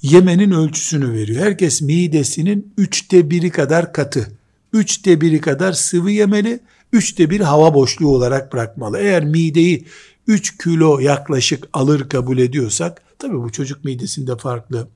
yemenin 0.02 0.50
ölçüsünü 0.50 1.12
veriyor. 1.12 1.42
Herkes 1.42 1.82
midesinin 1.82 2.72
üçte 2.78 3.30
biri 3.30 3.50
kadar 3.50 3.92
katı, 3.92 4.32
üçte 4.72 5.20
biri 5.20 5.40
kadar 5.40 5.72
sıvı 5.72 6.10
yemeli, 6.10 6.60
üçte 6.92 7.30
bir 7.30 7.40
hava 7.40 7.74
boşluğu 7.74 8.14
olarak 8.14 8.52
bırakmalı. 8.52 8.98
Eğer 8.98 9.24
mideyi 9.24 9.86
3 10.26 10.58
kilo 10.58 10.98
yaklaşık 10.98 11.68
alır 11.72 12.08
kabul 12.08 12.38
ediyorsak, 12.38 13.02
tabi 13.18 13.34
bu 13.34 13.52
çocuk 13.52 13.84
midesinde 13.84 14.36
farklı, 14.36 14.88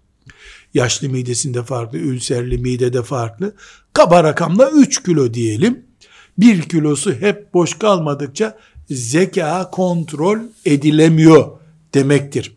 yaşlı 0.74 1.08
midesinde 1.08 1.62
farklı, 1.62 1.98
ülserli 1.98 2.58
midede 2.58 3.02
farklı, 3.02 3.54
kaba 3.92 4.24
rakamla 4.24 4.70
3 4.70 5.02
kilo 5.02 5.34
diyelim, 5.34 5.87
bir 6.38 6.62
kilosu 6.62 7.12
hep 7.12 7.54
boş 7.54 7.78
kalmadıkça 7.78 8.58
zeka 8.90 9.70
kontrol 9.70 10.38
edilemiyor 10.64 11.50
demektir. 11.94 12.56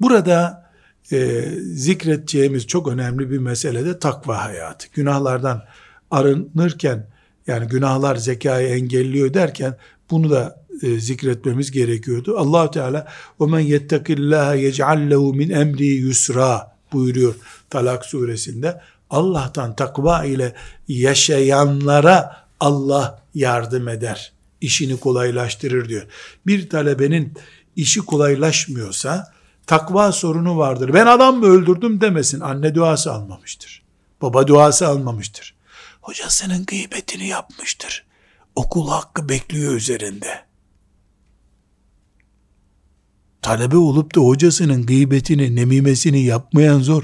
Burada 0.00 0.66
e, 1.12 1.42
zikredeceğimiz 1.60 2.66
çok 2.66 2.88
önemli 2.88 3.30
bir 3.30 3.38
mesele 3.38 3.84
de 3.84 3.98
takva 3.98 4.44
hayatı. 4.44 4.88
Günahlardan 4.92 5.62
arınırken 6.10 7.06
yani 7.46 7.66
günahlar 7.68 8.16
zekayı 8.16 8.68
engelliyor 8.68 9.34
derken 9.34 9.76
bunu 10.10 10.30
da 10.30 10.64
e, 10.82 11.00
zikretmemiz 11.00 11.70
gerekiyordu. 11.70 12.38
Allahu 12.38 12.70
Teala 12.70 13.06
"O 13.38 13.48
men 13.48 13.60
yettakillaha 13.60 14.54
yec'al 14.54 15.10
lehu 15.10 15.34
min 15.34 15.50
emri 15.50 15.86
yusra" 15.86 16.76
buyuruyor 16.92 17.34
Talak 17.70 18.04
suresinde. 18.04 18.80
Allah'tan 19.10 19.76
takva 19.76 20.24
ile 20.24 20.52
yaşayanlara 20.88 22.45
Allah 22.60 23.22
yardım 23.34 23.88
eder 23.88 24.32
işini 24.60 25.00
kolaylaştırır 25.00 25.88
diyor. 25.88 26.06
Bir 26.46 26.68
talebenin 26.70 27.34
işi 27.76 28.00
kolaylaşmıyorsa 28.00 29.32
takva 29.66 30.12
sorunu 30.12 30.56
vardır. 30.56 30.94
Ben 30.94 31.06
adam 31.06 31.36
mı 31.36 31.46
öldürdüm 31.46 32.00
demesin. 32.00 32.40
Anne 32.40 32.74
duası 32.74 33.12
almamıştır. 33.12 33.82
Baba 34.22 34.46
duası 34.46 34.88
almamıştır. 34.88 35.54
Hocasının 36.00 36.66
gıybetini 36.66 37.26
yapmıştır. 37.26 38.04
Okul 38.54 38.88
hakkı 38.88 39.28
bekliyor 39.28 39.72
üzerinde. 39.72 40.46
Talebe 43.42 43.76
olup 43.76 44.14
da 44.14 44.20
hocasının 44.20 44.86
gıybetini, 44.86 45.56
nemimesini 45.56 46.24
yapmayan 46.24 46.80
zor 46.80 47.02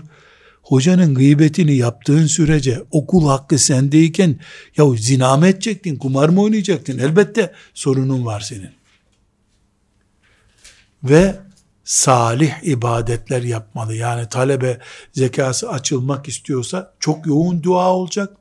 hocanın 0.62 1.14
gıybetini 1.14 1.76
yaptığın 1.76 2.26
sürece 2.26 2.82
okul 2.90 3.28
hakkı 3.28 3.58
sendeyken 3.58 4.36
ya 4.76 4.84
zina 4.96 5.36
mı 5.36 5.46
edecektin, 5.46 5.96
kumar 5.96 6.28
mı 6.28 6.40
oynayacaktın? 6.40 6.98
Elbette 6.98 7.52
sorunun 7.74 8.26
var 8.26 8.40
senin. 8.40 8.70
Ve 11.04 11.36
salih 11.84 12.52
ibadetler 12.62 13.42
yapmalı. 13.42 13.94
Yani 13.94 14.28
talebe 14.28 14.78
zekası 15.12 15.70
açılmak 15.70 16.28
istiyorsa 16.28 16.94
çok 17.00 17.26
yoğun 17.26 17.62
dua 17.62 17.92
olacak. 17.92 18.36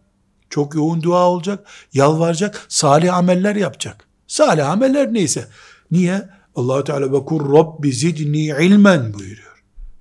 Çok 0.49 0.75
yoğun 0.75 1.03
dua 1.03 1.29
olacak. 1.29 1.67
Yalvaracak. 1.93 2.65
Salih 2.69 3.13
ameller 3.13 3.55
yapacak. 3.55 4.07
Salih 4.27 4.69
ameller 4.69 5.13
neyse. 5.13 5.47
Niye? 5.91 6.29
allah 6.55 6.83
Teala 6.83 7.13
ve 7.13 7.25
kur 7.25 7.53
Rabbi 7.53 7.93
zidni 7.93 8.45
ilmen 8.45 9.13
buyuruyor. 9.13 9.50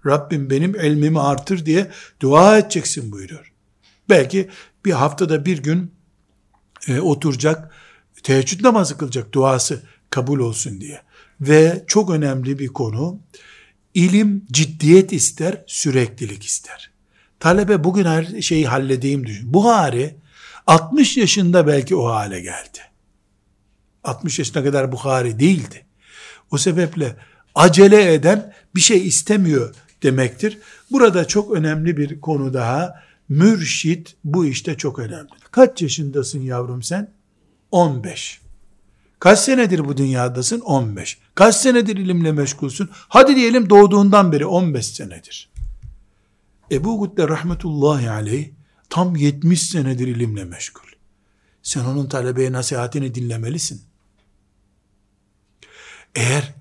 Rabbim 0.06 0.50
benim 0.50 0.74
ilmimi 0.74 1.20
artır 1.20 1.66
diye 1.66 1.90
dua 2.20 2.58
edeceksin 2.58 3.12
buyuruyor. 3.12 3.52
Belki 4.08 4.48
bir 4.84 4.92
haftada 4.92 5.44
bir 5.44 5.62
gün 5.62 5.94
e, 6.88 7.00
oturacak, 7.00 7.70
teheccüd 8.22 8.64
namazı 8.64 8.98
kılacak 8.98 9.32
duası 9.32 9.82
kabul 10.10 10.38
olsun 10.38 10.80
diye. 10.80 11.02
Ve 11.40 11.84
çok 11.86 12.10
önemli 12.10 12.58
bir 12.58 12.68
konu, 12.68 13.20
ilim 13.94 14.44
ciddiyet 14.52 15.12
ister, 15.12 15.64
süreklilik 15.66 16.44
ister. 16.44 16.90
Talebe 17.40 17.84
bugün 17.84 18.04
her 18.04 18.40
şeyi 18.40 18.66
halledeyim 18.66 19.26
düşün. 19.26 19.54
Buhari 19.54 20.16
60 20.66 21.16
yaşında 21.16 21.66
belki 21.66 21.96
o 21.96 22.06
hale 22.06 22.40
geldi. 22.40 22.78
60 24.04 24.38
yaşına 24.38 24.64
kadar 24.64 24.92
Buhari 24.92 25.38
değildi. 25.38 25.86
O 26.50 26.58
sebeple 26.58 27.16
acele 27.54 28.14
eden 28.14 28.54
bir 28.74 28.80
şey 28.80 29.06
istemiyor 29.06 29.74
demektir. 30.02 30.58
Burada 30.90 31.24
çok 31.24 31.52
önemli 31.52 31.96
bir 31.96 32.20
konu 32.20 32.54
daha. 32.54 32.94
Mürşit 33.28 34.16
bu 34.24 34.46
işte 34.46 34.76
çok 34.76 34.98
önemli. 34.98 35.30
Kaç 35.50 35.82
yaşındasın 35.82 36.42
yavrum 36.42 36.82
sen? 36.82 37.10
15. 37.70 38.40
Kaç 39.18 39.38
senedir 39.38 39.84
bu 39.84 39.96
dünyadasın? 39.96 40.60
15. 40.60 41.18
Kaç 41.34 41.56
senedir 41.56 41.96
ilimle 41.96 42.32
meşgulsün? 42.32 42.88
Hadi 42.92 43.36
diyelim 43.36 43.70
doğduğundan 43.70 44.32
beri 44.32 44.46
15 44.46 44.86
senedir. 44.86 45.50
Ebu 46.70 46.98
Gudde 46.98 47.28
rahmetullahi 47.28 48.10
aleyh 48.10 48.50
tam 48.90 49.16
70 49.16 49.62
senedir 49.62 50.08
ilimle 50.08 50.44
meşgul. 50.44 50.90
Sen 51.62 51.84
onun 51.84 52.08
talebeye 52.08 52.52
nasihatini 52.52 53.14
dinlemelisin. 53.14 53.82
Eğer 56.14 56.54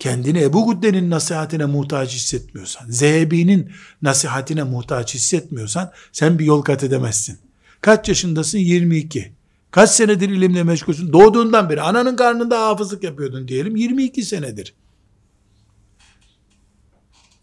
kendini 0.00 0.42
Ebu 0.42 0.64
Gudde'nin 0.64 1.10
nasihatine 1.10 1.64
muhtaç 1.64 2.14
hissetmiyorsan, 2.14 2.90
Zehebi'nin 2.90 3.70
nasihatine 4.02 4.62
muhtaç 4.62 5.14
hissetmiyorsan, 5.14 5.92
sen 6.12 6.38
bir 6.38 6.44
yol 6.44 6.62
kat 6.62 6.84
edemezsin. 6.84 7.38
Kaç 7.80 8.08
yaşındasın? 8.08 8.58
22. 8.58 9.32
Kaç 9.70 9.90
senedir 9.90 10.28
ilimle 10.28 10.62
meşgulsün? 10.62 11.12
Doğduğundan 11.12 11.70
beri 11.70 11.80
ananın 11.80 12.16
karnında 12.16 12.60
hafızlık 12.60 13.02
yapıyordun 13.02 13.48
diyelim. 13.48 13.76
22 13.76 14.22
senedir. 14.22 14.74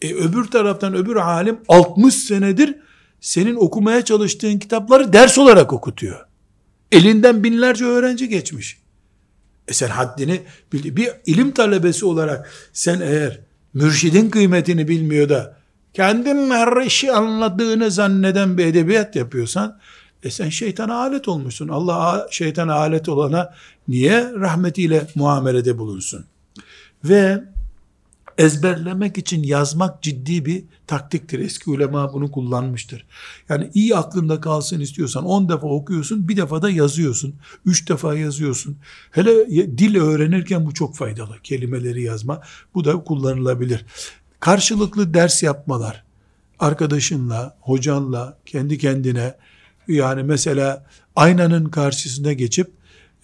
E 0.01 0.13
öbür 0.13 0.45
taraftan 0.45 0.95
öbür 0.95 1.15
alim 1.15 1.59
60 1.67 2.13
senedir 2.13 2.75
senin 3.21 3.55
okumaya 3.55 4.05
çalıştığın 4.05 4.59
kitapları 4.59 5.13
ders 5.13 5.37
olarak 5.37 5.73
okutuyor. 5.73 6.25
Elinden 6.91 7.43
binlerce 7.43 7.85
öğrenci 7.85 8.29
geçmiş. 8.29 8.77
E 9.67 9.73
sen 9.73 9.87
haddini 9.87 10.41
bil. 10.73 10.95
Bir 10.95 11.09
ilim 11.25 11.51
talebesi 11.51 12.05
olarak 12.05 12.49
sen 12.73 12.99
eğer 12.99 13.39
mürşidin 13.73 14.29
kıymetini 14.29 14.87
bilmiyor 14.87 15.29
da 15.29 15.57
kendin 15.93 16.49
her 16.49 16.85
işi 16.85 17.11
anladığını 17.11 17.91
zanneden 17.91 18.57
bir 18.57 18.65
edebiyat 18.65 19.15
yapıyorsan 19.15 19.79
e 20.23 20.31
sen 20.31 20.49
şeytana 20.49 20.95
alet 20.95 21.27
olmuşsun. 21.27 21.67
Allah 21.67 22.27
şeytana 22.31 22.73
alet 22.73 23.09
olana 23.09 23.53
niye 23.87 24.31
rahmetiyle 24.35 25.07
muamelede 25.15 25.77
bulunsun? 25.77 26.25
Ve 27.03 27.43
ezberlemek 28.37 29.17
için 29.17 29.43
yazmak 29.43 30.03
ciddi 30.03 30.45
bir 30.45 30.63
taktiktir. 30.87 31.39
Eski 31.39 31.69
ulema 31.69 32.13
bunu 32.13 32.31
kullanmıştır. 32.31 33.05
Yani 33.49 33.69
iyi 33.73 33.95
aklında 33.95 34.41
kalsın 34.41 34.79
istiyorsan 34.79 35.25
10 35.25 35.49
defa 35.49 35.67
okuyorsun, 35.67 36.27
bir 36.27 36.37
defa 36.37 36.61
da 36.61 36.69
yazıyorsun. 36.69 37.35
3 37.65 37.89
defa 37.89 38.15
yazıyorsun. 38.15 38.77
Hele 39.11 39.47
dil 39.77 39.95
öğrenirken 39.95 40.65
bu 40.65 40.73
çok 40.73 40.95
faydalı. 40.95 41.35
Kelimeleri 41.43 42.03
yazma. 42.03 42.41
Bu 42.75 42.85
da 42.85 43.03
kullanılabilir. 43.03 43.85
Karşılıklı 44.39 45.13
ders 45.13 45.43
yapmalar. 45.43 46.03
Arkadaşınla, 46.59 47.57
hocanla, 47.61 48.37
kendi 48.45 48.77
kendine 48.77 49.35
yani 49.87 50.23
mesela 50.23 50.85
aynanın 51.15 51.65
karşısına 51.65 52.33
geçip 52.33 52.71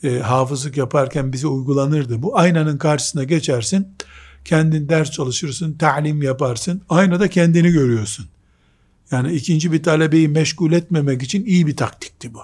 e, 0.04 0.20
hafızlık 0.20 0.78
yaparken 0.78 1.34
bize 1.34 1.48
uygulanırdı. 1.48 2.22
Bu 2.22 2.38
aynanın 2.38 2.78
karşısına 2.78 3.24
geçersin 3.24 3.88
kendin 4.46 4.90
ders 4.90 5.12
çalışırsın, 5.12 5.74
talim 5.74 6.22
yaparsın. 6.22 6.82
Aynada 6.90 7.28
kendini 7.28 7.72
görüyorsun. 7.72 8.26
Yani 9.12 9.34
ikinci 9.34 9.72
bir 9.72 9.84
talebeyi 9.84 10.28
meşgul 10.28 10.72
etmemek 10.72 11.24
için 11.24 11.46
iyi 11.46 11.68
bir 11.68 11.76
taktikti 11.76 12.34
bu. 12.34 12.40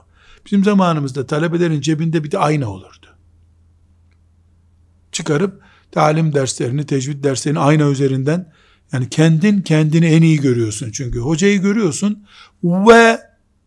Bizim 0.46 0.64
zamanımızda 0.64 1.28
talebelerin 1.28 1.82
cebinde 1.82 2.24
bir 2.24 2.32
de 2.32 2.38
ayna 2.38 2.70
olurdu. 2.70 3.08
Çıkarıp 5.12 5.62
talim 5.92 6.34
derslerini, 6.34 6.86
tecvid 6.86 7.24
derslerini 7.24 7.60
ayna 7.60 7.90
üzerinden 7.90 8.54
yani 8.94 9.10
kendin 9.10 9.62
kendini 9.62 10.06
en 10.06 10.22
iyi 10.22 10.42
görüyorsun 10.42 10.92
çünkü. 10.92 11.20
Hocayı 11.20 11.62
görüyorsun 11.62 12.24
ve 12.64 13.20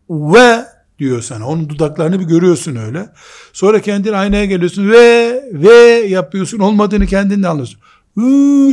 ve 0.09 0.65
diyor 0.99 1.21
sana. 1.21 1.47
Onun 1.47 1.69
dudaklarını 1.69 2.19
bir 2.19 2.25
görüyorsun 2.25 2.75
öyle. 2.75 3.09
Sonra 3.53 3.81
kendin 3.81 4.13
aynaya 4.13 4.45
geliyorsun 4.45 4.91
ve 4.91 5.43
ve 5.53 5.73
yapıyorsun. 6.07 6.59
Olmadığını 6.59 7.07
kendin 7.07 7.43
de 7.43 7.47
anlıyorsun 7.47 7.79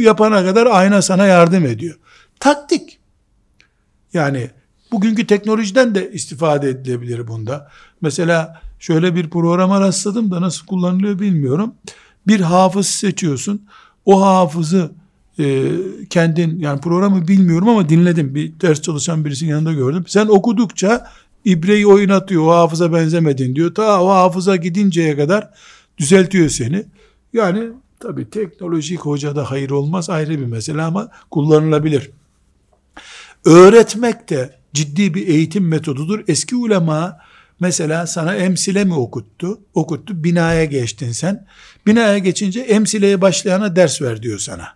yapana 0.01 0.45
kadar 0.45 0.67
ayna 0.67 1.03
sana 1.03 1.27
yardım 1.27 1.67
ediyor. 1.67 1.99
Taktik. 2.41 2.99
Yani 4.13 4.51
bugünkü 4.93 5.27
teknolojiden 5.27 5.95
de 5.95 6.13
istifade 6.13 6.69
edilebilir 6.69 7.29
bunda. 7.29 7.71
Mesela 8.01 8.61
şöyle 8.79 9.15
bir 9.15 9.31
programa 9.31 9.81
rastladım 9.81 10.31
da 10.31 10.41
nasıl 10.41 10.67
kullanılıyor 10.67 11.19
bilmiyorum. 11.19 11.75
Bir 12.27 12.41
hafız 12.41 12.87
seçiyorsun. 12.87 13.63
O 14.05 14.23
hafızı 14.23 14.91
e, 15.39 15.71
kendin 16.11 16.59
yani 16.59 16.81
programı 16.81 17.29
bilmiyorum 17.29 17.69
ama 17.69 17.89
dinledim. 17.89 18.35
Bir 18.35 18.61
ders 18.61 18.83
çalışan 18.83 19.25
birisinin 19.25 19.51
yanında 19.51 19.73
gördüm. 19.73 20.05
Sen 20.07 20.27
okudukça 20.27 21.07
ibreyi 21.45 21.87
oynatıyor. 21.87 22.47
O 22.47 22.51
hafıza 22.51 22.93
benzemedin 22.93 23.57
diyor. 23.57 23.75
Ta 23.75 24.03
o 24.03 24.09
hafıza 24.09 24.57
gidinceye 24.57 25.17
kadar 25.17 25.51
düzeltiyor 25.99 26.49
seni. 26.49 26.85
Yani 27.33 27.69
Tabi 28.01 28.31
teknolojik 28.31 29.01
hocada 29.01 29.51
hayır 29.51 29.71
olmaz 29.71 30.11
ayrı 30.11 30.31
bir 30.31 30.47
mesele 30.47 30.83
ama 30.83 31.09
kullanılabilir. 31.31 32.11
Öğretmek 33.45 34.31
de 34.31 34.59
ciddi 34.75 35.15
bir 35.15 35.29
eğitim 35.29 35.69
metodudur. 35.69 36.25
Eski 36.29 36.57
ulema 36.57 37.19
mesela 37.61 38.07
sana 38.07 38.35
emsile 38.35 38.85
mi 38.85 38.95
okuttu? 38.95 39.61
Okuttu. 39.75 40.25
Binaya 40.25 40.65
geçtin 40.65 41.13
sen. 41.13 41.47
Binaya 41.87 42.19
geçince 42.19 42.61
emsileye 42.61 43.21
başlayana 43.21 43.77
ders 43.77 44.03
ver 44.03 44.23
diyor 44.23 44.39
sana. 44.39 44.69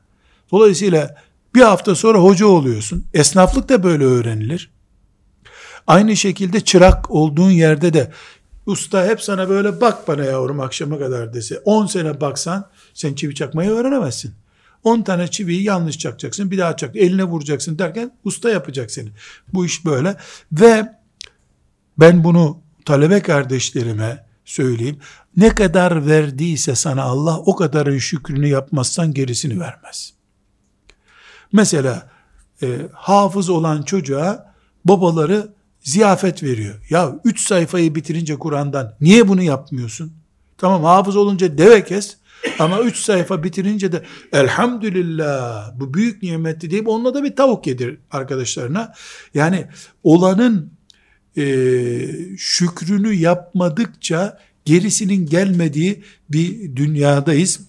Dolayısıyla 0.52 1.16
bir 1.54 1.62
hafta 1.62 1.94
sonra 1.94 2.18
hoca 2.18 2.46
oluyorsun. 2.46 3.04
Esnaflık 3.14 3.68
da 3.68 3.82
böyle 3.82 4.04
öğrenilir. 4.04 4.70
Aynı 5.86 6.16
şekilde 6.16 6.60
çırak 6.60 7.10
olduğun 7.10 7.50
yerde 7.50 7.92
de 7.92 8.12
usta 8.66 9.06
hep 9.06 9.22
sana 9.22 9.48
böyle 9.48 9.80
bak 9.80 10.08
bana 10.08 10.24
yavrum 10.24 10.60
akşama 10.60 10.98
kadar 10.98 11.34
dese 11.34 11.58
10 11.58 11.86
sene 11.86 12.20
baksan 12.20 12.68
sen 12.94 13.14
çivi 13.14 13.34
çakmayı 13.34 13.70
öğrenemezsin. 13.70 14.34
10 14.84 15.02
tane 15.02 15.28
çiviyi 15.28 15.62
yanlış 15.62 15.98
çakacaksın 15.98 16.50
bir 16.50 16.58
daha 16.58 16.76
çak 16.76 16.96
eline 16.96 17.24
vuracaksın 17.24 17.78
derken 17.78 18.10
usta 18.24 18.50
yapacak 18.50 18.90
seni. 18.90 19.08
Bu 19.52 19.66
iş 19.66 19.84
böyle 19.84 20.16
ve 20.52 20.92
ben 21.98 22.24
bunu 22.24 22.60
talebe 22.84 23.20
kardeşlerime 23.20 24.26
söyleyeyim. 24.44 24.98
Ne 25.36 25.48
kadar 25.48 26.06
verdiyse 26.06 26.74
sana 26.74 27.02
Allah 27.02 27.38
o 27.38 27.56
kadarın 27.56 27.98
şükrünü 27.98 28.48
yapmazsan 28.48 29.14
gerisini 29.14 29.60
vermez. 29.60 30.12
Mesela 31.52 32.10
e, 32.62 32.78
hafız 32.92 33.48
olan 33.48 33.82
çocuğa 33.82 34.54
babaları 34.84 35.52
ziyafet 35.80 36.42
veriyor. 36.42 36.74
Ya 36.90 37.20
üç 37.24 37.40
sayfayı 37.40 37.94
bitirince 37.94 38.38
Kur'an'dan 38.38 38.96
niye 39.00 39.28
bunu 39.28 39.42
yapmıyorsun? 39.42 40.12
Tamam 40.58 40.84
hafız 40.84 41.16
olunca 41.16 41.58
deve 41.58 41.84
kes 41.84 42.16
ama 42.58 42.80
üç 42.80 42.96
sayfa 42.96 43.44
bitirince 43.44 43.92
de 43.92 44.02
elhamdülillah 44.32 45.72
bu 45.80 45.94
büyük 45.94 46.22
nimetti 46.22 46.70
deyip 46.70 46.88
onunla 46.88 47.14
da 47.14 47.24
bir 47.24 47.36
tavuk 47.36 47.66
yedir 47.66 47.98
arkadaşlarına. 48.10 48.94
Yani 49.34 49.66
olanın 50.02 50.72
e, 51.36 51.44
şükrünü 52.38 53.14
yapmadıkça 53.14 54.38
gerisinin 54.64 55.26
gelmediği 55.26 56.02
bir 56.30 56.76
dünyadayız. 56.76 57.60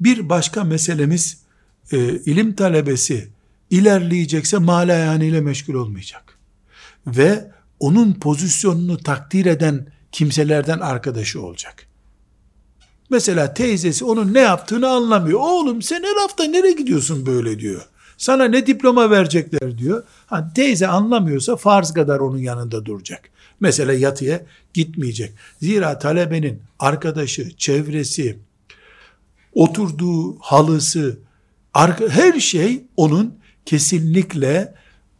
Bir 0.00 0.28
başka 0.28 0.64
meselemiz 0.64 1.42
e, 1.92 1.98
ilim 1.98 2.56
talebesi 2.56 3.28
ilerleyecekse 3.70 4.56
ile 4.56 5.40
meşgul 5.40 5.74
olmayacak 5.74 6.38
ve 7.06 7.50
onun 7.80 8.12
pozisyonunu 8.12 8.98
takdir 8.98 9.46
eden 9.46 9.86
kimselerden 10.12 10.78
arkadaşı 10.78 11.42
olacak. 11.42 11.86
Mesela 13.12 13.54
teyzesi 13.54 14.04
onun 14.04 14.34
ne 14.34 14.40
yaptığını 14.40 14.88
anlamıyor. 14.88 15.40
Oğlum 15.40 15.82
sen 15.82 16.02
her 16.02 16.22
hafta 16.22 16.44
nereye 16.44 16.72
gidiyorsun 16.72 17.26
böyle 17.26 17.58
diyor. 17.58 17.82
Sana 18.16 18.44
ne 18.44 18.66
diploma 18.66 19.10
verecekler 19.10 19.78
diyor. 19.78 20.04
Ha, 20.26 20.52
teyze 20.54 20.86
anlamıyorsa 20.86 21.56
farz 21.56 21.92
kadar 21.92 22.20
onun 22.20 22.38
yanında 22.38 22.84
duracak. 22.84 23.30
Mesela 23.60 23.92
yatıya 23.92 24.42
gitmeyecek. 24.74 25.32
Zira 25.62 25.98
talebenin 25.98 26.62
arkadaşı, 26.78 27.56
çevresi, 27.56 28.38
oturduğu 29.52 30.38
halısı, 30.38 31.18
her 32.08 32.40
şey 32.40 32.84
onun 32.96 33.34
kesinlikle 33.66 34.74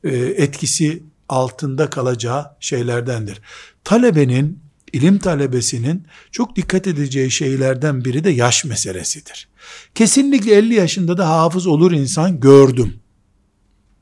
e, 0.04 0.16
etkisi 0.18 1.02
altında 1.28 1.90
kalacağı 1.90 2.46
şeylerdendir. 2.60 3.40
Talebenin, 3.84 4.61
ilim 4.92 5.18
talebesinin 5.18 6.06
çok 6.30 6.56
dikkat 6.56 6.86
edeceği 6.86 7.30
şeylerden 7.30 8.04
biri 8.04 8.24
de 8.24 8.30
yaş 8.30 8.64
meselesidir. 8.64 9.48
Kesinlikle 9.94 10.54
50 10.54 10.74
yaşında 10.74 11.18
da 11.18 11.28
hafız 11.28 11.66
olur 11.66 11.92
insan 11.92 12.40
gördüm. 12.40 13.00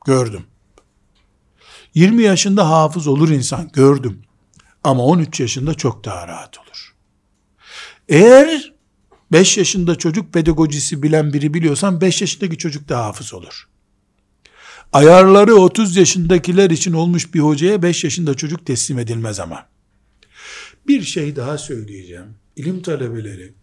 Gördüm. 0.05 0.43
20 1.93 2.23
yaşında 2.23 2.69
hafız 2.69 3.07
olur 3.07 3.29
insan 3.29 3.69
gördüm. 3.73 4.21
Ama 4.83 5.03
13 5.05 5.39
yaşında 5.39 5.73
çok 5.73 6.05
daha 6.05 6.27
rahat 6.27 6.57
olur. 6.59 6.95
Eğer 8.09 8.73
5 9.31 9.57
yaşında 9.57 9.95
çocuk 9.95 10.33
pedagojisi 10.33 11.03
bilen 11.03 11.33
biri 11.33 11.53
biliyorsan 11.53 12.01
5 12.01 12.21
yaşındaki 12.21 12.57
çocuk 12.57 12.89
da 12.89 13.05
hafız 13.05 13.33
olur 13.33 13.67
ayarları 14.93 15.55
30 15.55 15.95
yaşındakiler 15.97 16.69
için 16.69 16.93
olmuş 16.93 17.33
bir 17.33 17.39
hocaya 17.39 17.81
5 17.81 18.03
yaşında 18.03 18.33
çocuk 18.33 18.65
teslim 18.65 18.99
edilmez 18.99 19.39
ama. 19.39 19.70
Bir 20.91 21.01
şey 21.01 21.35
daha 21.35 21.57
söyleyeceğim. 21.57 22.35
İlim 22.55 22.81
talebeleri 22.81 23.53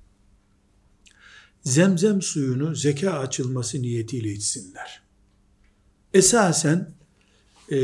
zemzem 1.62 2.22
suyunu 2.22 2.74
zeka 2.74 3.10
açılması 3.10 3.82
niyetiyle 3.82 4.32
içsinler. 4.32 5.02
Esasen 6.14 6.90
e, 7.70 7.76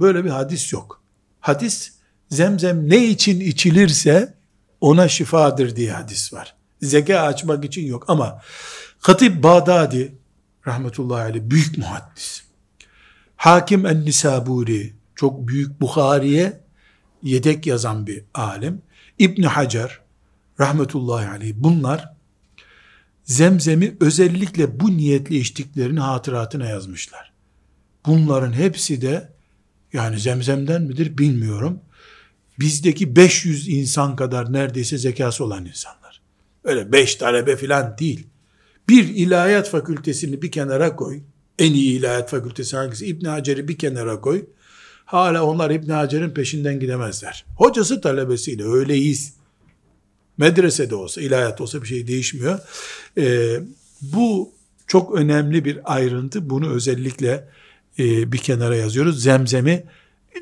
böyle 0.00 0.24
bir 0.24 0.30
hadis 0.30 0.72
yok. 0.72 1.02
Hadis 1.40 1.92
zemzem 2.28 2.90
ne 2.90 3.06
için 3.06 3.40
içilirse 3.40 4.34
ona 4.80 5.08
şifadır 5.08 5.76
diye 5.76 5.92
hadis 5.92 6.32
var. 6.32 6.56
Zeka 6.82 7.20
açmak 7.20 7.64
için 7.64 7.86
yok 7.86 8.04
ama 8.08 8.42
Katip 9.00 9.42
Bağdadi 9.42 10.14
rahmetullahi 10.66 11.22
aleyh 11.22 11.42
büyük 11.42 11.78
muhaddis. 11.78 12.42
Hakim 13.36 13.86
en-Nisaburi 13.86 14.94
çok 15.14 15.48
büyük 15.48 15.80
Bukhari'ye 15.80 16.60
yedek 17.22 17.66
yazan 17.66 18.06
bir 18.06 18.24
alim. 18.34 18.82
İbn 19.18 19.42
Hacer 19.42 20.00
rahmetullahi 20.60 21.28
aleyh 21.28 21.54
bunlar 21.56 22.12
zemzemi 23.24 23.96
özellikle 24.00 24.80
bu 24.80 24.96
niyetle 24.96 25.36
içtiklerini 25.36 26.00
hatıratına 26.00 26.66
yazmışlar. 26.66 27.32
Bunların 28.06 28.52
hepsi 28.52 29.02
de 29.02 29.36
Yani 29.92 30.18
zemzemden 30.18 30.82
midir 30.82 31.18
bilmiyorum. 31.18 31.80
Bizdeki 32.60 33.16
500 33.16 33.68
insan 33.68 34.16
kadar 34.16 34.52
neredeyse 34.52 34.98
zekası 34.98 35.44
olan 35.44 35.64
insanlar. 35.66 36.20
Öyle 36.64 36.92
5 36.92 37.14
talebe 37.14 37.56
falan 37.56 37.98
değil. 37.98 38.26
Bir 38.88 39.08
ilahiyat 39.08 39.70
fakültesini 39.70 40.42
bir 40.42 40.50
kenara 40.50 40.96
koy. 40.96 41.22
En 41.58 41.72
iyi 41.72 41.98
ilahiyat 41.98 42.30
fakültesi 42.30 42.76
hangisi? 42.76 43.06
İbn 43.06 43.26
Hacer'i 43.26 43.68
bir 43.68 43.78
kenara 43.78 44.20
koy. 44.20 44.46
Hala 45.06 45.44
onlar 45.44 45.70
İbn 45.70 45.90
Hacer'in 45.90 46.30
peşinden 46.30 46.80
gidemezler. 46.80 47.44
Hocası 47.56 48.00
talebesiyle 48.00 48.64
öyleyiz. 48.64 49.34
Medresede 50.38 50.94
olsa, 50.94 51.20
ilahiyat 51.20 51.60
olsa 51.60 51.82
bir 51.82 51.86
şey 51.86 52.06
değişmiyor. 52.06 52.58
Ee, 53.18 53.60
bu 54.02 54.52
çok 54.86 55.14
önemli 55.14 55.64
bir 55.64 55.94
ayrıntı. 55.94 56.50
Bunu 56.50 56.70
özellikle 56.70 57.48
e, 57.98 58.32
bir 58.32 58.38
kenara 58.38 58.76
yazıyoruz. 58.76 59.22
Zemzemi 59.22 59.84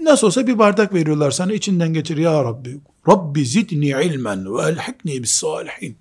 nasıl 0.01 0.27
olsa 0.27 0.47
bir 0.47 0.59
bardak 0.59 0.95
veriyorlar 0.95 1.31
sana 1.31 1.53
içinden 1.53 1.93
geçir 1.93 2.17
ya 2.17 2.45
Rabbi. 2.45 2.81
Rabbi 3.09 3.47
zidni 3.47 3.87
ilmen 3.87 4.57
ve 4.57 4.63
elhikni 4.63 5.23
bis 5.23 5.31
salihin. 5.31 5.97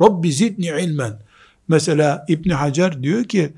Rabbi 0.00 0.32
zidni 0.32 0.66
ilmen. 0.66 1.18
Mesela 1.68 2.26
İbn 2.28 2.50
Hacer 2.50 3.02
diyor 3.02 3.24
ki 3.24 3.52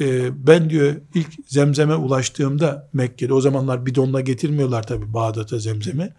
e, 0.00 0.30
ben 0.46 0.70
diyor 0.70 0.96
ilk 1.14 1.28
zemzeme 1.46 1.94
ulaştığımda 1.94 2.88
Mekke'de 2.92 3.32
o 3.32 3.40
zamanlar 3.40 3.86
bidonla 3.86 4.20
getirmiyorlar 4.20 4.86
tabi 4.86 5.12
Bağdat'a 5.12 5.58
zemzemi. 5.58 6.14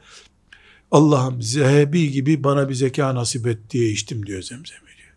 Allah'ım 0.91 1.41
zehebi 1.41 2.11
gibi 2.11 2.43
bana 2.43 2.69
bir 2.69 2.73
zeka 2.73 3.15
nasip 3.15 3.47
et 3.47 3.59
diye 3.69 3.89
içtim 3.89 4.25
diyor 4.25 4.41
zemzemi 4.41 4.87
diyor. 4.97 5.13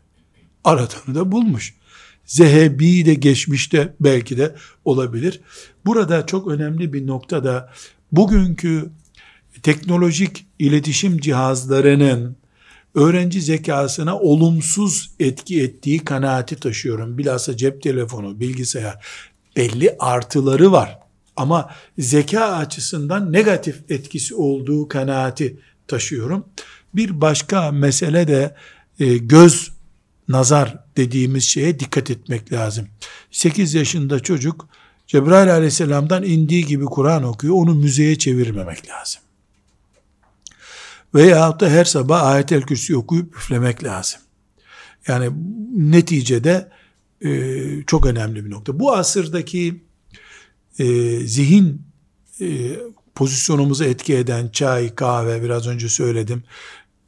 Aratanı 0.64 1.14
da 1.14 1.32
bulmuş. 1.32 1.74
Zehebi 2.24 3.06
de 3.06 3.14
geçmişte 3.14 3.94
belki 4.00 4.36
de 4.36 4.54
olabilir. 4.84 5.40
Burada 5.86 6.26
çok 6.26 6.48
önemli 6.48 6.92
bir 6.92 7.06
nokta 7.06 7.44
da 7.44 7.72
bugünkü 8.12 8.90
teknolojik 9.62 10.46
iletişim 10.58 11.18
cihazlarının 11.18 12.36
öğrenci 12.94 13.42
zekasına 13.42 14.18
olumsuz 14.18 15.10
etki 15.20 15.62
ettiği 15.62 15.98
kanaati 15.98 16.56
taşıyorum. 16.56 17.18
Bilhassa 17.18 17.56
cep 17.56 17.82
telefonu, 17.82 18.40
bilgisayar 18.40 19.06
belli 19.56 19.96
artıları 19.98 20.72
var. 20.72 20.98
Ama 21.36 21.70
zeka 21.98 22.44
açısından 22.44 23.32
negatif 23.32 23.90
etkisi 23.90 24.34
olduğu 24.34 24.88
kanaati 24.88 25.58
taşıyorum. 25.88 26.44
Bir 26.94 27.20
başka 27.20 27.70
mesele 27.72 28.28
de 28.28 28.56
e, 29.00 29.16
göz 29.16 29.72
nazar 30.28 30.78
dediğimiz 30.96 31.44
şeye 31.44 31.80
dikkat 31.80 32.10
etmek 32.10 32.52
lazım. 32.52 32.88
8 33.30 33.74
yaşında 33.74 34.20
çocuk 34.20 34.68
Cebrail 35.06 35.54
aleyhisselamdan 35.54 36.24
indiği 36.24 36.66
gibi 36.66 36.84
Kur'an 36.84 37.22
okuyor. 37.22 37.54
Onu 37.54 37.74
müzeye 37.74 38.18
çevirmemek 38.18 38.88
lazım. 38.88 39.22
Veyahut 41.14 41.60
da 41.60 41.68
her 41.68 41.84
sabah 41.84 42.22
ayet-el 42.22 42.62
kürsi 42.62 42.96
okuyup 42.96 43.36
üflemek 43.36 43.84
lazım. 43.84 44.20
Yani 45.08 45.30
neticede 45.76 46.68
e, 47.24 47.60
çok 47.86 48.06
önemli 48.06 48.44
bir 48.44 48.50
nokta. 48.50 48.80
Bu 48.80 48.92
asırdaki 48.92 49.82
e, 50.78 50.84
zihin 51.26 51.82
e, 52.40 52.46
pozisyonumuzu 53.14 53.84
etki 53.84 54.16
eden 54.16 54.48
çay, 54.48 54.94
kahve 54.94 55.42
biraz 55.42 55.66
önce 55.66 55.88
söyledim. 55.88 56.42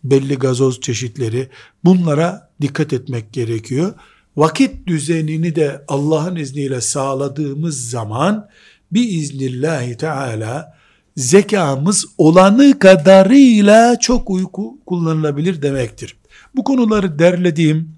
Belli 0.04 0.34
gazoz 0.34 0.80
çeşitleri 0.80 1.48
bunlara 1.84 2.50
dikkat 2.60 2.92
etmek 2.92 3.32
gerekiyor. 3.32 3.94
Vakit 4.36 4.86
düzenini 4.86 5.56
de 5.56 5.84
Allah'ın 5.88 6.36
izniyle 6.36 6.80
sağladığımız 6.80 7.90
zaman 7.90 8.48
bir 8.92 9.08
iznillahi 9.08 9.96
teala 9.96 10.78
zekamız 11.16 12.04
olanı 12.18 12.78
kadarıyla 12.78 13.98
çok 13.98 14.30
uyku 14.30 14.78
kullanılabilir 14.86 15.62
demektir. 15.62 16.16
Bu 16.56 16.64
konuları 16.64 17.18
derlediğim 17.18 17.94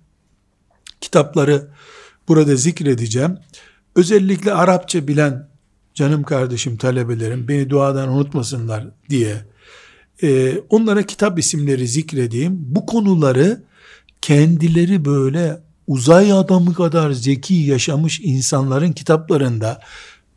kitapları 1.01 1.69
burada 2.29 2.57
zikredeceğim. 2.57 3.39
Özellikle 3.95 4.53
Arapça 4.53 5.09
bilen 5.09 5.49
canım 5.95 6.23
kardeşim 6.23 6.77
talebelerim 6.77 7.49
beni 7.49 7.71
duadan 7.71 8.09
unutmasınlar 8.09 8.87
diye 9.11 9.37
e, 10.23 10.59
onlara 10.71 11.03
kitap 11.03 11.39
isimleri 11.39 11.89
zikredeyim. 11.89 12.53
Bu 12.59 12.87
konuları 12.87 13.63
kendileri 14.21 15.05
böyle 15.05 15.61
uzay 15.87 16.33
adamı 16.33 16.75
kadar 16.75 17.11
zeki 17.11 17.55
yaşamış 17.55 18.21
insanların 18.21 18.93
kitaplarında 18.93 19.81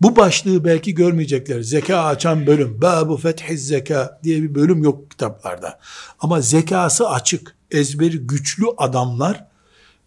bu 0.02 0.16
başlığı 0.16 0.66
belki 0.66 0.95
görmeyecekler. 0.95 1.62
Zeka 1.62 2.04
açan 2.04 2.47
bölüm. 2.47 2.82
Babu 2.82 3.18
fethiz 3.18 3.68
zeka 3.68 4.20
diye 4.24 4.41
bir 4.41 4.56
bölüm 4.56 4.84
yok 4.84 5.12
kitaplarda. 5.12 5.80
Ama 6.20 6.41
zekası 6.41 7.10
açık, 7.10 7.56
ezberi 7.72 8.18
güçlü 8.18 8.66
adamlar 8.78 9.45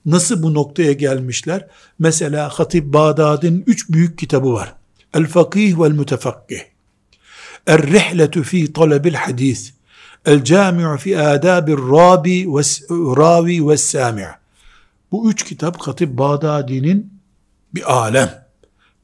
nasıl 0.07 0.43
bu 0.43 0.55
noktaya 0.55 0.93
gelmişler? 0.93 1.67
Mesela 1.99 2.49
Hatip 2.49 2.85
Bağdadi'nin 2.85 3.65
üç 3.67 3.91
büyük 3.91 4.19
kitabı 4.19 4.53
var. 4.53 4.75
El 5.15 5.27
Fakih 5.27 5.79
vel 5.79 5.91
Mütefakkih. 5.91 6.61
El 7.67 7.83
Rihletu 7.83 8.43
fi 8.43 8.73
Talabil 8.73 9.15
Hadis. 9.15 9.75
El 10.27 10.45
Cami'u 10.45 10.97
fi 10.97 11.19
Adabir 11.19 11.79
Rabi 11.79 12.55
ve 12.55 12.63
Ravi 12.91 13.69
ve 13.69 13.77
Sami'. 13.77 14.29
Bu 15.13 15.31
üç 15.31 15.45
kitap 15.45 15.81
Hatip 15.81 16.19
Bağdadi'nin 16.19 17.13
bir 17.75 17.93
alem 17.93 18.42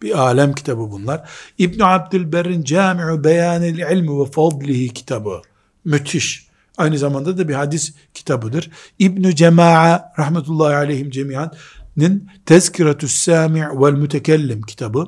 bir 0.02 0.18
alem 0.18 0.52
kitabı 0.52 0.90
bunlar. 0.90 1.28
İbn 1.58 1.80
Abdülberr'in 1.80 2.62
Cami'u 2.62 3.24
Beyanil 3.24 3.78
İlmi 3.78 4.20
ve 4.20 4.30
Fadlihi 4.30 4.94
kitabı. 4.94 5.42
Müthiş. 5.84 6.48
Aynı 6.76 6.98
zamanda 6.98 7.38
da 7.38 7.48
bir 7.48 7.54
hadis 7.54 7.94
kitabıdır. 8.14 8.70
İbn 8.98 9.30
Cema'a 9.30 10.12
rahmetullahi 10.18 10.76
aleyhim 10.76 11.10
cemiyanın 11.10 12.28
Tezkiratü 12.46 13.08
Sami' 13.08 13.68
vel 13.80 13.92
Mütekellim 13.92 14.62
kitabı. 14.62 15.06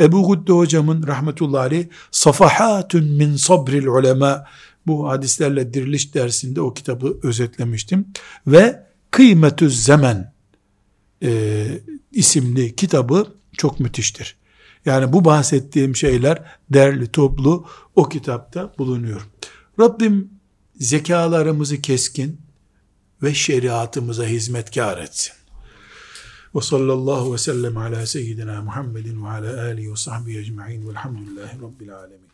Ebu 0.00 0.22
Gudde 0.22 0.52
hocamın 0.52 1.06
rahmetullahi 1.06 1.60
aleyh 1.60 1.86
Safahatun 2.10 3.04
min 3.04 3.36
sabril 3.36 3.86
ulema 3.86 4.44
bu 4.86 5.08
hadislerle 5.08 5.74
diriliş 5.74 6.14
dersinde 6.14 6.60
o 6.60 6.74
kitabı 6.74 7.16
özetlemiştim. 7.22 8.06
Ve 8.46 8.86
Kıymetü 9.10 9.70
Zemen 9.70 10.32
e, 11.22 11.66
isimli 12.12 12.76
kitabı 12.76 13.26
çok 13.58 13.80
müthiştir. 13.80 14.36
Yani 14.84 15.12
bu 15.12 15.24
bahsettiğim 15.24 15.96
şeyler 15.96 16.42
derli 16.70 17.06
toplu 17.06 17.66
o 17.94 18.08
kitapta 18.08 18.74
bulunuyor. 18.78 19.28
Rabbim 19.80 20.30
zekalarımızı 20.76 21.82
keskin 21.82 22.40
ve 23.22 23.34
şeriatımıza 23.34 24.24
hizmetkar 24.24 24.98
etsin. 24.98 25.32
Ve 26.54 26.60
sallallahu 26.60 27.32
ve 27.32 27.38
sellem 27.38 27.76
ala 27.76 28.06
seyyidina 28.06 28.62
Muhammedin 28.62 29.24
ve 29.24 29.28
ala 29.28 29.62
alihi 29.62 29.92
ve 29.92 29.96
sahbihi 29.96 30.38
ecma'in 30.38 30.88
velhamdülillahi 30.88 31.60
rabbil 31.62 31.94
alemin. 31.94 32.25